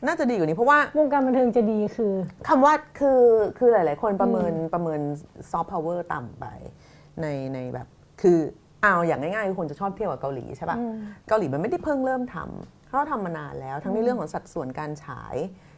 [0.07, 2.13] น่าจะดีกว่านี้เพราะว่าวงการบันเทิงจะดีคือ
[2.49, 3.23] คำว่าคือ
[3.59, 5.01] คือหลาย ๆ คนประเมินประเมิน
[5.51, 6.45] ซอฟต์พาวเวอร์ต่ำไป
[7.21, 7.87] ในในแบบ
[8.23, 8.39] คือ
[8.83, 10.95] เอาอย่างง่ายๆคือคนจะชอบเที่ยวกับเกาหลีใช่ป่ะอืม
[11.29, 15.37] เกาหลีมันไม่ได้เพิ่งเริ่มทำเขาทำมานานแล้ว ทั้งในเรื่องของสัดส่วนการฉาย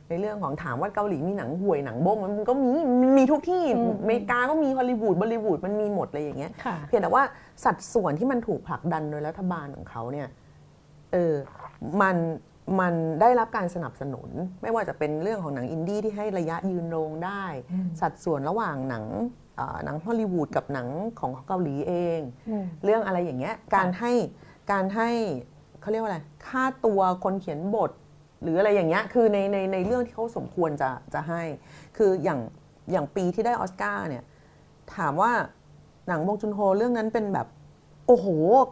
[0.08, 2.68] ในเรื่องของถามว่าเกาหลีมีหนังห่วยหนังบ้งมันก็มี
[3.02, 7.22] มันมีทุกที่อืมอเมริกาก็มีฮอลลีวูดบอลลีวูดมันมีหมดเลยอย่างเงี้ยค่ะเพียงแต่ว่า
[7.64, 10.28] สัดส่วนที่มันถูกผลักดันโดยรัฐบาลของเขาเนี่ย
[11.12, 11.34] เออ
[12.02, 12.16] มัน
[12.80, 14.30] มันได้รับการสนับสนุน
[14.62, 17.44] ไม่ว่าจะเป็นเรื่องของหนังอินดี้ที่ให้ระยะยืนโรงได้
[18.00, 19.04] สัดส่วนระหว่างหนัง
[19.56, 20.88] เอ่อหนังฮอลลีวูดกับหนัง
[21.20, 24.12] ของเกาหลีเองอืมเรื่องอะไรอย่างเงี้ยการให้
[24.72, 25.10] การให้
[25.80, 27.90] เขาเรียกว่าอะไรค่าตัวคนเขียนบท
[28.42, 31.42] หรืออะไรอย่างเงี้ยคือในในในเรื่องที่เขาสมควรจะจะให้
[31.96, 32.40] คืออย่าง
[32.90, 34.24] อย่างปีที่ได้ออสการ์เนี่ย
[34.96, 35.32] ถามว่า
[36.08, 37.46] หนังบงจุนโฮเรื่องนั้นเป็นแบบ
[38.08, 38.26] โอ้โห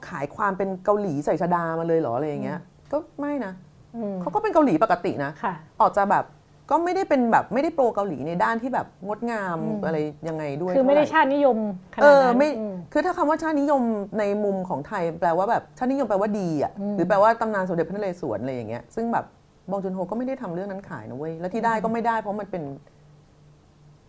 [0.08, 2.58] ขายความเป็นเกาหลีใส่ชดามาเลยเหรออะไรอย่างเงี้ย
[2.92, 3.52] ก็ไม่นะ
[3.96, 6.24] อืมเขาก็เป็นเกาหลีปกตินะค่ะออกจะแบบ
[6.70, 11.58] ก็ไม่ได้เป็นแบบไม่ได้โปรเกาหลีในด้านที่แบบงดงามอืมอะไรยังไงด้วยคือไม่ได้เท่าหร่ชาตินิยม
[11.94, 13.82] ขเอนาดอนั้นไม่อืมคือถ้าคำว่าชาตินิยม
[14.18, 19.24] ในมุมของไทย แปลว่าแบบชาตินิยมแปลว่าดีอะอืมหรือแปลว่าตำนานสมเด็จพระนเรศวรอะไรอย่างเงี้ยซึ่งแบบ
[19.70, 22.62] บองจุนโฮก็ไม่ได้ทำเรื่องนั้นขายนะเว้ยแล้วที่ได้ก็ไม่ได้เพราะมันเป็น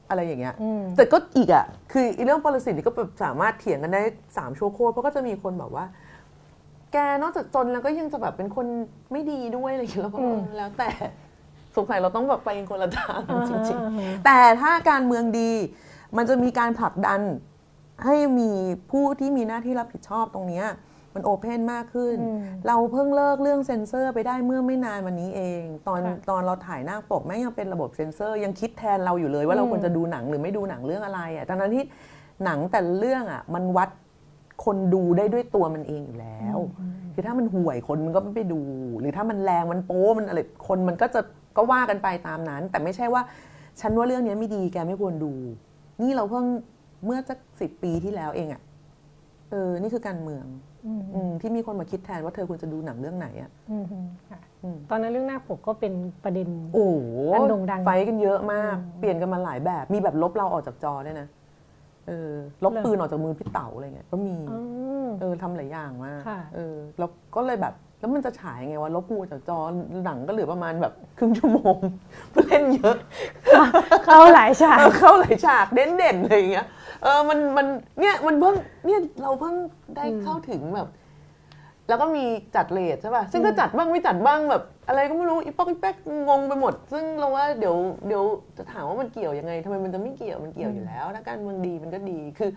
[0.09, 4.01] อะไรอย่างเงี้ยอืมแต่ก็อีกอะคืออีเรื่องปรสิตนี่ก็แบบสามารถเถียงกันได้
[4.37, 5.85] สามชั่วโคตรเพราะก็จะมีคนแบบว่า
[6.93, 8.65] แกนอกจากจนแล้วก็ยังจะแบบเป็นคน
[9.11, 10.89] ไม่ดีด้วยอะไรอย่างเงี้ยแล้วก็อืมเออแล้วแต่
[11.75, 13.19] สงสัยเราต้องแบบไปคนละทาง
[13.49, 15.51] จริงอ่าฮะๆแต่ถ้าการเมืองดี
[16.17, 17.21] มันจะมีการผลักดัน
[18.05, 18.51] ให้มี
[18.91, 20.65] ผู้ที่มีหน้าที่รับผิดชอบตรงเนี้ย
[21.17, 31.83] มันโอเพนมากขึ้นอืมเราเพิ่งเลิกเรื่องเซ็นเซอร์ไปได้เมื่อไม่นานวันนี้เอง ตอนค่ะตอนเราถ่ายหน้าปกแม่งยังเป็นระบบเซ็นเซอร์ยังคิดแทนเราอยู่เลยว่าเราอืมควรจะดูหนังหรือไม่ดูหนังเรื่องอะไรอะทั้งนั้นที่
[32.43, 33.89] หนังแต่ละเรื่องอะมันวัด
[34.65, 36.57] คนดูได้ด้วยตัวมันเองอยู่แล้ว
[37.13, 38.61] คือถ้ามันห่วยคนมันก็ไม่ไปดู
[38.99, 41.21] หรือถ้ามันแรงมันโป๊มันอะไรคนมันก็จะ
[41.57, 43.21] ก็ว่ากันไปตามนั้น แต่ไม่ใช่ว่า
[43.81, 45.33] ฉันว่าเรื่องนี้ไม่ดีแกไม่ควรดู
[46.01, 46.45] นี่เราเพิ่ง
[47.05, 48.61] เมื่อสักสิบปีที่แล้วเองอะ่ะ
[49.51, 50.66] เออ นี่คือการเมืองอืมอืม
[51.41, 55.93] ที่มีคนมาคิดแทนว่าเธอควรจะดูหนังเรื่องไหนอะ่ะอืมอืมค่ะอืมตอนนั้นเรื่องหน้าปกก็เป็น
[56.23, 56.95] ประเด็นโอ้โห
[57.33, 61.27] อันโด่งดังไฟกันเยอะมากอืมเปลี่ยนกันมาหลายแบบ มีแบบลบเราออกจากจอด้วยนะ
[62.07, 62.31] เออ
[62.63, 64.59] ลบเหรอปืนออกจากมือพี่เต๋าอะไรเงี้ยก็มีอื
[65.05, 69.59] มเออทำหลายอย่างมากค่ะเออแล้วก็เลยแบบแล้วมันจะฉายไงวะลบกูจากจอ
[70.05, 71.77] หนังก็เหลือประมาณแบบครึ่งชั่วโมง
[72.47, 72.97] เล่นเยอะ
[74.05, 76.67] เข้าหลายฉากเออเข้าหลายฉากเด่นเด่นๆเลยอย่างเงี้ย
[77.03, 77.67] เออมันมัน
[77.99, 78.55] เนี่ยมันเพิ่ง
[78.85, 79.55] เนี่ยเราเพิ่ง
[79.95, 80.89] ได้เข้าถึงแบบ
[81.89, 82.25] แล้วก็มี
[82.55, 85.95] จัดเลทใช่ป่ะซึ่งก็จัดบ้างไม่จัดบ้างแบบ อะไรก็ไม่รู้อีป๊อกอีแป๊ก
[86.29, 87.75] งงไปหมด ซึ่งเราว่าเดี๋ยว
[88.07, 88.23] เดี๋ยว
[88.57, 92.51] จะถามว่ามันเกี่ยวยังไงทำไมมันจะไม่เกี่ยวมันเกี่ยวอยู่แล้วถ้าการเมืองดีมันก็ดีคือ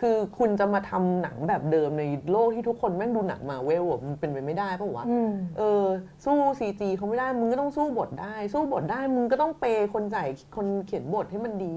[0.00, 5.86] คือคุณจะมาทำหนังแบบเดิมในโลกที่ทุกคนแม่งดูหนังมาเวลอะมันเป็นไปไม่ได้ปะวะอืมเออ
[6.24, 11.76] สู้ซีจีเขาไม่ได้ มึงก็ต้องสู้บทได้ สู้บทได้ มึงก็ต้องเปย์คนจ่ายคนเขียนบทให้มันดี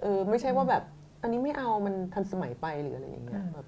[0.00, 0.82] เออ ไม่ใช่ว่าแบบ
[1.22, 3.66] อันนี้ไม่เอามันทันสมัยไปหรืออะไรอย่างเงี้ยแบบ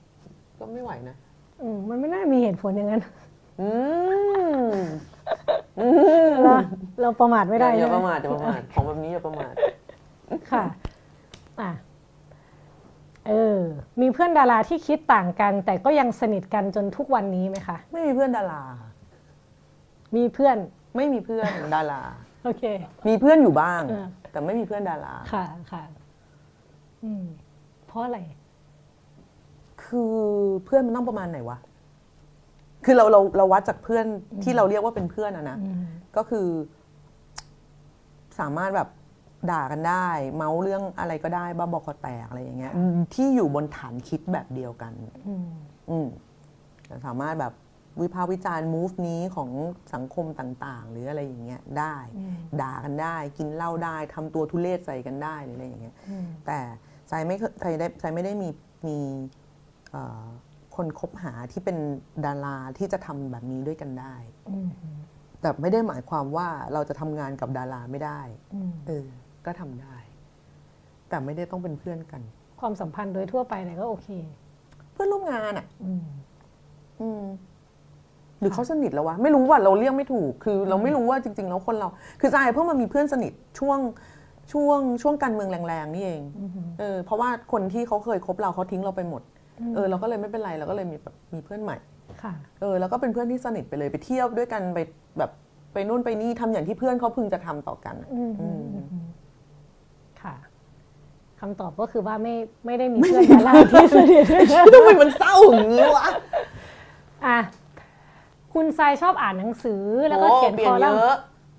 [0.58, 1.16] ก็ไม่ไหวนะ
[1.62, 3.02] อืมมันไม่น่ามีเหตุผลอย่างนั้น
[3.60, 3.70] อื
[4.74, 4.78] ม
[6.42, 6.54] เรา
[7.00, 9.54] เราประมาทไม่ได้อย่าใช่ไหประมาทอย่าประมาทของแบบนี้อย่าประมาท
[10.50, 10.64] ค่ะ
[11.60, 11.70] อะ
[13.28, 13.58] เออ
[14.00, 18.62] มีเพื่อนดาราที่คิดต่างกัน แต่ก็ยังสนิทกันจนทุกวันนี้ไหมคะไม่มีเพื่อนดารา
[20.16, 20.56] มีเพื่อน
[20.96, 22.02] ไม่มีเพื่อนดารา
[22.44, 22.62] โอเค
[23.08, 25.82] มีเพื่อนอยู่บ้างเออแต่ไม่มีเพื่อนดารา ค่ะ ค่ะ
[27.04, 27.24] อืม
[27.86, 28.18] เพราะอะไร
[29.84, 30.14] คือ
[30.64, 31.58] เพื่อนมันต้องประมาณไหนวะ
[32.84, 34.06] คือเราเราเราวัดจากเพื่อน
[34.42, 35.82] ที่เราเรียกว่าเป็นเพื่อนอะนะอืม
[36.16, 36.46] ก็คือ
[38.40, 38.88] สามารถแบบ
[39.50, 42.72] ด่ากันได้ เมาเรื่องอะไรก็ได้บ้าบอกคอแตกอะไรอย่างเงี้ย
[43.14, 44.92] ที่อยู่บนฐานคิดแบบเดียวกัน
[45.28, 45.48] อืม
[45.90, 46.08] อืม
[47.06, 47.52] สามารถแบบ
[48.00, 49.50] วิพากษ์วิจารณ์ move นี้ของ
[49.94, 56.58] สังคมต่างๆ หรืออะไรอย่างเงี้ยได้อืมด่ากันได้ กินเหล้าได้ทำตัวทุเรศใส่กันได้หรืออะไรอย่างเงี้ยอืมแต่
[57.12, 58.48] ใจไม่เคยใจได้ใจไม่ได้มี
[58.86, 58.98] มี
[59.90, 60.26] เอ่อ
[60.76, 61.76] คนคบหาที่เป็น
[62.26, 64.14] ดาราที่จะทำแบบนี้ด้วยกันได้
[64.48, 64.68] อืม
[65.40, 68.20] แต่ไม่ได้หมายความว่าเราจะทำงานกับดาราไม่ได้
[68.54, 69.06] อืมเออ
[69.46, 69.96] ก็ทำได้
[71.08, 72.22] แต่ไม่ได้ต้องเป็นเพื่อนกัน
[72.60, 74.08] ความสัมพันธ์โดยทั่วไปเนี่ยก็โอเค
[74.92, 76.04] เพื่อนร่วมงานอะอืม
[77.00, 77.22] อืม
[78.40, 81.88] หรือเขาสนิทแล้ววะไม่รู้ว่าเราเรียกไม่ถูก คือ เราไม่รู้ว่าจริงๆแล้วคนเรา
[82.20, 83.78] คือใจเพิ่งมามีเพื่อนสนิทช่วง
[84.52, 86.50] ช่วงช่วงการเมืองแรงๆนี่เองอืม
[86.80, 89.22] เออเพราะว่าคนที่เขาเคยคบเราเขาทิ้งเราไปหมด
[89.60, 91.76] อืมเออเราก็เลยไม่เป็นไรเราก็เลยมีแบบมีเพื่อนใหม่
[92.22, 94.78] ค่ะเออแล้วก็เป็นเพื่อนที่สนิทไปเลยไปเที่ยวด้วยกันไป
[95.18, 95.30] แบบ
[95.72, 98.60] ไปนู่นไปนี่ทำอย่างที่เพื่อนเขาพึงจะทำต่อกันอะอืมอืม
[98.92, 99.06] อืม
[100.22, 100.34] ค่ะ
[101.40, 102.34] คำตอบก็คือว่าไม่
[102.66, 104.24] ไม่ได้มีเพื่อนดาราที่สนิท
[104.74, 106.06] ทำไมมันเศร้าอย่างนี้วะ
[107.26, 107.38] อะ
[108.54, 111.00] คุณทรายชอบอ่านหนังสือแล้วก็โอ้เขียนเปลี่คยอนเยลัมน์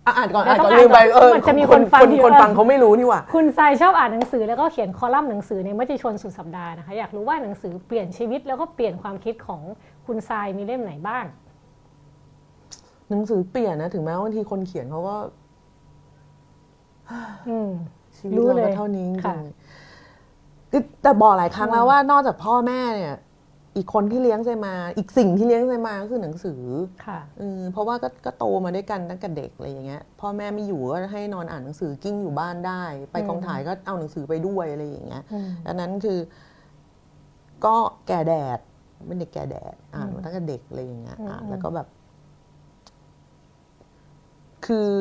[0.06, 9.62] อะอะอ่านก่อนแล้อ่าวนต้องก่อนลืมไปอ่านก่อนเออมันจะมีคนฟังเยอะคนฟังเขาไม่รู้นี่หว่า คุณทรายชอบอ่านหนังสือแล้วก็เขียนคอลัมน์หนังสือในมติชนสุดสัปดาห์นะคะอยากรู้ว่าหนังสือเปลี่ยนชีวิตแล้วก็เปลี่ยนความคิดของ
[10.06, 11.26] คุณทรายมีเล่มไหนบ้าง
[13.10, 15.16] หนังสือเปลี่ยนนะถึงแม้ว่าบางทีคนเขียนเขาก็
[17.50, 17.72] อืม
[18.18, 23.16] ชีวิตรู้เราเลก็ยเท่านี้จริค่ะงๆคือแต่บอกหลายครั้งแล้วว่านอกจากพ่อแม่เนี่ย
[23.78, 26.62] อีกคนที่เลี้ยงใจมา อีกสิ่งที่เลี้ยงใจมาก็คือหนังสือ
[27.06, 36.20] ค่ะเออเพราะว่าก็ก็โตมาด้วยกันตั้งแต่เด็กอะไรอย่างเงี้ยพ่อแม่ไม่อยู่ก็ให้นอนอ่านหนังสือกิ้งอยู่บ้านได้ ไปกองถ่ายก็เอาหนังสือไปด้วยอะไรอย่างเงี้ยอืมดังนั้นคือ
[37.66, 37.76] ก็
[38.08, 38.60] แก่แดด
[39.08, 41.88] เป็นเด็กแก่แดดอ่านมาตั้งแต่เด็กอะไรอย่างเงี้ยอืมอ่านอืมแล้วก็แบบ
[44.66, 44.92] คือ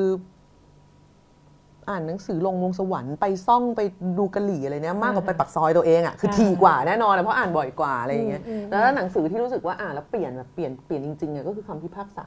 [1.88, 3.80] อ่านหนังสือลงลงสวรรค์ไปซ่องไป
[4.18, 12.26] ดูกะหรี่อะไรเนี้ยมากกว่าไปปักซอยตัวเองอะคือถี่กว่าแน่นอนอะเพราะอ่านบ่อยกว่าอะไรอย่างเงี้ยอืมอืมแล้วหนังสือที่รู้สึกว่าอ่านแล้วเปลี่ยนแบบเปลี่ยนเปลี่ยนจริงๆอะก็คือคำพิพากษา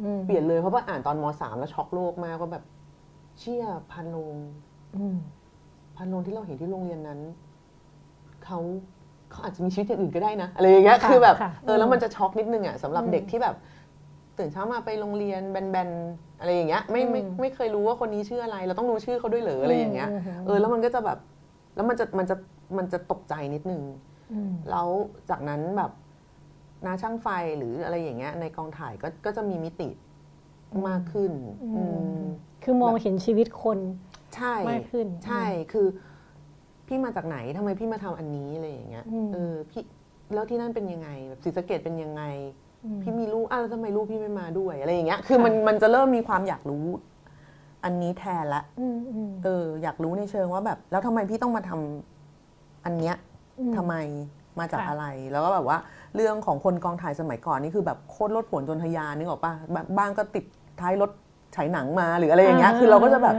[0.00, 2.64] อืมเปลี่ยนเลยเพราะว่าอ่านตอนมสามแล้วช็อกโลกมากว่าแบบ
[3.38, 4.36] เชี่ยพันโรง
[4.96, 5.16] อืม
[5.96, 7.20] พันโรงที่เราเห็นที่โรงเรียนนั้น
[8.44, 8.58] เขา
[9.30, 13.54] เขาอาจจะมีชีวิตอย่างอื่นก็ได้นะอะไรอย่างเงี้ยค่ะคือแบบค่ะเออแล้วมันจะช็อกนิดนึงอะสำหรับอืมเด็กที่แบบ
[14.40, 21.18] ตื่นเช้ามาไปโรงเรียนแบนๆอะไรอย่างเงี้ยไม่ไม่อืมไม่เคยรู้ว่าคนนี้ชื่ออะไร เราต้องรู้ชื่อเขาด้วยเหรออะไรอย่างเงี้ยอืมอืมเออแล้วมันก็จะแบบ
[21.76, 22.36] แล้วมันจะมันจะ
[22.76, 23.82] มันจะตกใจนิดนึง
[24.32, 24.88] อืมแล้ว
[25.30, 25.92] จากนั้นแบบ
[26.86, 29.88] นาช่างไฟหรืออะไรอย่างเงี้ย ในกองถ่ายก็ก็จะมีมิติ
[30.88, 31.32] มากขึ้น
[31.76, 31.82] อื
[32.18, 32.22] ม
[32.64, 33.78] คือมองเห็นชีวิตคน
[34.36, 35.86] ใช่มากขึ้น ใช่คือ
[36.86, 39.82] พี่มาจากไหนทำไมพี่มาทำอันนี้อะไรอย่างเงี้ยอืมเออพี่
[40.34, 42.69] แล้วที่นั่นเป็นยังไงแบบศรีสะเกดเป็นยังไงอืม
[43.02, 46.86] พี่มีลูกอ้าวแล้วทำไมลูกพี่ไม่มาด้วยอะไรอย่างเงี้ย คือค่ะมันมันจะเริ่มมีความอยากรู้
[47.84, 53.14] อันนี้แทนละอืมอืมเออ อยากรู้ในเชิงว่าแบบ แล้วทำไมพี่ต้องมาทำอันเนี้ย
[53.58, 53.94] อืมทำไม
[54.58, 55.78] มาจากค่ะอะไร แล้วก็แบบว่า
[56.14, 60.44] เรื่องของคนกองถ่ายสมัยก่อนนี่คือแบบโคตรลดผลจนทะยานนึกออกปะแบบบ้างก็ติด
[60.80, 61.10] ท้ายรถ
[61.56, 63.34] ฉายหนังมาหรืออะไรอย่างเงี้ย คือเราก็จะแบบ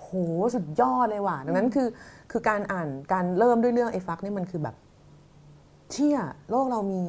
[0.00, 0.08] โห
[0.54, 1.88] สุดยอดเลยว่ะ ดังนั้นคือ
[2.30, 4.74] คือการอ่านการเริ่มด้วยเรื่องไอ้ฟักนี่มันคือแบบ
[5.90, 6.18] เชี่ย
[6.50, 7.00] โลกเรามี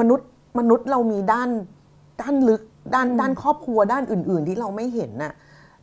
[0.00, 0.28] มนุษย์
[0.58, 1.50] มนุษย์เรามีด้าน
[2.22, 2.62] ด้านลึก
[2.94, 5.32] ด้านด้านครอบครัวด้านอื่น ๆ ที่เราไม่เห็นน่ะ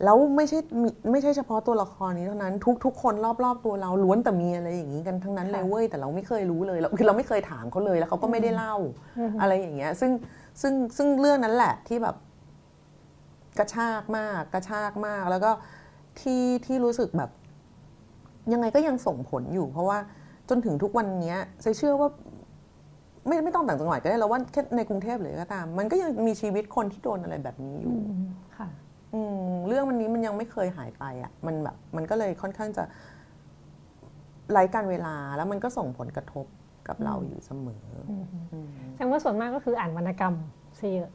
[0.04, 3.14] แล้วไม่ใช่มีไม่ใช่เฉพาะตัวละครนี้เท่านั้น ทุกทุกคน
[3.44, 8.76] รอบๆตัวเราล้วนแต่มีอะไรอย่างนี้กันทั้งนั้นเลยค่ะเว้ยแต่เราไม่เคยรู้เลยเราคือเราไม่เคยถามเขาเลยแล้วเขาก็ไม่ได้เล่า
[9.42, 10.12] อะไรอย่างเงี้ย ซึ่ง
[10.62, 12.16] ซึ่งซึ่งเรื่องนั้นแหละที่แบบ
[13.60, 15.52] กระชากมาก กระชากมาก แล้วก็
[16.20, 17.30] ที่ที่รู้สึกแบบ
[18.54, 19.98] ยังไงก็ยังส่งผลอยู่ เพราะว่า
[20.50, 22.10] จนถึงทุกวันเนี้ยเซเชื่อว่า
[23.28, 28.26] ไม่ไม่ต้องต่างจังหวัดก็ได้เราว่าแค่ในกรุงเทพเลยก็ตาม มันก็ยังมีชีวิตคนที่โดนอะไรแบบนี้อยู่อืม
[28.58, 28.68] ค่ะ
[29.14, 32.84] อืมเรื่องวันนี้มันยังไม่เคยหายไปอะ มันแบบมันก็เลยค่อนข้างจะ
[34.52, 36.46] ไร้การเวลาแล้วมันก็ส่งผลกระทบ
[36.88, 38.12] กับเราอยู่เสมออ
[38.54, 40.36] อืมแสดงว่าส่วนมากก็คืออ่านวรรณกรรม
[40.80, 41.10] ซะเยอะ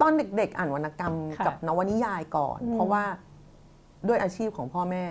[0.00, 3.04] ตอนเด็ก ๆ อ่านวรรณกรรมค่ะกับนวนิยายก่อนอืมเพราะว่า
[4.08, 5.04] ด้วยอาชีพของพ่อแม่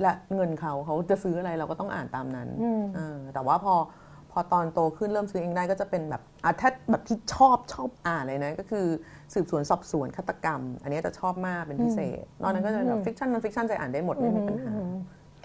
[0.00, 3.74] และเงินเขาเขาจะซื้ออะไรเราก็ต้องอ่านตามนั้นอืมเออแต่ว่าพอ
[4.05, 4.05] พ
[4.38, 8.86] อตอนโตขึ้นเริ่มซื้อเองได้ก็จะเป็นแบบอะถ้าแบบที่ชอบชอบอ่านเลยนะ ก็คือ
[9.34, 14.96] สืบสวนสอบสวนฆาตกรรม อันนี้จะชอบมากเป็นพิเศษ นอกนั้นก็จะเป็นแบบ fiction non-fiction จะอ่านได้หมดไม่มีปัญหาอืม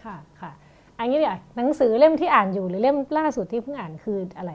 [0.03, 0.51] ค่ะค่ะ
[0.99, 4.53] อันนี้เดี๋ยวหนังสือเล่มที่อ่านอยู่หรือเล่มล่าสุดที่เพิ่งอ่านคืออะไร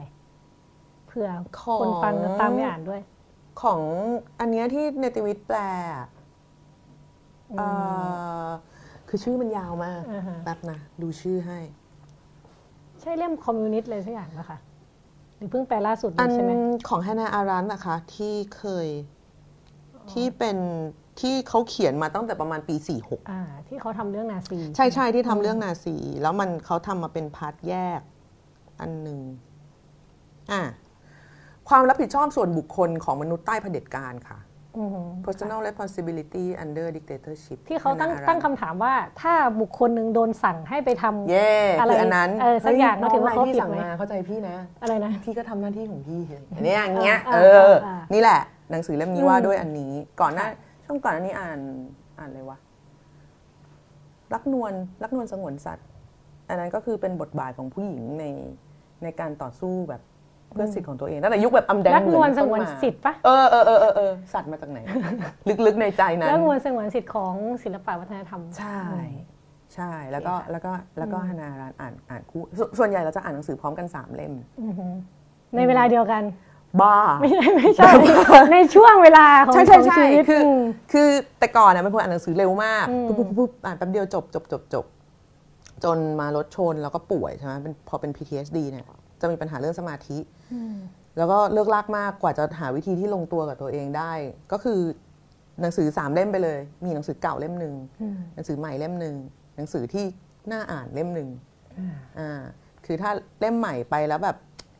[1.07, 3.01] เผื่อของคนฟังจะตามไปอ่านด้วย
[3.61, 3.81] ของ
[4.39, 5.59] อันเนี้ยที่เนติวิทย์แปล
[5.93, 6.07] อะ
[7.51, 7.67] อืมเอ่
[8.47, 8.49] อ
[9.07, 14.59] คือชื่อมันยาวมากอ่าฮะแป๊บนะ ดูชื่อให้ใช่เล่มคอมมิวนิสต์อะไรสักอย่างปะคะ
[15.37, 16.51] หรือเพิ่งแปลล่าสุดอันี้นใช่ไหม
[16.89, 18.87] ของฮานาอารันนะคะ ที่เคย
[20.11, 20.57] ที่เป็น
[21.21, 28.01] ที่เขาเขียนมาตั้งแต่ประมาณปี 46อ่าที่เขาทำเรื่องนาซี ใช่ใช่ที่ทำเรื่องนาซี แล้วมันเขาทำมาเป็น part แยก
[28.81, 29.19] อันหนึ่ง
[30.51, 30.61] อะ
[31.69, 34.46] ความรับผิดชอบส่วนบุคคลของมนุษย์ใต้เผด็จการค่ะอือหือ
[35.25, 46.21] personal responsibility under dictatorship ที่เขาตั้ง Hannah Arendt ตั้งคำถามว่าถ้าบุคคลหนึ่งโดนสั่งให้ไปทำเย่อะไรคืออันนั้นเออสักอย่างฮ้ก็ถือว่าเขาน้งนยผิดสั่งไหมมาเข้าใจพี่นะ อะไรนะ พี่ก็ทำหน้าที่ของพี่
[46.55, 47.39] อันเนี้ยอย่างเงี้ยอ่าเอ
[47.69, 48.39] ออ่านี่แหละ
[48.71, 49.91] หนังสือเล่มนี้อืมว่าด้วยอันนี้
[50.21, 50.55] ก่อนหน้าค่ะ
[50.85, 51.59] ช่วงก่อนอันนี้อ่าน
[52.19, 52.57] อ่านเลยวะ
[54.33, 54.73] รักนวล
[55.03, 55.87] รักนวลสงวนสัตว์
[56.49, 58.25] อันนั้นก็คือเป็นบทบาทของผู้หญิงใน
[59.03, 60.01] ในการต่อสู้แบบ
[60.53, 64.79] เพื่อสิทธิ์ของตัวเองตั้งแต่ยุคแบบอำแดงรักเหมืนวลอนสต้นงวนมาสิทธิ์ปะเออเออเออเออเออสัตว์มาจากไหน
[65.65, 67.33] ลึกๆในใจนั้นรักนวลสงวนสิทธิ์ของ
[67.63, 68.79] ศิลปะวัฒนธรรม ใช่
[69.75, 74.93] ใช่แล้วก็โอเคค่ะแล้วก็แล้วก็ฮานารันอ่านอ่านคู่ส่วนส่วนใหญ่เราจะอ่านหนังสือพร้อมกันสามเล่มอือหือ
[75.55, 76.23] ในเวลาเดียวกัน
[76.81, 77.89] บ้าไม่ใช่ไม่ใช่
[78.53, 80.61] ในช่วงเวลาของใช่ใช่ของใช่ชีวิตคือม
[80.93, 81.07] คือ
[81.39, 84.85] แต่ก่อนน่ะเป็นคนอ่านหนังสือเร็วมากอืมปุ๊บปุ๊บปุ๊บอ่านแป๊บเดียวจบจบจบจบ
[85.83, 88.85] จนมารถชนแล้วก็ป่วยใช่ไหมเป็นพอเป็น PTSD เนี่ย
[89.21, 90.17] จะมีปัญหาเรื่องสมาธิ
[91.17, 94.11] แล้วก็เลิกลากมากกว่าจะหาวิธีที่ลงตัวกับตัวเองได้
[94.51, 94.79] ก็คือ
[95.61, 99.15] หนังสือสามเล่มไปเลย มีหนังสือเก่าเล่มหนึ่งอืมหนังสือใหม่เล่มหนึ่ง
[99.55, 100.05] หนังสือที่
[100.51, 101.29] น่าอ่านเล่มหนึ่ง
[102.19, 102.41] อ่า
[102.85, 104.37] คือถ้าเล่มใหม่ไปแล้วแบบ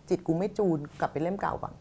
[0.10, 1.73] จิตกูไม่จูนกลับไปเล่มเก่าก่อน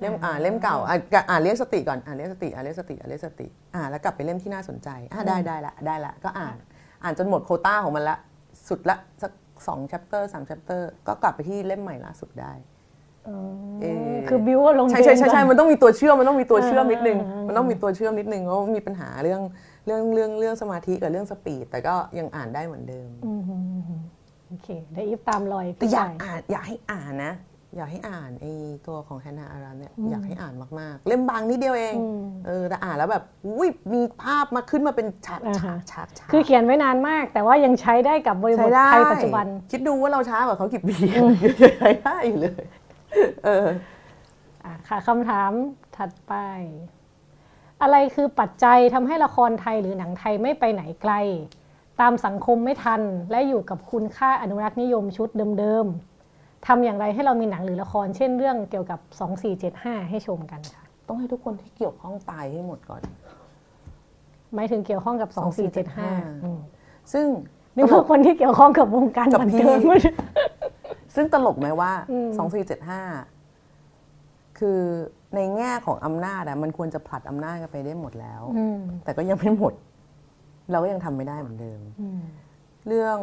[0.00, 1.00] เล่มอ่านเล่มเก่าอ่าน
[1.30, 6.56] อ่านเรียกสติก่อนอ่านเรียกสติอ่านเรียกสติอ่านเรียกสติอ่านแล้วกลับไปเล่มที่น่าสนใจอ่าได้ได้ละได้ละก็อ่าน
[7.02, 8.16] อ่านจนหมดโควต้าของมันละ
[8.68, 9.32] สุดละสัก
[9.66, 12.73] สอง chapter สาม chapter ก็กลับไปที่เล่มใหม่ล่าสุดได้เออ
[14.28, 19.40] คือบิวอารมณ์ใช่ใช่ใช่เกใช่ก่อนมันต้องมีตัวเชื่อมมันต้องมีตัวเชื่อมนิดนึงอ่าอ่าอ่ามัมันต้องมีตัวเชื่อมนิดนึงเพราะว่ามีปัญหาเรื่อง
[19.86, 24.02] เรื่องเรื่องเรื่องสมาธิกับเรื่องสปีดแต่ก็ยังอ่านได้เหมือนเดิมอืมอืมอืมอืม
[24.48, 27.34] โอเคเดี๋ยวอีฟตามรอยแต่พี่อยากชายอ่านอยากให้อ่านนะ
[27.76, 28.52] อยากให้อ่านไอ้
[28.86, 40.96] ตัวของแฮนนาอารันเนี่ยอยากให้อ่านมากๆ เล่มบางนิดเดียวเองอืมเออแต่อ่านแล้วแบบอุ้ยมีภาพมาขึ้นมาเป็นฉากอ่าฉาฮะกฉากฉากคือเขียนไว้นานมาก แต่ว่ายังใช้ได้กับบริบใช้ทได้ไทยปัจจุบัน คิดดูว่าเราช้ากว่าเขากี่ปี
[41.80, 42.64] ใช้ได้อยู่เลย
[43.44, 43.68] เออ
[44.64, 45.52] อะค่ะคำถาม
[45.96, 46.34] ถัดไป
[47.82, 51.12] อะไรคือปัจจัยทำให้ละครไทยหรือหนังไทยไม่ไปไหนไกล
[52.00, 55.28] ตามสังคมไม่ทัน และอยู่กับคุณค่าอนุรักษ์นิยมชุด
[55.58, 59.00] เดิมๆทำอย่างไรให้เรามีหนังหรือละคร เช่นเรื่องเกี่ยวกับ
[59.54, 63.02] 2475 ให้ชมกันค่ะ ต้องให้ทุกคนที่เกี่ยวข้องตายให้หมดก่อน
[64.54, 65.30] หมายถึงเกี่ยวข้องกับ
[65.86, 66.58] 2475อืม
[67.12, 67.26] ซึ่ง
[67.76, 69.80] นึกว่าคนที่เกี่ยวข้องกับวงการกับบันพี่เทิง
[71.14, 73.02] ซึ่งตลกไหมว่าอืมสองสี่เจ็ดห้า
[74.58, 74.80] คือ
[75.34, 79.74] ในแง่ของอำนาจอะมันควรจะผลัดอำนาจกันไปได้หมดแล้วอืมแต่ก็ยังไม่หมด
[80.70, 82.20] เราก็ยังทำไม่ได้เหมือนเดิมอืม
[82.88, 83.18] เรื่อง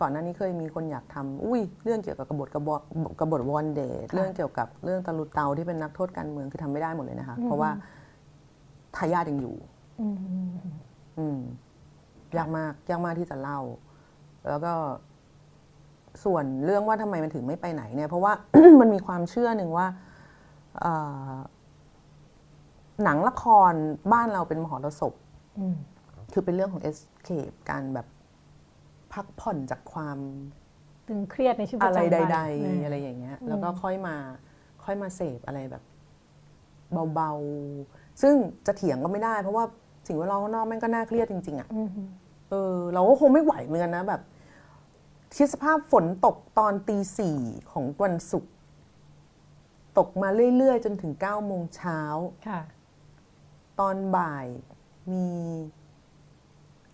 [0.00, 2.80] ก่อนหน้านี้เคยมีคนอยากทำอุ้ย เรื่องเกี่ยวกับกบฏกบฏ
[3.20, 7.70] กบฏวอนเดทเรื่องเกี่ยวกับเรื่องตะลุเตาที่เป็นนักโทษการเมืองคือทำไม่ได้หมดเลยนะคะ เพราะว่า
[8.96, 9.56] ทายาทยังอยู่
[10.00, 10.16] อืม
[11.18, 11.38] อืม
[12.36, 13.60] ยากมากยากมากที่จะเล่า
[14.48, 14.72] แล้วก็
[16.24, 18.32] ส่วนเรื่องว่าทำไมมันถึงไม่ไปไหนเนี่ย เพราะว่า
[18.80, 19.86] มันมีความเชื่อหนึ่งว่า
[20.80, 20.92] เอ่
[21.30, 21.34] อ
[23.04, 23.72] หนังละคร
[24.12, 25.12] บ้านเราเป็นมหรสพ
[25.58, 25.76] อืม
[26.32, 28.06] คือเป็นเรื่องของ escape การแบบ
[29.12, 30.18] พักผ่อนจากความ
[31.08, 34.16] ตึงเครียดในชีวิตปอะระไรจำวันใดอืมๆอะไรอย่างเงี้ย แล้วก็ค่อยมา
[34.84, 35.82] ค่อยมาเสพอะไรแบบ
[37.14, 38.34] เบาๆ ซึ่ง
[38.66, 39.64] จะเถียงก็ไม่ได้ เพราะว่า
[40.06, 41.88] สิ่งแวดล้อมข้างนอกแม่งก็น่าเครียดจริง ๆอะอืม
[42.50, 44.20] เออ เราก็คงไม่ไหวเหมือนกันนะแบบ
[45.36, 47.38] คิดสภาพฝนตกตอนตีสี่
[47.70, 48.52] ของวันศุกร์
[49.98, 52.00] ตกมาเรื่อย ๆ จนถึงเก้าโมงเช้า
[52.48, 52.60] ค่ะ
[53.80, 54.46] ตอนบ่าย
[55.12, 55.26] มี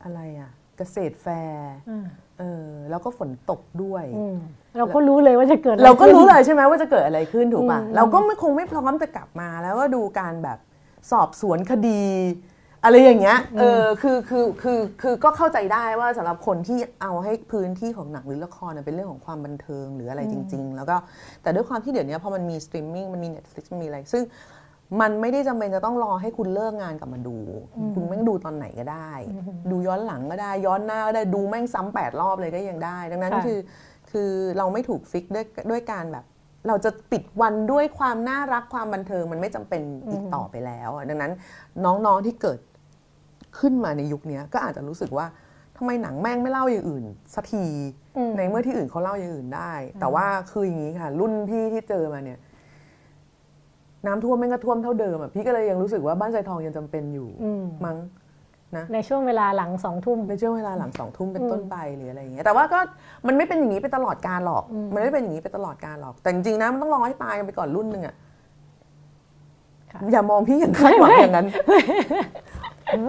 [0.03, 2.07] อะไรอะเกษตรแฟร์อืม
[2.39, 4.37] เออแล้วก็ฝนตกด้วย อืม
[4.79, 10.59] เราก็รู้เลยว่าจะเกิดอะไเราก็รู้ขึ้นเลยใช่ไหมว่าจะเกิดอะไรขึ้นถูกป่ะ อืม เราก็ไม่คงไม่พร้อมจะกลับมาแล้วก็ดูการแบบ
[11.11, 12.03] สอบสวนคดี
[12.85, 20.97] อะไรอย่างเงี้ยเออคือคือคือคือก็เข้าใจได้ว่าสำหรับคนที่เอาให้พื้นที่ของหนังหรือละครเนี่ยเป็นเรื่องของความบันเทิงหรืออะไรจริง ๆ แล้วก็
[21.43, 24.23] แต่ด้วยความที่เดี๋ยวนี้พอมันมีสตรีมมิ่งมันมี Netflix มันมีอะไร ซึ่ง
[25.01, 27.37] มันไม่ได้จำเป็นจะต้องรอให้คุณเลิกงานกลับมาดู
[27.95, 29.13] คุณแม่งดูตอนไหนก็ได้
[29.71, 33.59] ดูย้อนหลังก็ได้ ย้อนหน้าก็ได้ดูแม่งซ้ำแปดรอบเลยก็ยังได้ ดังนั้นค่ะคือ
[34.11, 36.25] คือเราไม่ถูก fix ด้วยด้วยการแบบ
[36.69, 41.33] เราจะปิดวันด้วยความน่ารักความบันเทิงมันไม่จำเป็นอีกต่อไปแล้วอะดังนั้น
[41.85, 42.59] น้องๆที่เกิด
[43.59, 45.27] ขึ้นมาในยุคนี้ก็อาจจะรู้สึกว่า
[45.77, 47.05] ทำไมหนังแม่งไม่เล่าอย่างอื่น
[47.35, 47.65] สักที
[48.17, 52.39] อืมในเมื่อที่อื่นเขาเล่าอย่างอื่นได้ แต่ว่าคืออย่างนี้ค่ะ รุ่นพี่ที่เจอมาเนี่ย
[54.07, 57.99] น้ำท่วมแม่งก็ท่วมเท่าเดิมอะพี่ก็เลยยังรู้สึกว่าบ้านใจทองยังจำเป็นอยู่อืมมั้ง
[58.95, 62.79] ในช่วงเวลาหลังสองทุ่มในช่วงเวลาหลังสองทุ่มเป็นต้นไปหรืออะไรอย่างเงี้ยแต่ว่าก็
[63.27, 64.65] มันไม่เป็นอย่างนี้ไปตลอดการหรอก
[64.95, 68.15] มันไม่เป็นอย่างนี้ไปตลอดการหรอก แต่จริงๆนะมันต้องรอให้ตายกันไปก่อนรุ่นหนึ่งอะ
[69.93, 71.47] ค่ะอย่ามองพี่อย่างคาดหวังอย่างนั้น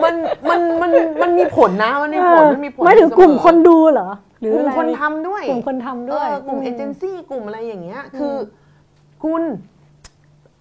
[0.03, 0.15] มัน
[0.49, 0.91] มันมัน
[1.21, 4.09] มันมีผลนะมันมีผลมันมีผลไม่ถึงกลุ่มเสอคนดูเหรอ
[4.41, 8.37] หรือกลุ่มอะไรคนทำด้วย กลุ่มคนทำด้วยเออกลุ่มเอเจนซี่กลุ่มอะไรอย่างเงี้ย คืออ
[9.23, 9.41] คุณ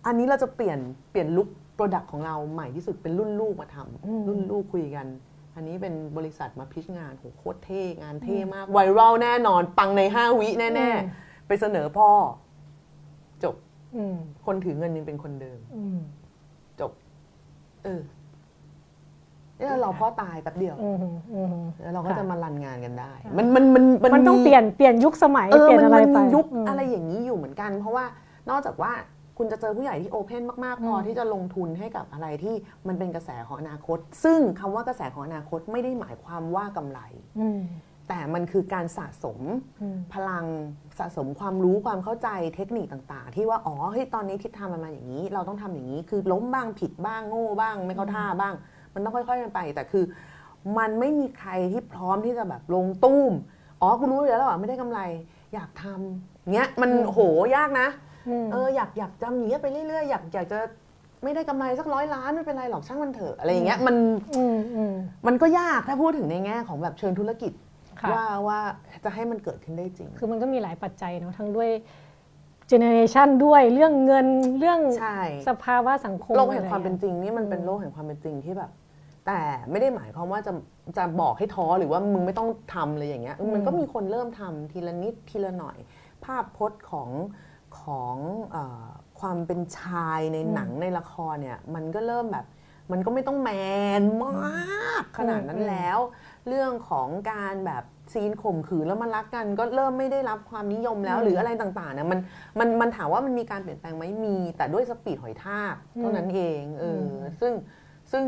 [0.06, 0.78] อันนี้เราจะเปลี่ยน
[1.10, 5.06] เปลี่ยน look product ของเราใหม่ที่สุดเป็นรุ่นลูกมาทำรุ่นลูกคุยกัน
[5.54, 12.10] อันนี้เป็นบริษัทมา pitch งานโหโคตรเท่งานเท่มากไวรัลแน่นอน ปังใน5วิแน่อืมๆไปเสนอพ่อ
[13.44, 13.54] จบ
[13.96, 14.16] อืม
[14.46, 15.98] คนถือเงินยังเป็นคนเดิมอืม
[16.80, 16.92] จบ
[17.84, 18.00] เออ
[19.62, 20.96] เนี่ยเราพ่อตายแป๊บเดียวอืม
[21.34, 23.84] อืมแล้วเราก็ค่ะ จะมารันงานกันได้ มันมันมัน
[24.14, 28.04] มันต้องเปลี่ยนเปลี่ยนยุคสมัยเออเปลี่ยนมันอะไรมันไปมียุคม อะไรอย่างนี้อยู่เหมือนกัน เพราะว่า
[28.50, 28.92] นอกจากว่า
[29.38, 32.54] คุณจะเจอผู้ใหญ่ที่โอเพนมากๆพอที่จะลงทุนให้กับอะไรที่
[32.88, 37.00] มันเป็นกระแสของอนาคต ซึ่งคำว่ากระแสของอนาคตไม่ได้หมายความว่ากำไร
[37.40, 37.60] อืม
[38.08, 39.40] แต่มันคือการสะสม
[39.82, 40.46] อืม พลัง
[40.98, 48.54] สะสมความรู้ความเข้าใจเทคนิคต่างๆ ที่ว่าอ๋อเฮ้ยตอนนี้ทิศทางมันมาอย่างนี้ เราต้องทำอย่างนี้ คือล้มบ้างผิดบ้างโง่บ้าง ไม่เข้าท่าบ้าง
[48.94, 50.04] มันต้องค่อยๆกันไป แต่คือ
[50.78, 53.32] มันไม่มีใครที่พร้อมที่จะแบบลงตุ้ม
[53.80, 55.00] อ๋อกูรู้อยู่แล้วว่าไม่ได้กำไร
[55.54, 57.18] อยากทำเงี้ยมันโห
[57.56, 57.88] ยากนะ
[58.28, 60.58] อืมเอออยากอยากจำอย่างเงี้ยไปเรื่อยๆอยากอยากจะ
[61.22, 63.96] ไม่ได้กำไรสักร้อยล้านไม่เป็นไรหรอกช่างมันเถอะอะไรอย่างเงี้ยมัน
[64.36, 64.94] อืมอืม
[65.26, 67.52] มันก็ยากถ้าพูดถึงในแง่ของแบบเชิงธุรกิจ
[68.00, 68.60] ค่ะว่าว่า
[69.04, 71.70] จะให้มันเกิดขึ้นได้จริง คือมันก็มีหลายปัจจัยเนาะทั้งด้วย
[72.68, 74.26] เจเนเรชันด้วยเรื่องเงิน
[74.58, 78.70] เรื่องใช่สภาวะสังคมโลกแห่งความเป็นอะไรจริงนี่มันเป็นโลกแห่งความเป็นจริงที่แบบ
[79.26, 79.40] แต่
[79.70, 80.52] ไม่ได้หมายความว่าจะ
[80.96, 85.76] จะบอกให้ท้อหรือว่ามึงไม่ต้องทำเลยอย่างเงี้ยมันก็มีคนเริ่มทำทีละนิดทีละหน่อย
[86.24, 87.10] ภาพพจน์ของ
[87.80, 88.16] ของ
[88.50, 88.88] เออ
[89.20, 92.46] ความเป็นชายในหนังในละครเนี่ยมันก็เริ่มแบบ
[92.92, 93.50] มันก็ไม่ต้องแม
[94.00, 95.98] นมากขนาดนั้นแล้ว
[96.48, 102.18] เรื่องของการแบบซีนข่มขืนแล้วมันรักกันก็เริ่มไม่ได้รับความนิยมแล้วหรืออะไรต่างๆเนี่ยมัน
[102.58, 107.52] มันมันถามว่ามันมีการเปลี่ยนแปลงไหมมี แต่ด้วยสปีดหอยทากเท่านั้นเองเอออซึ่ง
[108.12, 108.24] ซึ่ง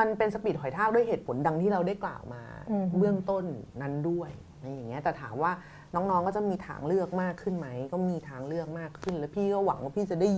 [0.00, 3.44] มันเป็นสปีดหอยทากด้วยเหตุผลดังที่เราได้กล่าวมาอืมเบื้องต้น
[3.82, 5.52] นั้นด้วยอะไรอย่างเงี้ยแต่ถามว่า
[5.94, 10.28] น้องๆก็จะมีทางเลือกมากขึ้นไหม ก็มีทางเลือกมากขึ้น แล้วพี่ก็หวังว่าพี่จะได้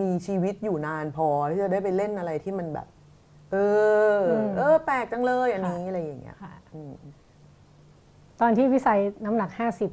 [0.00, 2.86] มีชีวิตอยู่นานพอที่จะได้ไปเล่นอะไรที่มันแบบ
[3.52, 3.56] เอ
[4.16, 6.94] ออมเออ แปลกจังเลยอันนี้อะไรอย่างเงี้ยค่ะอืม
[8.40, 8.94] ตอนที่พี่ใส่
[9.24, 9.90] น้ำหนักห้าสิบ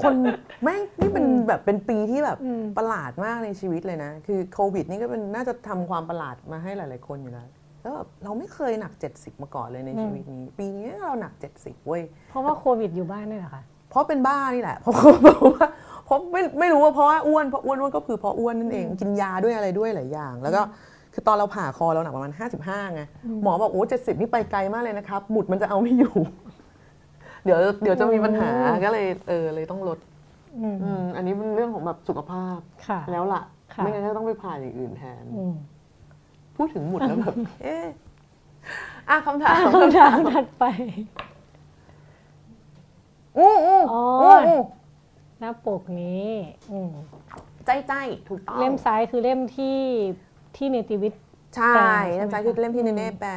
[0.00, 0.14] คน
[0.62, 7.48] แม่งนี่เป็นแบบเป็นปีที่แบบอืมประหลาดมากในชีวิตเลยนะ คือโควิดนี่ก็เป็นน่าจะทำความประหลาดมาให้หลาย ๆ คนอยู่แล้ว
[7.82, 15.66] แล้วแบบเราไม่เคยหนัก 70 มาก่อนเลยในชีวิตนี้ ปีนี้เราหนัก 70เว้ยเพราะว่าโควิดอยู่บ้านนี่แหละค่ะเพราะเป็นบ้านี่แหละเพราะเพราะว่า
[16.04, 20.62] เพราะไม่ไม่รู้ว่าเพราะว่าอ้วนเพราะอ้วนอ้วนก็คือเพราะอ้วนนั่นเองกินยาด้วยอะไรด้วยหลายอย่าง แล้วก็
[21.14, 22.32] คือตอนเราผ่าคอเราหนักประมาณ
[22.62, 23.02] 55ไง
[23.42, 26.14] หมอบอกโอ้เจ็ดสิบนี่ไปไกลมากเลยนะครับหมุดมันจะเอาไม่อยู่
[27.44, 28.50] เดี๋ยวเดี๋ยวจะมีปัญหา
[28.84, 29.98] ก็เลยเออเลยต้องลด
[30.58, 33.42] อืมอืมอันนี้เป็นเรื่องของแบบสุขภาพค่ะแล้วล่ะ
[33.74, 35.54] ค่ะ ไม่งั้นก็ต้องไปผ่าอย่างอื่นแทนอืม
[36.56, 37.86] พูดถึงหมุดแล้วแบบเอ๊ะ
[39.08, 40.64] อะคำถามคำถามถัดไป
[43.38, 44.60] อู้อู้อ๋ออู้อู้
[45.40, 46.30] หน้าปกนี้
[46.72, 46.90] อืม
[47.66, 47.92] ใจใจ
[48.28, 49.78] ถูกต้องเล่มซ้ายคือเล่มที่
[50.56, 51.24] ที่เนติวิทย์
[51.56, 51.84] ใช่แปล
[52.16, 53.32] เล่มซ้ายใช่ไหมคือเล่มที่คะเนเน่แปล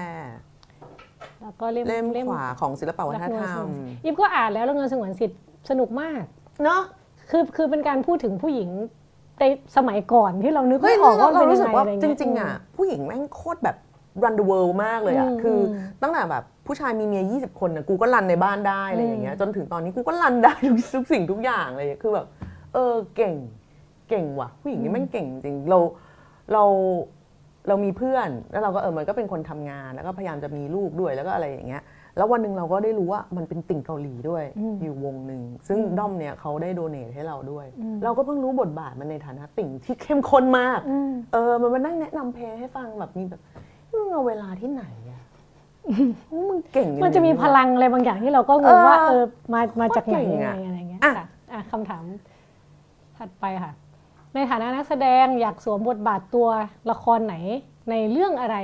[1.44, 3.64] แล้วก็เล่มเล่มขวาของศิลปวัฒนธรรม
[4.06, 5.40] ยิบก็อ่านแล้วแล้วเงินสงวนสิทธิ์
[5.70, 6.24] สนุกมาก
[6.64, 6.82] เนาะ
[7.30, 8.70] คือคือเป็นการพูดถึงผู้หญิง
[9.40, 9.44] ใน
[9.78, 13.78] สมัยก่อนที่เรานึกเฮ้ไม่ยออกว่าเราเป็นรู้ยังสึกไงว่าอะไรจเงี้ยริงๆอะผู้หญิงแม่งโคตรแบบ
[14.24, 22.26] run the world มากเลยอะอืมคืออมตั้งแต่แบบผู้ชายมีเมีย 20 คนนะกูก็รันในบ้านได้อะไรอย่างเงี้ยจนถึงตอนนี้กูก็รันได้ทุกทุกสิ่งทุกอย่างเลยคือแบบ
[22.74, 23.36] เออเก่ง
[24.10, 25.80] เก่งว่ะ ผู้หญิงนี่แม่งเก่งจริงเรา
[26.54, 26.64] เรา
[27.68, 31.84] เรามีเพื่อน แล้วเราก็เออมันก็เป็นคนทำงาน แล้วก็พยายามจะมีลูกด้วยแล้วก็อะไรอย่างเงี้ย
[32.18, 34.44] แล้ววันหนึ่งเราก็ได้รู้ว่ามันเป็นติ่งเกาหลีด้วย
[34.84, 37.66] อยู่วงหนึ่งซึ่งด้อมเนี่ยเขาได้โดเนทให้เราด้วย
[38.04, 40.80] เราก็เพิ่งรู้บทบาทมันในฐานะติ่งที่เข้มข้นมาก
[41.34, 43.42] เออมันมานั่งแนะนำเพลงให้ฟังแบบมีแบบ
[43.92, 45.22] มึงเอาเวลาที่ไหนอะ
[46.48, 49.24] มึงเก่งมันจะมีพลังอะไรบางอย่างที่เราก็งงว่าเออ
[49.54, 52.04] มามาจากไหนเก่งยังอะไงอะไรเงี้ยอะค่ะอะคำถาม
[53.18, 53.72] ถัดไปค่ะ
[54.34, 56.48] ในฐานะนักแสดงอยากสวมบทบาทตัว
[56.92, 57.36] ละครไหน
[57.90, 58.58] ในเรื่องอะไร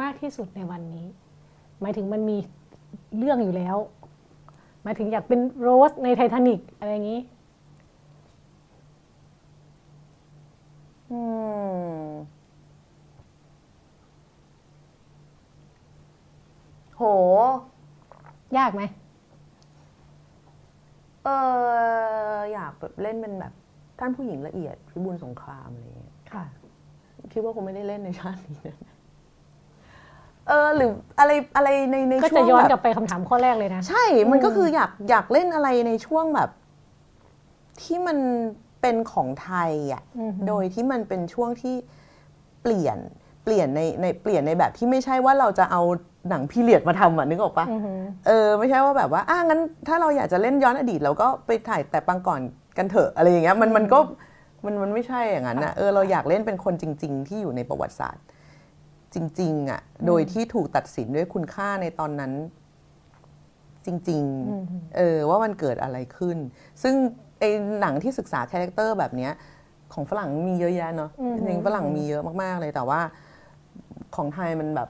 [0.00, 1.06] มากที่สุดในวันนี้
[1.80, 2.36] หมายถึงมันมี
[3.18, 3.76] เรื่องอยู่แล้ว
[4.82, 7.20] หมายถึงอยากเป็นโรสในไททานิกอะไรอย่างนี้
[11.10, 11.18] อื
[12.06, 12.10] ม
[16.96, 17.02] โห
[18.58, 18.82] ยากไหม
[21.24, 23.52] เอออยากแบบเล่นเป็นแบบ
[23.98, 26.44] ท่านผู้หญิงละเอียดพิบูลสงครามอะไรอย่างเงี้ยค่ะ
[27.32, 28.94] คิดว่าคงไม่ได้เล่นในชาตินี้นะ
[30.48, 36.50] เออหรืออะไรอะไรในในก็ช่วจะงย้อนแบบกลับไปคำถามข้อแรกเลยนะ ใช่ มันก็คืออยากอยากเล่นอะไรในช่วงแบบ
[37.82, 38.18] ที่มัน
[38.80, 41.74] เป็นของไทยอะ อือฮึ โดยที่มันเป็นช่วงที่
[42.62, 42.98] เปลี่ยน
[43.44, 45.82] เปลี่ยนในในเปลี่ยนในแบบที่ไม่ใช่ว่าเราจะเอา
[46.28, 52.40] หนังพีเรียดมาทำอะนึกออกปะ อือหือ เออไม่ใช่ว่าแบบว่าอะงั้นถ้าเราอยากจะเล่นย้อนอดีตเราก็ไปถ่ายแต่ปังก่อน
[52.76, 53.98] กันเถอะอะไรอย่างเงี้ยมันมันก็
[54.64, 58.24] มันมันไม่ใช่อย่างนั้นนะเออเราอยากเล่นเป็นคนจริง ๆ ที่อยู่ในประวัติศาสตร์
[59.14, 62.32] จริงๆอะโดยที่ถูกตัดสินด้วยคุณค่าในตอนนั้น
[63.86, 66.36] จริงๆเออว่ามันเกิดอะไรขึ้น
[66.82, 66.94] ซึ่ง
[67.38, 69.32] ไอ้หนังที่ศึกษาคาแรคเตอร์แบบเนี้ย
[69.92, 73.00] ของฝรั่งมีเยอะแยะเนาะอือฮึจริงๆฝรั่งมีเยอะมากๆเลยแต่ว่า
[74.16, 74.88] ของไทยมันแบบ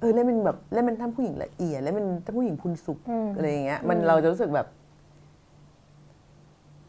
[0.00, 4.66] เออเล่นเป็นแบบเล่นเป็นท่านผู้หญิงละเอียดเล่นเป็นท่านผู้หญิงพุนสุขอืมอะไรอย่างเงี้ยมันเราจะรู้สึกแบบ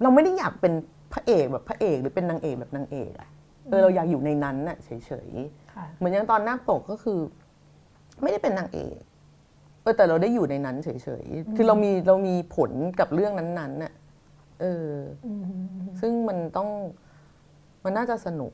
[0.02, 0.74] เราไม่ได้อยากเป็น
[1.14, 3.30] พระเอกแบบพระเอก หรือเป็นนางเอกแบบนางเอกอะ
[3.70, 4.90] เออเราอยากอยู่ในนั้นน่ะเฉ
[5.28, 7.20] ยๆค่ะเหมือนอย่างตอนนาคปกก็คือ
[8.22, 9.00] ไม่ได้เป็นนางเอก
[9.82, 10.90] เออแต่เราได้อยู่ในนั้นเฉ
[11.24, 13.94] ยๆ คือเรามีเรามีผลกับเรื่องนั้นๆน่ะ
[14.62, 14.90] เออ
[15.26, 15.28] อ
[16.02, 16.70] ซึ่งมันต้อง
[17.84, 18.52] มันน่าจะสนุก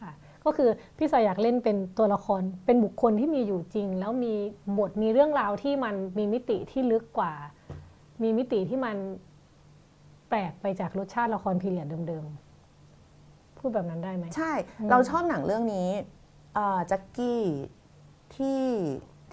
[0.00, 0.12] ค่ะ
[0.44, 4.34] ก็คือพี่สายอยากเล่นเป็นตัวละคร เป็นบุคคลที่มีอยู่จริง แล้วมี
[4.78, 7.32] บทมีเรื่องราวที่มันมีมิติที่ลึกกว่า
[8.22, 8.96] มีมิติที่มัน
[10.28, 14.52] แปลกไปจากรสชาติละครพีเรียดเดิมๆ พูดแบบนั้นได้ไหม ใช่
[14.90, 15.88] เราชอบหนังเรื่องนี้
[16.56, 17.42] อ่าแจ็คกี้
[18.34, 18.62] ที่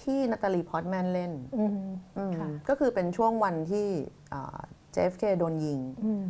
[0.02, 1.72] ที่นาตาลีพอร์ตแมนเล่นอืม
[2.18, 3.88] อืมค่ะก็คือเป็นช่วงวันที่
[4.92, 6.24] JFK โดนยิงอืม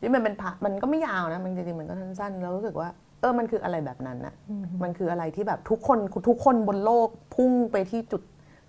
[0.00, 2.88] ที่มันเป็น part มันก็ไม่ยาวนะ มันจริงๆมันก็สั้นๆ แล้วรู้สึกว่า
[3.20, 4.34] เออมันคืออะไรแบบนั้นนะ
[4.82, 5.98] มันคืออะไรที่แบบทุกคน
[6.28, 8.22] ทุกคนบนโลกพุ่งไปที่จุด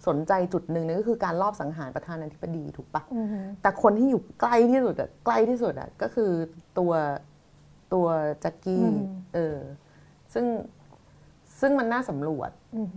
[0.07, 3.27] สนใจจุดหนึ่งนั่นก็คือการลอบสังหารประธานาธิบดีถูกปะอืม
[3.61, 6.31] แต่คนที่อยู่ใกล้ที่สุดอะใกล้ที่สุดอะก็คือ
[6.77, 6.93] ตัว
[7.93, 8.05] ตัว
[8.41, 8.85] แจ็คกี้
[9.35, 9.57] เออ
[10.33, 10.45] ซึ่ง
[11.59, 12.89] ซึ่งมันน่าสำรวจอืม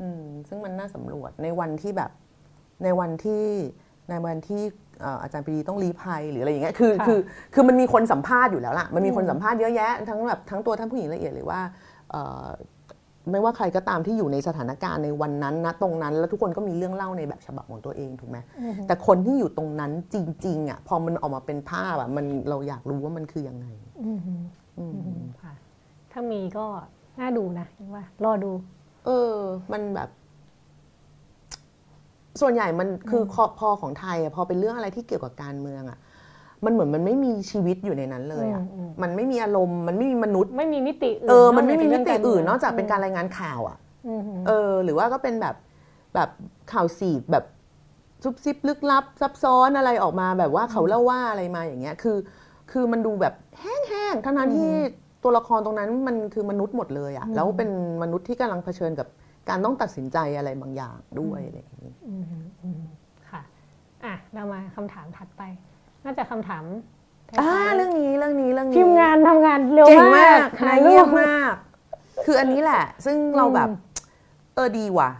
[0.00, 2.10] อืมซึ่งมันน่าสำรวจในวันที่แบบ
[2.84, 3.44] ในวันที่
[4.10, 4.62] ในวันที่
[5.00, 7.20] เอ่ออาจารย์ปรีดีต้องรีภัยหรืออะไรอย่างเงี้ยคือค่ะคือ
[7.54, 11.60] คือมันมีคนสัมภาษณ์อยู่แล้วล่ะมันมีคนสัมภาษณ์เยอะแยะทั้งแบบทั้งตัวท่านผู้หญิงละเอียดเลยว่า
[12.10, 12.46] เอ่อ
[13.30, 18.38] ไม่ว่าใครก็ตามที่อยู่ในสถานการณ์ในวันนั้นนะตรงนั้น แล้วทุกคนก็มีเรื่องเล่าในแบบฉบับของตัวเองถูกไหม
[18.86, 20.16] แต่คนที่อยู่ตรงนั้นจ
[20.46, 23.66] ริง ๆ อะ พอมันออกมาเป็นภาพอะมันเราอยากรู้ว่ามันคือยังไง
[24.04, 24.20] อืม
[24.78, 24.84] อื
[25.20, 25.52] มค่ะ
[26.12, 26.66] ถ้ามีก็
[27.20, 28.50] น่าดูนะว่ารอดู
[29.06, 29.34] เออ
[29.72, 30.08] มันแบบ
[32.40, 35.98] ส่วนใหญ่มันคือพอพอของไทยอะพอเป็นเรื่องอะไรที่เกี่ยวกับการเมืองอะ
[36.64, 43.76] มันเหมือนมันไม่มีชีวิตอยู่ในนั้นเลยอะอืมอืมมันไม่มีอารมณ์มันไม่มีมนุษย์ ไม่มีมิติอื่นเออ มันไม่มีกมิจากติเรื่งอื่นมืงนอกจากเป็นการรายงานข่าวอะ
[44.08, 45.56] อืมเออ หรือว่าก็เป็นแบบ
[46.14, 46.28] แบบ
[46.72, 47.44] ข่าวสีดแบบ
[48.22, 52.16] ซุบซิบลึกลับ ซับซ้อนอะไรออกมาแบบว่าเขาเล่าว่าอะไรมาอย่างเงี้ย คือ
[52.70, 54.70] คือมันดูแบบแห้งๆทั้งนั้นที่
[55.22, 57.70] ตัวละครตรงนั้นมันคือมนุษย์หมดเลยอะแล้วเป็น
[58.02, 59.06] มนุษย์ที่กำลังเผชิญกับ
[59.48, 62.24] การต้องตัดสินใจอะไรบางอย่างด้วยอะไรอย่างนี้อืม
[62.62, 62.82] อืม
[63.30, 63.42] ค่ะ
[64.04, 65.42] อะเรามาคำถามถัดไป
[66.06, 66.64] น่าจะคำถาม
[67.28, 71.54] ท้ายๆอ่าเรื่องนี้เรื่องนี้เรื่องนี้ทีมงานทำงานเร็วเก่งมามากกถ่นายรูเยี่ยปมมาก
[72.24, 73.76] คืออันนี้แหละ ซึ่งเราแบบอืม
[74.54, 75.10] เออดีว่ะ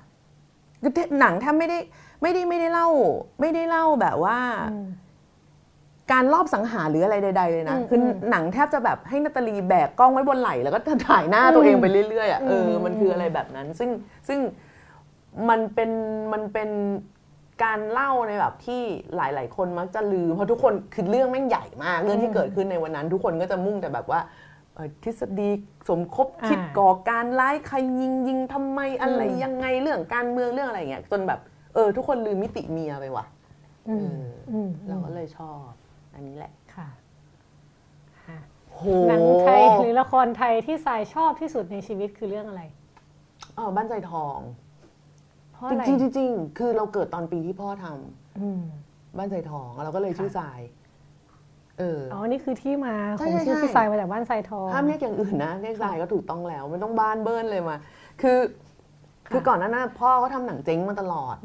[0.82, 1.78] คือหนังถ้าไม่ได้
[2.22, 2.88] ไม่ได้ไม่ได้เล่า
[3.40, 4.38] ไม่ได้เล่าแบบว่า
[4.72, 4.86] อืม
[6.12, 13.90] การลอบสังหารหรืออะไรใด ๆ เลยนะอืมคืออมหนังแทบจะแบบให้นาตาลีแบกกล้องไว้บนไหล่แล้วก็ถ่ายหน้าตัวเองไปเรื่อยๆอะเอออมมันคืออะไรแบบนั้น ซึ่ง
[14.28, 14.38] ซึ่ง
[15.48, 15.90] มันเป็น
[16.32, 16.68] มันเป็น
[17.64, 18.82] การเล่าในแบบที่
[19.16, 24.20] หลาย ๆ คนมักจะลืมเพราะทุกคนคือเรื่องแม่งใหญ่มากเรื่องที่เกิดขึ้นในวันนั้น ทุกคนก็จะมุ่งแต่แบบว่า
[24.74, 25.50] เอ่อทฤษฎี
[25.88, 31.40] สมคบคิดอ่าก่อการร้ายใครยิงยิงทำไมอะไรอืมยังไงเรื่องการเมืองเรื่องอะไรอย่างเงี้ยจนแบบ
[31.74, 33.26] เออทุกคนลืมมิติเมียไปว่ะ
[33.88, 35.68] อืมเอออืมเราก็เลยชอบ
[36.14, 36.88] อันนี้แหละค่ะ
[38.24, 38.38] ค่ะ
[38.74, 42.62] โหหนังไทยหรือละครไทยที่ทรายชอบที่สุดในชีวิตคือเรื่องอะไร
[43.58, 44.38] อ๋อบ้านใจทอง
[45.56, 50.60] เพราะอะไรจริงจริงคือเราเกิดตอนปีที่พ่อทำบ้านใส่ทองเราก็เลยชื่อสาย
[51.78, 57.76] เอออ๋อ นี่คือที่มาของชื่อพี่สายมาจากบ้านใสาทองห้ามเรียกอย่างอื่นนะเรียกสายก็ถูกต้องแล้วไม่ต้องบ้านเบิ้ลเลยมา
[58.22, 58.38] คือ
[59.30, 61.36] คือก่อนหน้านั้นพ่อเขาทำหนังเจ๊งมาตลอด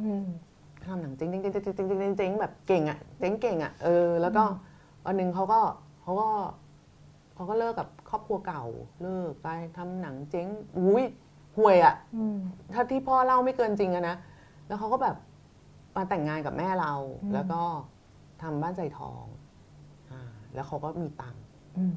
[0.88, 4.43] ทำหนังเจ๊งเจ๊งเจ๊งเจ๊งเจ๊งเจ๊งแบบเก่งอะเจ๊งเก่งอะเออแล้วก็
[5.05, 5.59] วันหนึ่งเขาก็
[6.01, 6.29] เขาก็
[7.35, 8.63] เขาก็เลิกกับครอบครัวเก่า
[9.01, 9.47] เลิกไป
[9.77, 10.47] ทำหนังเจ๊ง
[10.77, 11.03] อุ้ย
[11.57, 12.38] ห่วยอะอืม
[12.73, 14.15] ถ้าที่พ่อเล่าไม่เกินจริงอะนะ
[14.68, 15.15] แล้วเขาก็แบบ
[15.95, 17.61] มาแต่งงานกับแม่เราอืมแล้วก็
[18.41, 19.26] ทำบ้านใจทอง
[20.11, 20.22] อ่า
[20.53, 21.44] แล้วเขาก็มีตังค์
[21.78, 21.95] อืม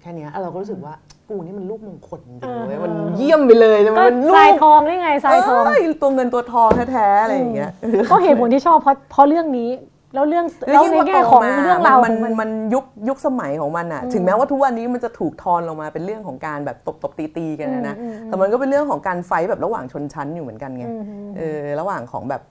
[0.00, 0.94] แค่เนี้ยเราก็รู้สึกว่า
[1.28, 7.70] กูนี่มันลูกมงคลจริงเออเลยมันเยี่ยมไปเลยมันก็เป็นลูทรายกทองได้ไงทรายทองเอ้ยตัวเงินตัวทองแท้ๆอะไรอย่างเงี้ย
[8.10, 9.70] ก็เหตุผลที่ชอบเพราะเพราะเรื่องนี้
[10.16, 20.94] แล้วเรื่องแล้แล้ววยิ่งในว่าแง่โตของมาเรื่องราวมันของมันมันยุคยุคสมัยของมันอะถึงแม้ว่าทุกวันนี้มันจะถูกทอนลงมาเป็นเรื่องของการแบบตบตบตีตีๆกันนะนะอืมอืมแต่มันก็เป็นเรื่องของการไฟท์แบบระหว่างชนชั้นอยู่เหมือนกันไงอื
[21.28, 22.42] มเออระหว่างของแบบ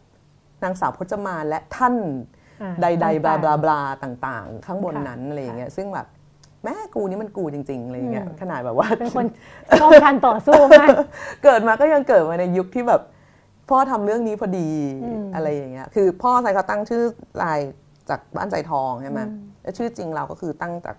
[0.64, 1.96] นางสาวพจมานและท่าน
[2.62, 6.08] อ่าใดๆบลาต่างๆบลาบลาต่างๆ ข้างบนค่ะนั้นอะไรอย่างเงี้ยซึ่งแบบ
[6.64, 9.26] แม่กูนี่มันกูจริงๆอะไรอย่างเงี้ยอืมขนาดแบบว่าเป็นคน
[9.82, 10.90] ชอบการต่อสู้มาก
[11.44, 13.02] เกิดมาก็ยังเกิดมาในยุคที่แบบ
[13.70, 14.70] พ่อทำเรื่องนี้พอดี
[15.04, 17.04] อืมอะไรอย่างเงี้ยคือพ่อใส่เขาตั้งชื่อ
[17.44, 17.60] ลาย
[18.10, 19.32] จากบ้านใจทองใช่ไหมอืม
[19.62, 20.96] แล้วชื่อจริงเราก็คือตั้งจาก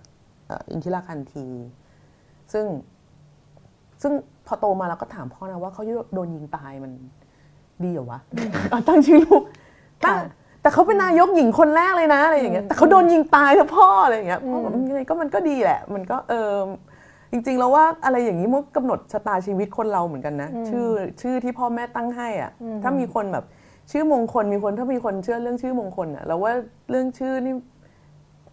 [0.46, 1.46] เอ่ออินทิราคันที
[2.52, 2.64] ซึ่ง
[4.02, 4.12] ซึ่ง
[4.46, 5.82] พอโตมาเราก็ถามพ่อนะว่าเขา
[6.14, 6.92] โดนยิงตายมัน
[7.84, 8.20] ดีเหรอวะ
[8.70, 9.42] เอาตั้งชื่อลูก
[10.04, 10.30] ตั้งค่ะ
[10.62, 16.52] แต่เขาเป็นนายกหญิงคนแรกเลยนะอะไรอย่างเงี้ยแต่เขาโดนยิงตายเถอะพ่ออะไรอย่างเงี้ยพ่อบอกยังไงก็มันก็ดีแหละ มันก็เออ
[17.32, 20.86] จริงๆ แล้วว่าอะไรอย่างนี้มันกำหนดชะตาชีวิตคนเราเหมือนกันนะ ชื่อ
[21.22, 22.50] ชื่อที่พ่อแม่ตั้งให้อะ
[22.82, 23.44] ถ้ามีคนแบบ
[23.90, 26.52] ชื่อมงคลมีคนถ้ามีคนเชื่อเรื่องชื่อมงคลอะเราว่า
[26.90, 27.54] เรื่องชื่อนี่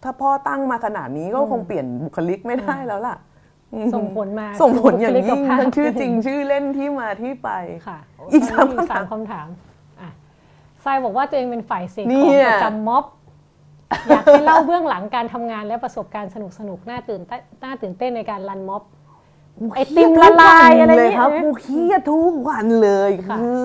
[0.02, 3.16] ถ้าพ่อตั้งมาขนาดนี้ก็คงเปลี่ยนบุคลิกไม่ได้แล้วล่ะ
[3.94, 7.50] ส่งผลมาส่งผลอย่างยิ่งบุคลิกภาพทั้งชื่อจริงชื่อเล่นที่มาที่ไป
[7.86, 7.98] ค่ะ
[8.32, 9.62] อีกตนนี้สามคำถามสามคำ
[10.00, 10.10] ถามอะ
[10.84, 13.04] ทรายบอกว่าตัวเองเป็นฝ่ายเสกเนี่ของยประจำม็อบ
[14.08, 18.82] อยากให้เล่าเบื้องหลังการทำงานและประสบการณ์สนุกสนุกๆน่าตื่นเต้นน่าตื่นเต้นในการรันม็อบ
[19.74, 23.60] ไอติมละลายอะไรเลยเงี้ยครับกูเครียดทุกวันเลยค่ะคือ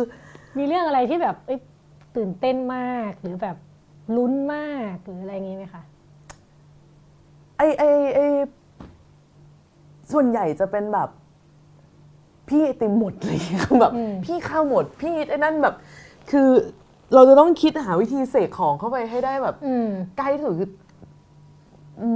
[0.57, 1.59] มีเรื่องอะไรที่แบบเอ้ย
[2.15, 3.57] ตื่นเต้นมากหรือแบบ
[4.15, 5.81] ลุ้นมากหรืออะไรอย่างงี้ไหมคะ
[7.57, 7.83] ไอไอ
[8.15, 8.19] ไอ
[10.11, 11.09] ส่วนใหญ่จะเป็นแบบ
[12.47, 13.39] พี่ไอติมหมดเลย
[13.81, 15.75] แบบอืมพี่ข้าวหมด พี่ไอ้นั่นแบบ
[16.31, 16.49] คือ
[17.13, 19.87] เราจะต้องคิดหาวิธีเสกของเข้าไปให้ได้แบบอืม
[20.17, 20.69] ใกล้ที่สุดคือ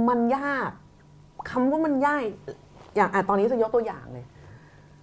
[0.08, 0.70] มันยาก
[1.50, 2.20] คำว่ามันยาก
[2.96, 4.26] อย่างอะตอนนี้จะยกตัวอย่างเลย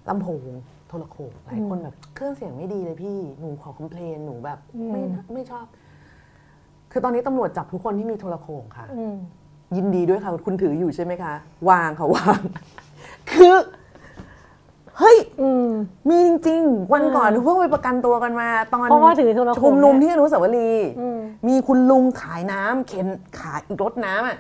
[0.10, 0.44] ลำโพง
[0.88, 5.02] โทรโขงหลายคนแบบ เครื่องเสียงไม่ดีเลยพี่หนูขอคอมเพลนหนูแบบอืมไม่
[5.34, 5.66] ไม่ชอบ
[6.92, 9.16] คือตอนนี้ตำรวจจับทุกคนที่มีโทรโขงค่ะอืม
[9.78, 11.34] ยินดีด้วยค่ะ คุณถืออยู่ใช่ไหมคะ
[11.70, 12.40] วางค่ะวาง
[13.32, 13.54] คือ
[15.00, 15.68] เฮ้ยอืม
[16.10, 23.08] มีจริง ๆ วันก่อนเพิ่งไปประกันตัวกันมา ตอนเพราะว่าถือโทรโขงชุมนุมเนี่ยที่อนุสาวรีย์อืมมีคุณลุงขายน้ำเข็น
[23.40, 24.38] ขายรถน้ำอะ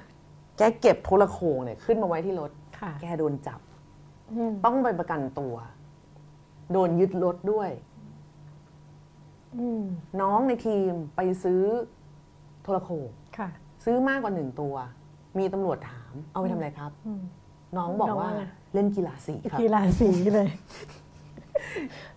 [0.57, 3.59] แกเก็บโทรโขงเนี่ยขึ้นมาไว้ที่รถค่ะแกโดนจับ
[4.31, 5.55] อืมต้องไปประกันตัว
[6.71, 7.69] โดนยึดรถด้วย
[9.57, 9.83] อืม
[10.21, 11.63] น้องในทีมไปซื้อ
[12.63, 13.49] โทรโขงค่ะ
[13.85, 14.75] ซื้อมากกว่าหนึ่งตัว
[15.37, 17.21] มีตำรวจถาม เอาไปทำอะไรครับอืม
[17.77, 18.43] น้องบอกน้องว่าว่าไง
[18.73, 20.49] เล่นกีฬาสีครับกีฬาสีเลย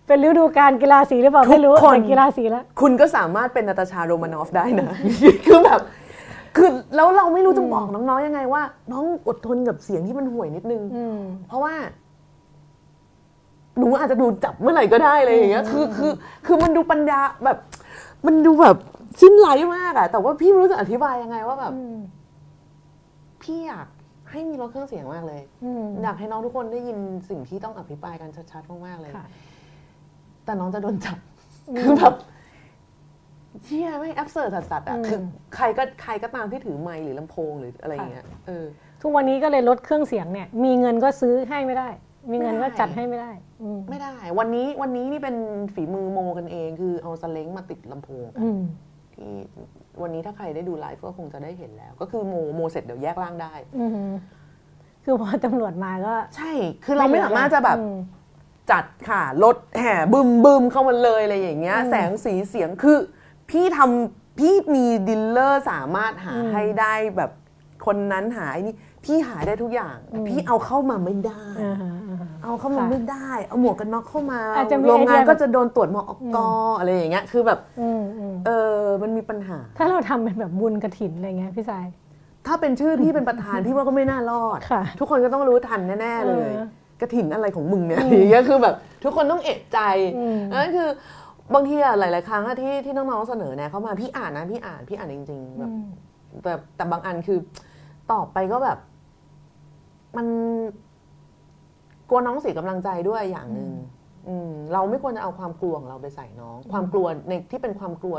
[0.07, 4.89] เป็นฤดูการกีฬาสีหรือเปล่าทุกไม่รู้คนแต่กีฬาสีแล้ว คุณก็สามารถเป็นนาตาชาโรมานอฟได้นะ
[5.45, 5.81] คือแบบ
[6.57, 8.61] คือแล้วเราไม่รู้จะบอกน้องๆยังไงว่า
[8.91, 11.73] น้องอดทนกับเสียงที่มันห่วยนิดนึงอืมเพราะว่า
[13.77, 16.11] หนูอาจจะดูจับเมื่อไหร่ก็ได้เลยอย่างเงี้ยคือคือ
[16.45, 17.57] คือมันดูปัญญาแบบ
[18.25, 18.77] มันดูแบบ
[19.21, 21.95] สิ้นไหลมากอะแต่ว่าพี่ไม่รู้จะอธิบายยังไงว่าแบบอืม
[23.43, 23.87] พี่อยาก
[24.31, 26.97] ให้มีรถเครื่องเสียงมากเลยอืมอยากให้น้องทุกคนได้ยิน
[27.29, 29.25] สิ่งที่ต้องอภิปรายกันชัดๆมากๆเลยค่ะ
[30.45, 31.17] แต่น้องจะโดนจับ
[31.79, 32.15] คือแบบ
[33.63, 35.19] เชี่ยไม่แอบเสิร์ตสัสๆอะอืมคือ
[35.55, 38.65] ใครก็ใครก็ตามที่ถือไมค์หรือลำโพงหรืออะไรอย่างเงี้ยเออ
[39.01, 41.89] ทุกวันนี้ก็เลยลดเครื่องเสียงเนี่ย มีเงินก็ซื้อให้ไม่ได้
[42.31, 43.31] มีเงินก็ไม่ได้จัดให้ไม่ได้
[43.61, 45.35] อืมไม่ได้ วันนี้วันนี้นี่เป็น
[45.73, 48.61] ฝีมือโมกันเอง คือเอาสเล้งมาติดลำโพงกันอืม
[49.17, 49.33] ที่
[50.01, 54.11] วันนี้ถ้าใครได้ดูไลฟ์ก็คงจะได้เห็นแล้ว ก็คือโมโมเสร็จเดี๋ยวแยกร่างได้ อืม
[55.05, 56.51] คือพอตำรวจมาก็ ใช่
[56.85, 57.97] คือเราไม่สามารถจะแบบอืม
[58.71, 62.97] จัดค่ะรถแห่บึมบึมเข้ามาเลยอะไรอย่างเงี้ยอืมแสงสีเสียงคือ
[63.49, 63.79] พี่ท
[64.09, 67.31] พี่มี dealer สามารถหาให้ได้แบบ
[67.85, 68.75] คนนั้นหาไอ้นี่
[69.05, 76.37] พี่หาได้ทุกอย่างแต่พี่เอาเข้ามาไม่ได้อ่าฮะอ่าฮะเอาเข้ามาค่ะไม่ได้ เอาหมวกกันน็อกเข้ามาอาจจะมีโรงงานไอเดียก็จะโดนตรวจมอกก
[76.79, 81.87] อะไรอย่างเงี้ย คือแบบอืมอืมเออมันมีปัญหา ถ้าเราทำเป็นแบบบุญกระถินอะไรเงี้ยพี่ทราย
[82.47, 86.65] ถ้าเป็นชื่อพี่เป็นประธานพี่ว่าก็ไม่น่ารอดค่ะทุกคนก็ต้องรู้ทันแน่ๆเลยเออ
[87.01, 89.79] กระถินอะไรของมึงเนี่ยอย่างเงี้ยคือแบบ ทุกคนต้องเอะใจ
[90.17, 90.89] อืมนั่นคือ
[91.53, 95.87] บางทีอะหลาย ๆ ครั้งอะที่ที่น้องๆเสนอแนะเข้ามาพี่อ่านนะพี่อ่านพี่อ่านจริง ๆ แบบอืม
[96.43, 97.39] แบบแต่บางอันคือ
[98.11, 98.77] ตอบไปก็แบบ
[100.17, 100.27] มัน
[102.09, 103.71] กลัวน้องเสียกำลังใจด้วยอย่างหนึ่ง
[104.27, 108.15] อืมเราไม่ควรจะเอาความกลัวของเราไปใส่น้อง ความกลัวในที่เป็นความกลัว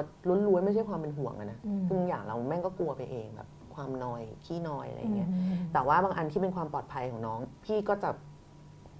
[0.48, 8.10] ล้วนๆไม่ใช่ความเป็นห่วงอะนะอืมคือบางอย่างเราแม่งก็กลัวไปเองแบบความนอยขี้นอยอะไรอย่างเงี้ยอืมแต่ว่าบางอันที่เป็นความปลอดภัยของน้อง พี่ก็จะ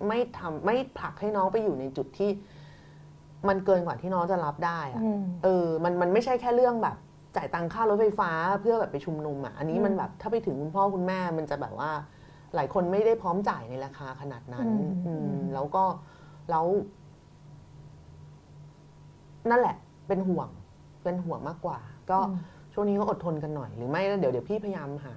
[0.09, 2.31] ไม่ทำไม่ผลักให้น้องไปอยู่ในจุดที่
[3.49, 6.97] มันเกินกว่าที่น้องจะรับได้อะอืมเออ มันมันไม่ใช่แค่เรื่องแบบ
[7.37, 11.91] จ่ายตังค่ารถไฟฟ้าเพื่อแบบไปชุมนุมอะอันนี้มันแบบถ้าไปถึงคุณพ่อคุณแม่มันจะแบบว่า
[12.57, 15.85] หลายคนไม่ได้พร้อมจ่ายในราคาขนาดนั้นอืมอืมอืมแล้วก็
[16.51, 16.67] แล้ว
[19.51, 19.77] นั่นแหละ
[20.09, 20.49] เป็นห่วง
[21.05, 21.79] เป็นห่วงมากกว่า
[22.11, 22.19] ก็
[22.73, 25.15] ช่วงนี้ก็อดทนกันหน่อย หรือไม่แล้วเดี๋ยวเดี๋ยวพี่พยายามหา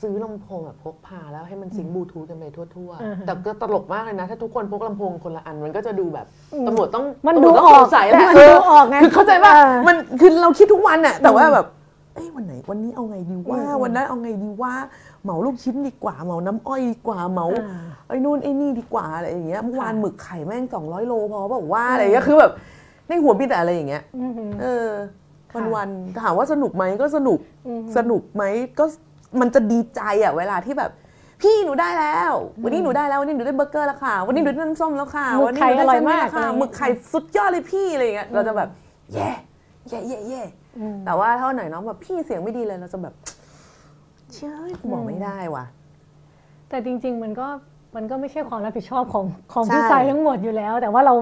[0.00, 11.66] ซื้อลำโพงแบบพกพาแล้วให้มันซิงค์บลูทูธกันไปทั่วอ่าฮะๆแต่ก็ตลกมากเลยนะ ถ้าทุกคนพกลำโพงคนละอัน มันก็จะดูแบบอืมตำรวจต้องมันตำรดูวจต้อองอกสงสัยแหละมันเอดูอออกไงคือเข้าใจว่าเออมันคือเราคิดทุกวันน่ะแต่ว่าแบบ
[12.14, 14.72] เอ้ยวันไหนวันนี้เอาไงดีว่าอืมวันนั้นเอาไงดีว่า
[15.22, 22.52] เหมาลูกชิ้นดีกว่าเหมาน้ำอ้อยดีกว่าเหมาอ่าไอ้นู่นไอ้นี่ดีกว่าอะไรอย่างเงี้ยเมื่อวานค่ะหมึกไข่แม่งสองร้อยโลพอบอกว่าอะไรอย่างเงี้ยคือแบบ
[23.08, 24.32] ในหัวมีแต่อะไรอย่างเงี้ยอืม
[24.62, 24.88] เออ
[25.52, 28.42] ค่ะวันๆถามว่าสนุกไหมก็สนุกอืมสนุกไหม
[28.78, 28.84] ก็
[29.40, 30.90] มันจะดีใจอะเวลาที่แบบ
[31.42, 32.32] พี่หนูได้แล้ว
[32.62, 38.68] วันนี้หนูได้แล้ววันนี้หนูได้เบอร์เกอร์แล้วค่ะ วันนี้หนูได้น้ำส้มแล้วค่ะหมึกวันนี้ไข่หนูได้อร่อยเส้นมากแล้วค่ะอะไรอย่างเงี้ยหมึกไข่สุดยอดเลยพี่อะไรอย่างเงี้ยเราจะแบบ
[39.14, 39.30] แย่
[39.88, 40.59] แย่แย่แย่อืม
[41.04, 43.14] แต่ว่าเท่าไหนน้องแบบพี่เสียงไม่ดีเลยเราจะแบบ
[44.32, 45.64] เชื่อกูบอกไม่ได้ว่ะ
[46.68, 47.48] แต่จริง ๆ มันก็
[47.96, 51.14] มันก็ไม่ใช่ความรับผิดชอบของของใช่พี่สายทั้งหมดอยู่แล้ว แต่ว่าเรา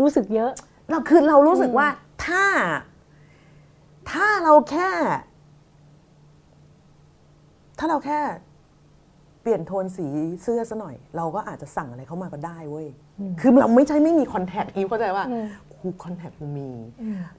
[0.00, 0.50] รู้สึกเยอะ
[0.90, 1.86] เราคือเรารู้สึกว่า
[2.26, 2.44] ถ้า
[4.10, 4.90] ถ้าเราแค่
[7.78, 8.20] ถ้าเราแค่
[9.42, 10.06] เปลี่ยนโทนสี
[10.42, 12.86] เสื้อซะหน่อย เราก็อาจจะสั่งอะไรเข้ามาก็ได้เว้ย
[13.40, 15.24] คือเราไม่ใช่ไม่มีคอนแทคอีฟเข้าใจว่า
[15.82, 16.70] อืมคูคอนแทคกูมี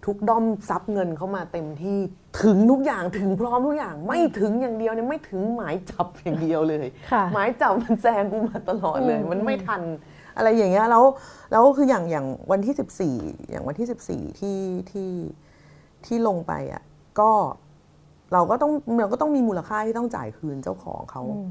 [0.06, 1.98] ทุกด้อมซับเงินเข้ามาเต็มที่
[2.44, 9.82] ถึงทุกอย่างถึงพร้อมทุกอย่าง ไม่ถึงอย่างเดียวเนี่ยไม่ถึงหมายจับอย่างเดียวเลยค่ะหมายจับมันแซงกูมาตลอดเลยอืมมันไม่ทัน
[10.38, 11.04] อะไรอย่างเงี้ยแล้ว
[11.52, 13.16] แล้วคืออย่างอย่างวันที่สิบสี่
[13.50, 14.60] อย่างวันที่สิบสี่ที่
[14.92, 15.10] ที่
[16.06, 16.84] ที่ลงไปอะ
[17.20, 17.32] ก็
[18.34, 21.50] เราก็ต้องเราก็ต้องมีมูลค่าที่ต้องจ่ายคืนเจ้าของเขาอืม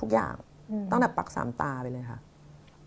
[0.00, 0.34] ทุกอย่าง
[0.70, 2.18] อืมตั้งแต่ปักสามตาไปเลยค่ะ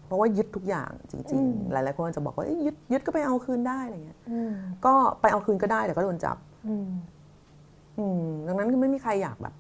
[0.06, 4.52] เพราะว่ายึดทุกอย่างจริงอืมๆหลายๆคนจะบอกว่าเอ้ยยึดยึดก็ไปเอาคืนได้อะไรเงี้ยอืม
[4.86, 6.38] ก็ไปเอาคืนก็ได้แต่ก็โดนจับ
[6.68, 6.90] อืม
[8.00, 9.54] อืมดังนั้นคือไม่มีใครอยากแบบ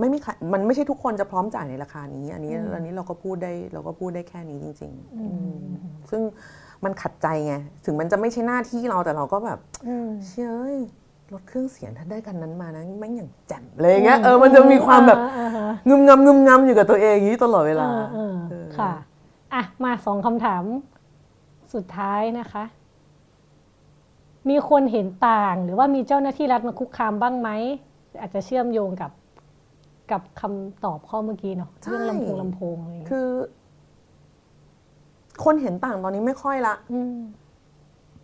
[0.00, 5.30] ไม่มีใครมันไม่ใช่ทุกคนจะพร้อมจ่ายในราคานี้ อันนี้อืมอันนี้เราก็พูดได้เราก็พูดได้แค่นี้จริงๆอืม
[5.64, 6.22] อืมซึ่ง
[6.84, 7.54] มันขัดใจไง
[7.84, 9.58] ถึงมันจะไม่ใช่หน้าที่เราแต่เราก็แบบ
[9.88, 10.78] อืมเชื่อเอ้ย
[11.32, 18.92] รถเครื่องเสียงถ้าได้กันนั้นมานะแม่งอย่างแจ่มเลยอย่างเงี้ยเออมันจะมีความแบบอ่าอ่าอ่างึมงำงึมงำอยู่กับตัวเองอย่างนี้ตลอดเวลาเออเออค่ะ
[19.54, 20.64] อะ มาสองคำถาม
[21.74, 22.64] สุดท้ายนะคะ
[24.48, 27.48] มีคนเห็นต่างหรือว่ามีเจ้าหน้าที่รัฐมาคุกคามบ้างไหม
[28.20, 29.12] อาจจะเชื่อมโยงกับ
[30.10, 33.28] กับคำตอบข้อเมื่อกี้เนาะใช่เรื่องลำโพงลำโพงอะไรอย่างเงี้ยคือ
[35.44, 37.18] คนเห็นต่างตอนนี้ไม่ค่อยละอืม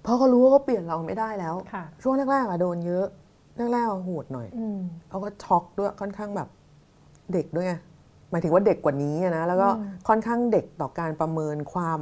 [0.02, 3.06] เพราะเขารู้ว่าเขาเปลี่ยนเราไม่ได้แล้วค่ะช่วงแรกๆอะโดนเยอะ
[3.56, 4.78] แรกๆอะโหดหน่อยอืม
[5.08, 6.48] เขาก็ช็อกด้วยค่อนข้างแบบ
[7.32, 7.78] เด็กด้วยไงห
[8.34, 12.00] มายถึงว่าเด็กกว่านี้อะนะ แล้วก็อืมค่อนข้างเด็กต่อการประเมินความ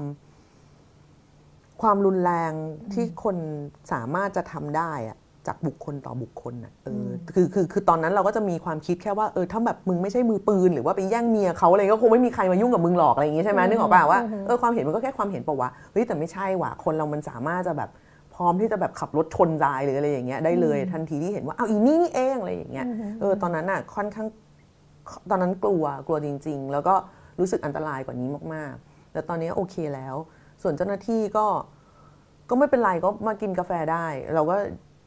[1.83, 2.53] ความรุนแรง
[2.93, 3.37] ที่คน
[3.93, 17.91] สามารถจะทำได้อะจากบุคคลต่อบุคคลอะเอออคือคือคือตอนนั้นเราก็จะมีความคิดแค่ว่าเออถ้าแบบมึงไม่ใช่มือปืน หรือว่าไปแย่งเมียเขาอะไรก็คงไม่มีใครมายุ่งกับมึงหรอกอะไรอย่างงี้ใช่ไหมนึกออกป่ะว่าเออความเห็นมันก็แค่ความเห็นป่าวะเฮ้ยแต่ไม่ใช่ว่ะคนเรามันสามารถจะแบบ
[18.35, 22.87] พร้อมที่จะแบบขับรถชนตายหรืออะไรอย่างเงี้ยได้เลยทันทีที่เห็นว่าเอาอีนี่นี่เองอะไรอย่างเงี้ย
[23.21, 24.29] เออตอนนั้นอะค่อนข้าง
[25.31, 26.95] ตอนนั้นกลัวกลัวจริง ๆ แล้วก็
[27.39, 30.15] รู้สึกอันตรายกว่านี้มากๆ แต่ตอนนี้โอเคแล้ว
[30.63, 31.47] ส่วนเจ้าหน้าที่ก็
[32.49, 34.57] ก็ไม่เป็นไรก็มากินกาแฟได้ เราก็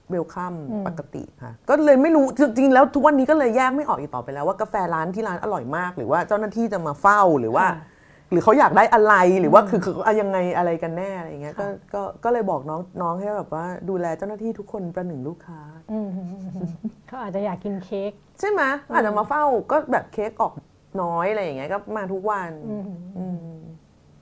[0.10, 7.94] เวลคัมอืมปกติค่ะ ก็เลยไม่รู้จริงๆแล้วทุกวันนี้ก็เลยแยกไม่ออกอีกต่อไปแล้วว่ากาแฟร้านที่ร้านอร่อยมาก หรือว่าเจ้าหน้าที่จะมาเฝ้าหรือว่าค่ะ
[8.32, 15.62] หรือเขาอยากได้อะไรหรือว่าคือคือเอายังไงอะไรกันแน่อะไรอย่างเงี้ยก็ค่ะก็ก็เลยบอกน้องน้องให้แบบว่าดูแลเจ้าหน้าที่ทุกคนประหนึ่งลูกค้า
[15.92, 16.70] อืมอืมอืม
[17.08, 18.62] เขาอาจจะอยากกินเค้กใช่ไหม
[18.94, 20.54] อาจจะมาเฝ้าก็แบบเค้กออก
[21.02, 22.84] น้อยอะไรอย่างเงี้ยก็มาทุกวันอืม
[23.18, 23.60] อืม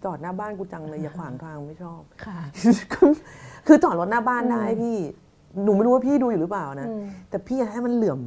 [0.03, 2.39] จอดหน้าบ้านกูจังเลยอย่าขวางทางไม่ชอบค่ะ
[3.67, 4.97] คือจอดรถหน้าบ้านได้พี่
[5.63, 8.19] หนูไม่รู้ว่าพี่ดูอยู่หรือเปล่านะอืมแต่พี่อยากให้มันเหลื่อม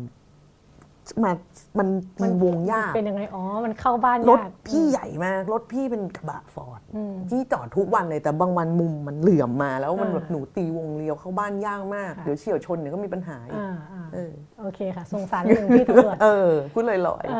[1.24, 1.32] มา
[1.78, 1.88] มัน
[2.22, 17.34] มีวงยาก เป็นยังไง อ๋อ มันเข้าบ้านรถยากพี่ใหญ่มาก รถพี่เป็นกระบะฟอร์ดอืมพี่จอดทุกวันเลยแต่บางวันมุมมันเหลื่อมมาแล้วมันอ่าแบบหนูตีวงเลี้ยวเข้าบ้านยากมาก ค่ะ เดี๋ยวเฉียวชนเดี๋ยวก็มีปัญหาอีกอ่าอ่าเออโอเคค่ะ สงสารหนึ่งพี่ตำรวจเออพูดลอยอะ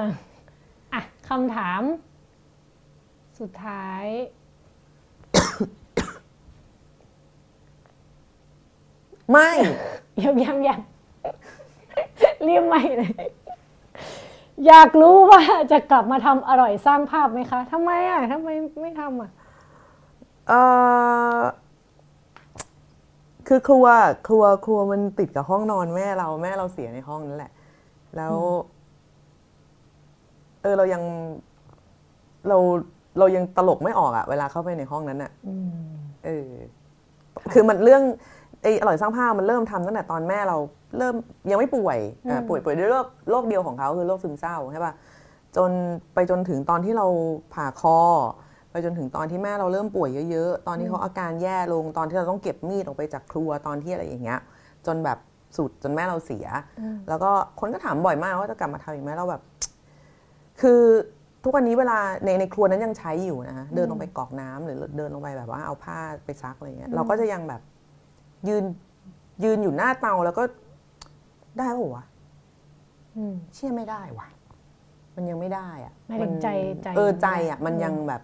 [0.95, 1.83] อะคำถาม
[3.41, 4.05] สุดท้าย
[9.27, 9.51] ๆไม่
[10.25, 10.81] ยังยังยัง
[12.45, 13.27] เรียบไม่เลย
[14.67, 15.43] อยากรู้ว่า
[15.73, 18.49] จะกลับมาทำอร่อยสร้างภาพไหมคะทำไมอะทำไม
[18.83, 19.31] ไม่ทำอะ
[20.49, 20.53] เอ
[21.39, 21.41] อ
[23.49, 23.87] คือครัว
[24.29, 27.53] ครัวครัวมันติดกับห้องนอนแม่เราแม่เราเสียในห้องนั่นแหละ
[28.17, 28.35] แล้ว
[30.63, 31.03] เออเรายัง
[32.49, 32.59] เรา
[33.19, 35.71] เรายังตลกไม่ออกอะเวลาเข้าไปในห้องนั้นอะอืม
[36.25, 36.51] เออ
[37.53, 40.57] คือมันเรื่องไอ้อร่อยสร้างภาพมันเริ่มทำตั้งแต่ตอนแม่เรา
[40.99, 41.15] เริ่ม
[41.51, 41.99] ยังไม่ป่วย
[42.29, 44.93] อะป่วยป่วยด้วยโรคโรคเดียวของเขาคือโรคซึมเศร้าใช่ป่ะ
[45.57, 45.71] จน
[46.15, 47.07] ไปจนถึงตอนที่เรา
[47.55, 47.99] ผ่าคอ
[48.71, 54.41] ไปจนถึงตอนที่แม่เราเริ่มป่วยเยอะๆ ตอนที่เขาอาการแย่ลงตอนที่เราต้องเก็บมีดออกไปจากครัวตอนที่อะไรอย่างเงี้ย
[54.87, 55.19] จนแบบ
[55.57, 56.47] สุดจนแม่เราเสีย
[57.09, 57.31] แล้วก็
[57.61, 59.43] คนก็ถามบ่อยมากว่าจะกลับมาทำอีกไหมเราแบบ
[60.61, 60.83] คือ
[61.45, 67.61] ทุกวันนี้เวลาในในครัวนั้นยังใช้อยู่นะฮะเดินลงไปกรอกน้ำหรือเดินลงไปแบบว่าเอาผ้าไปซักอะไรเงี้ยเราก็จะยังแบบ
[68.49, 68.65] ยืน
[69.45, 70.43] ยืนอยู่หน้าเตาแล้วก็
[71.59, 72.05] ได้ปะวะ
[73.17, 74.29] อืมเชื่อไม่ได้ว่ะ
[75.17, 76.49] มันยังไม่ได้อะหมายถึงใจ
[76.83, 78.23] ใจ เออใจอะ มันยังแบบ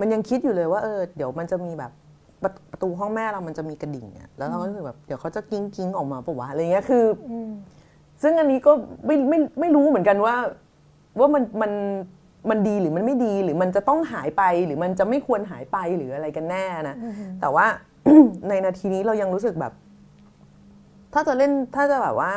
[0.00, 1.92] มันยังคิดอยู่เลยว่า เออ เดี๋ยวมันจะมีแบบ
[2.42, 7.50] ประประตูห้องแม่เรามันจะมีกระดิ่งอะแล้วเราก็รู้สึกแบบเดี๋ยวเขาจะกิ้งกิ้งออกมาปะวะอะไรเงี้ยคืออืม
[8.22, 8.72] ซึ่งอันนี้ก็
[9.06, 10.34] ไม่ไม่ไม่รู้เหมือนกันว่า
[11.18, 11.72] ว่ามันมัน
[12.50, 16.96] มันดีหรือมันไม่ดีหรือมันจะต้องหายไปหรือมันจะไม่ควรหายไปหรืออะไรกันแน่นะ
[17.40, 17.66] แต่ว่า
[18.48, 19.72] ในนาทีนี้เรายังรู้สึกแบบ
[21.12, 22.32] ถ้าจะเล่นถ้าจะแบบว่า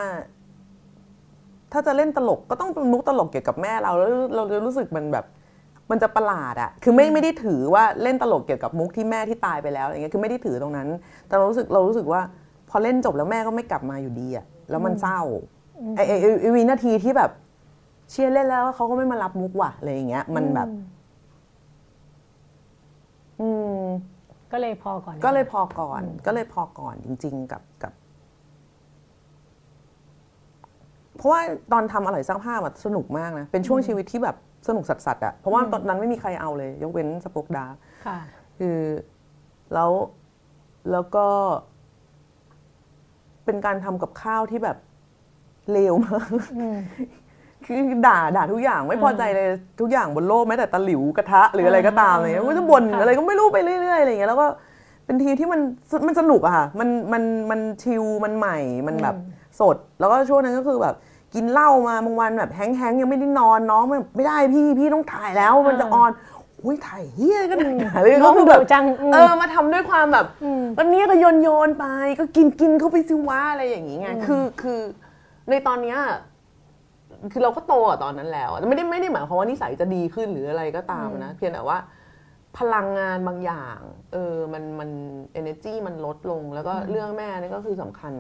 [1.74, 5.26] ถ้าจะเล่นตลกก็ต้องเป็นมุกตลกเกี่ยวกับแม่เราแล้วเราจะรู้สึกมันแบบ
[5.92, 10.88] มันจะประหลาดอะคือไม่ไม่ได้ถือว่าเล่นตลกเกี่ยวกับมุกที่แม่ที่ตายไปแล้วอะไรเงี้ยคือไม่ได้ถือตรงนั้น
[11.28, 12.22] แต่เรารู้สึกเรารู้สึกว่า
[12.70, 15.22] พอเล่นจบแล้วแม่ก็ไม่กลับมาอยู่ดีอะแล้วมันเศร้า
[15.96, 17.32] ไอ้ไอ้ไอ้ไอ้วินาทีที่แบบ
[18.10, 20.68] เชียร์เล่นแล้วเขาก็ไม่มารับมุกว่ะอะไรอย่างเงี้ย มันแบบ
[23.40, 23.82] อืม
[24.54, 27.94] ก็เลยพอก่อน ก็เลยพอก่อน ก็เลยพอก่อนจริง ๆ กับกับ
[31.18, 31.42] เพราะว่า
[31.72, 34.36] ตอนทำอร่อยสร้างภาพอะสนุกมากนะ เป็นช่วงชีวิตที่แบบ
[34.68, 37.76] สนุกสัสๆอะเพราะว่าตอนนั้นไม่มีใครเอาเลย ยกเว้นสปอกดาร์ก
[38.06, 38.20] ค่ะ
[38.60, 38.78] คือ
[39.74, 39.92] แล้ว
[40.92, 41.28] แล้วก็
[43.46, 44.78] เป็นการทำกับข้าวที่แบบ
[45.72, 46.78] เลวมากอืม
[47.66, 49.48] คือด่าด่าทุกอย่างไม่พอใจเลย
[49.80, 54.48] ทุกอย่างบนโลกแม้แต่ตะหลิวกระทะหรืออะไรก็ตามอะไรเงี้ยก็จะบ่นค่ะอะไรก็ไม่รู้ไปเรื่อยๆอะไรเงี้ยแล้วก็
[55.06, 55.62] เป็นทีมที่มัน
[56.08, 58.58] มันสนุกอะค่ะมันมันมันชิลมันใหม่
[58.88, 59.16] มันแบบ
[59.60, 60.96] สด แล้วก็ช่วงนั้นก็คือแบบ
[61.34, 66.12] กินเหล้ามาบางวันแบบแห้งๆยังไม่ได้นอนน้องแบบไม่ได้พี่พี่ต้องถ่ายแล้วมันจะออน
[66.64, 67.68] อุ้ยถ่ายเฮียก็ได้
[68.04, 70.26] เลยน้ก็องคือดุแบบจังอืมเออมาทำด้วยความแบบ
[70.78, 71.86] วันนี้ก็โยนโยนๆไป
[72.20, 74.80] ก็กินกินเข้าไปสิว่าอะไรอย่างงี้ไงคือคือ
[75.50, 75.98] ในตอนเนี้ย
[77.34, 81.78] คือเราก็โตอะตอนนั้นแล้วอะไม่ได้ไม่ได้หมายความว่านิสัยจะดีขึ้นหรืออะไรก็ตามนะ เพียงแต่ว่า
[82.58, 83.80] พลังงานบางอย่าง
[84.14, 84.90] เออมันมัน
[85.40, 88.14] energy มันลดลง แล้วก็เรื่องแม่นี่ก็คือสำคัญ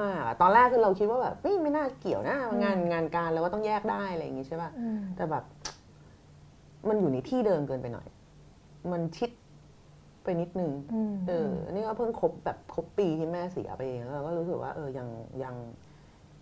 [0.00, 4.70] มากๆอะตอนแรกคือเราคิดว่าแบบไม่ไม่น่าเกี่ยวนะงานงานการเราก็ต้องแยกได้อะไรอย่างงี้ใช่ป่ะ
[5.16, 5.44] แต่แบบ
[6.88, 8.06] มันอยู่ในที่เดิมเกินไปหน่อย
[8.92, 9.30] มันชิด
[10.24, 15.08] ไปนิดนึงอืมเอออันนี้ก็เพิ่งครบแบบครบปีที่แม่เสียไปเองแล้วเราก็รู้สึกว่าเออยัง
[15.42, 15.54] ยัง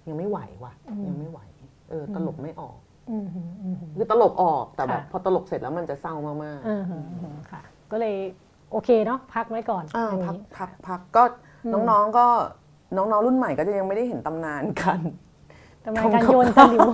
[0.09, 0.73] ยังไม่ไหวว่ะ
[1.07, 1.41] ยังไม่ไหว
[1.91, 2.77] เออตลกไม่ออก
[3.11, 7.61] อืมอืมอืมคือตลกออกแต่แบบค่ะพอตลกเสร็จแล้วมันจะเศร้ามากอืมอืมอืมค่ะ
[7.93, 8.15] ก็เลย
[8.73, 11.23] โอเคเนาะพักไว้ก่อนๆอ่าอย่างพักนี้พักพักก็
[11.91, 12.27] น้องๆก็
[12.97, 15.01] น้องๆรุ่นใหม่ก็จะยังไม่ได้เห็นตำนานกัน
[15.85, 16.91] ทำไมการโยนตะหลิว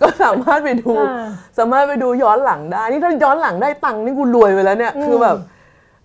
[0.00, 1.24] ก็สามารถไปดูอ่า
[1.58, 5.36] สามารถไปดูย้อนหลังได้ นี่ถ้าย้อนหลังได้ตังค์นี่กูรวยไปแล้วเนี่ยคือแบบ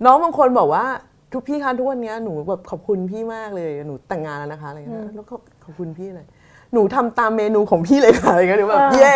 [0.05, 0.85] น้องบางคนบอกว่า
[1.33, 6.27] ทุกพี่คะทุกวันเนี้ยหนูแบบขอบคุณพี่มากเลยหนูแต่งงานแล้วนะคะอะไรอย่างเงี้ยแล้วก็ขอบคุณพี่เลย
[6.73, 9.15] หนูทำตามเมนูของพี่เลยค่ะอะไรเงี้ยหนูแบบเออเย้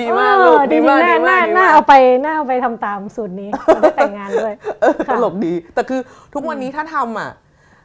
[0.00, 4.54] ดีมากลูกเออดีมากจริดีงๆมากน่าดีน่ามากเอาไปน่าเอาไปทำตามสูตรนี้จะได้แต่งงานด้วย
[5.08, 6.00] ตลกดี แต่คือ
[6.34, 7.30] ทุกวันนี้ถ้าทำอะ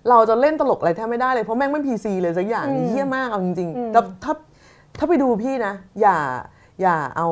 [0.10, 4.34] เราจะเล่นตลกอะไรแทบไม่ได้เลยเพราะแม่งไม่พีซีเลยสักอย่างเยี่ยมากเอาจริงๆแต่ถ้า
[5.00, 6.18] ถ้าไปดูพี่นะ อย่า
[6.82, 7.28] อย่าเอา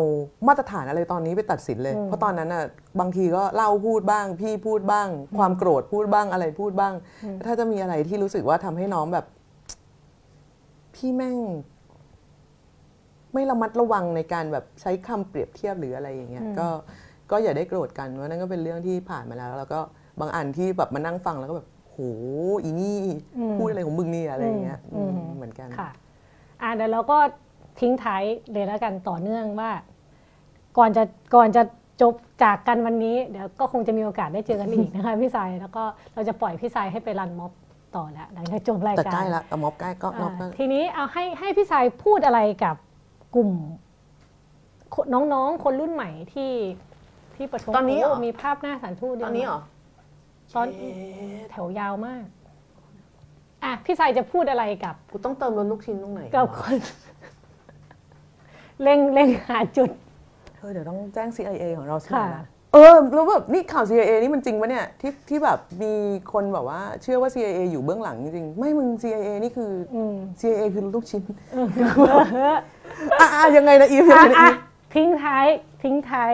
[0.48, 2.64] มาตรฐานอะไรตอนนี้ไปตัดสินเลย เพราะตอนนั้นอะ
[3.00, 5.08] บางทีก็เล่าพูดบ้าง พี่พูดบ้าง
[5.38, 6.94] ความโกรธพูดบ้างอะไรพูดบ้าง
[7.46, 9.26] ถ้าจะมีอะไรที่รู้สึกว่าทำให้น้องแบบ
[10.98, 11.38] พี่แม่ง
[13.34, 16.68] ไม่ระมัดระวังในการแบบใช้คำเปรียบเทียบหรืออะไรอย่างเงี้ยก็
[17.32, 19.80] ก็อย่าได้โกรธกันว่านั่นก็เป็นเรื่องที่ผ่านมาแล้ว แล้วก็
[20.20, 21.98] บางอันที่แบบมานั่งฟังแล้วก็แบบโห
[22.64, 23.00] อีนี่
[23.58, 25.90] พูดอะไรของมึงเนี่ยอะไรอย่างเงี้ยอืมอืมเหมือนกันค่ะ
[26.62, 27.18] อ่าเดี๋ยวเราก็
[27.80, 29.72] ทิ้งท้ายเลยแล้วกันต่อเนื่องว่า
[30.78, 31.04] ก่อนจะ
[31.36, 31.64] ก่อนจะ
[32.02, 32.14] จบ
[32.44, 35.84] จากกันวันนี้เดี๋ยวก็คงจะมีโอกาสได้เจอกันอีกนะคะพี่สายแล้วก็
[36.14, 37.52] เราจะปล่อยพี่สายให้ไปรันม็อบ
[37.96, 42.76] ต่อแล้วหลังจากจบรายแต่การใกล้ละแต่ม็อบใกล้ก็ม็อบก็อ่าทีนี้เอาให้ให้พี่สายพูดอะไรกับ
[43.36, 43.50] กลุ่ม
[44.94, 46.54] คนน้องๆ คนรุ่นใหม่ที่
[47.36, 49.60] ที่ประท้วงตอนนี้เหรอโมีภาพหน้าสถารทูตตอนนี้เหรอ
[50.56, 50.68] ตอน
[51.52, 52.24] แถวยาวมาก
[53.64, 56.76] อะพี่สายจะพูดอะไรกับกูต้องเติมรถลูกชิ้นตรงไหนกับคน
[58.84, 59.90] เร่งเร่งหาจุด
[60.58, 62.44] เออเดี๋ยวต้องแจ้ง CIA ของเราใช่ไหมค่ะล่ะ
[62.74, 65.94] เออแล้วแบบนี่ข่าว CIA นี่มันจริงปะเนี่ยที่ที่แบบมี
[66.34, 71.24] คนแบบว่า เชื่อว่า CIA อยู่เบื้องหลังจริงๆไม่มึง CIA นี่คือออืม CIA คือลูกชิ้น
[73.20, 74.56] อะอะยังไงนะอีฟยังอะไงนะอะอีฟ
[74.96, 75.46] ทิ้งท้าย
[75.84, 76.34] ทิ้งท้าย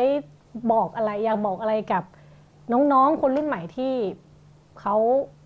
[0.72, 2.04] บอกอะไรอยากบอกอะไรกับ
[2.72, 3.94] น้องๆคนรุ่นใหม่ที่
[4.80, 4.96] เขา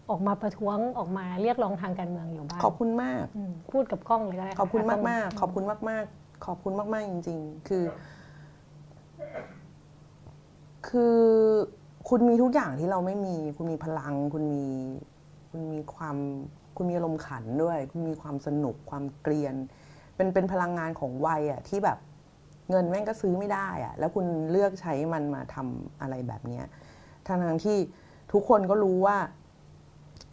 [0.10, 7.84] ออกมาประท้วงออกมาเรียกร้องทางการเมืองอยู่บ้างขอบคุณมาก อืมพูดกับกล้องเลยก็ได้ะขอบคุณกล้มาองกมากๆขอบคุณมากมากๆขอบคุณมากมาก ๆ จริง ๆ คือ
[10.90, 11.18] คือ
[12.10, 14.66] คุณมีทุกอย่างที่เราไม่มี คุณมีพลัง คุณมี
[15.52, 16.18] คุณมีความ
[16.78, 19.56] คุณมีอารมณ์ขันด้วย คุณมีความสนุก ความเกรียน
[20.16, 21.98] เป็นเป็นพลังงานของวัยอะที่แบบ
[22.70, 26.66] เงินแม่งก็ซื้อไม่ได้อะแล้วคุณเลือกใช้มันมาทำอะไรแบบเนี้ย
[27.28, 27.78] ทั้งทางที่
[28.34, 29.18] ทุกคนก็รู้ว่า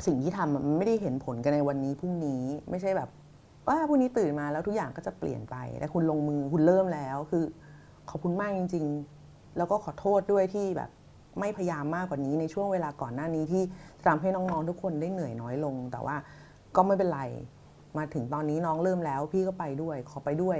[0.06, 3.08] สิ่งที่ทำมันไม่ได้เห็นผลกันในวันนี้พรุ่งนี้ไม่ใช่แบบ
[3.66, 7.44] ว่าพรุ่งนี้ตื่นมาแล้วทุกอย่างก็จะเปลี่ยนไปแต่คุณลงมือคุณเริ่มแล้วคือ
[8.10, 9.13] ขอบคุณมากจริง ๆ
[9.56, 10.90] แล้วก็ขอโทษด้วยที่แบบ
[11.40, 13.62] ไม่พยายามมากกว่านี้ในช่วงเวลาก่อนหน้านี้ที่
[14.06, 16.16] ทำให้น้องๆทุกคนได้เหนื่อยน้อยลง แต่ว่า
[16.76, 17.22] ก็ไม่เป็นไร
[17.98, 20.58] มาถึงตอนนี้น้องเริ่มแล้ว พี่ก็ไปด้วย ขอไปด้วย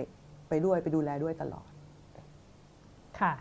[0.49, 1.69] ไปด้วยไปดูแลด้วยตลอด
[3.21, 3.33] ค่ะ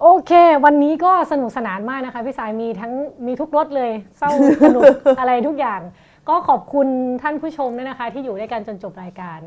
[0.00, 0.32] โอเค
[0.64, 2.92] วันนี้ก็สนุกสนานมากนะคะ พี่สายมีทั้ง
[3.26, 4.30] มีทุกรสเลยเศร้า
[4.64, 4.82] สนุก
[5.18, 5.80] อะไรทุกอย่าง
[6.28, 6.86] ก็ขอบคุณ
[7.22, 9.40] ท่านผู้ชมด้วยนะคะ ที่อยู่ด้วยกันจนจบรายการ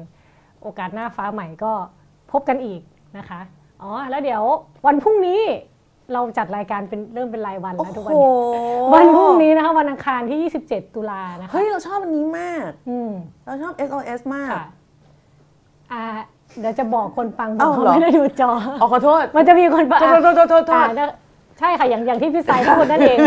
[0.61, 1.73] โอกาสหน้าฟ้าใหม่ก็
[2.31, 2.81] พบกันอีก
[3.17, 3.39] นะคะ
[3.81, 4.43] อ๋อ แล้วเดี๋ยว
[4.85, 5.41] วันพรุ่งนี้
[6.13, 8.29] เราจัดรายการเป็นเริ่มเป็นรายวันแล้วทุกวันนี้
[8.93, 13.11] วันพรุ่งนี้นะคะวันอังคารที่ 27 ตุลานะคะเฮ้ย เราชอบอันนี้มากอืม
[13.45, 14.65] เราชอบ SOS มากค่ะ
[15.93, 16.03] อ่า
[16.59, 18.51] เดี๋ยวจะบอกคนฟังอ้าวเขาเหรอไม่ได้ดูจอ
[18.81, 21.09] อ๋อขอโทษ มันจะมีคนฟังโทษโทษโทษโทษโทษอ่าแล้ว
[21.59, 23.17] ใช่ค่ะ อย่างอย่างที่พี่สายพูดนั่นเอง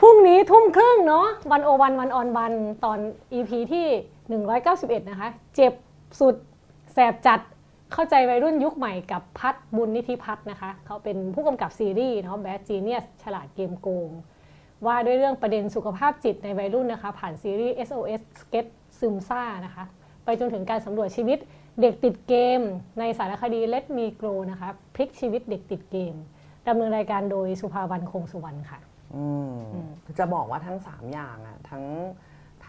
[0.00, 2.52] พรุ่งนี้ทุ่มครึ่งเนาะวันโอวันวันออนวัน
[2.84, 2.98] ตอน
[3.38, 3.86] EP ที่
[4.48, 5.72] 191 นะคะ เจ็บ
[6.20, 6.34] สุด
[6.94, 7.40] แสบจัด
[7.92, 14.10] เข้าใจวัยรุ่นยุคใหม่กับพัฒน์บุญนิธิพัฒน์นะคะ เขาเป็นผู้กำกับซีรีส์เนาะแบดจีเนียสฉลาดเกมโกง
[14.86, 19.84] ว่าด้วยเรื่องประเด็นสุขภาพจิตในวัยรุ่นนะคะ ผ่านซีรีส์ SOS Sketch ซึมซ่านะคะ
[20.24, 21.38] ไปจนถึงการสำรวจชีวิต
[21.80, 22.60] เด็กติดเกม
[22.98, 26.14] ในสารคดี Let Me Grow นะคะพลิกชีวิตเด็กติดเกม
[26.68, 28.78] ดำเนินรายการโดยสุภาวันคงสุวรรณค่ะ
[29.16, 29.54] อืม
[30.18, 31.84] จะบอกว่าทั้ง 3 อย่างอะทั้ง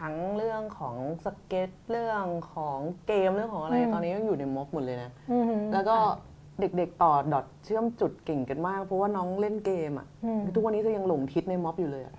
[0.00, 2.24] ทั้งเรื่องของสเก็ตเรื่อง
[2.54, 5.96] ของเกมเรื่องของอะไรอืมตอนนี้ยังอยู่ในม็อบหมดเลยนะอือหือแล้วก็
[6.60, 12.14] เด็กๆต่อ dot เชื่อมจุดเก่งกันมาก เพราะว่าน้องเล่นเกมอะอืมทุกวันนี้จะยังหลงทิศในม็อบอยู่เลยอะ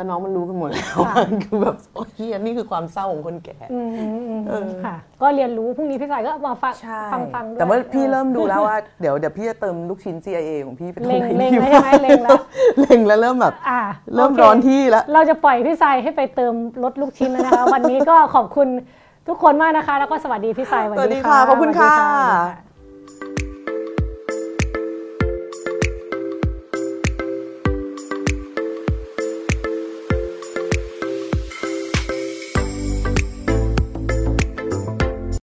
[0.00, 1.14] แต่น้องมันรู้กันหมดแล้วค่ะ
[1.44, 12.40] คือแบบโอ้ยเหี้ยนี่คือความเศร้าของคนแก่อืมอืมอืมเออค่ะ ก็เรียนรู้พรุ่งนี้พี่สายก็มาฟังใช่ฟังฟังด้วยแต่ว่าพี่ออเริ่มดูแล้วว่าเดี๋ยวเดี๋ยวพี่จะเติมลูกชิ้น CIA ของพี่ไปตรงเล็งไหนเล็งดีแล้วใช่ไหมเล็งแล้ว
[12.80, 13.80] เล็งแล้วเริ่มแบบอ่า
[14.14, 16.54] เริ่มโคร้อนที่แล้ว เราจะปล่อยพี่สายให้ไปเติม
[16.84, 18.68] รถลูกชิ้นแล้วนะคะ วันนี้ก็ขอบคุณ
[19.28, 22.69] ทุกคนมากนะคะ แล้วก็สวัสดีพี่สายสวัสดีค่ะขอบคุณสวัสดีค่ะสวัสดีค่ะ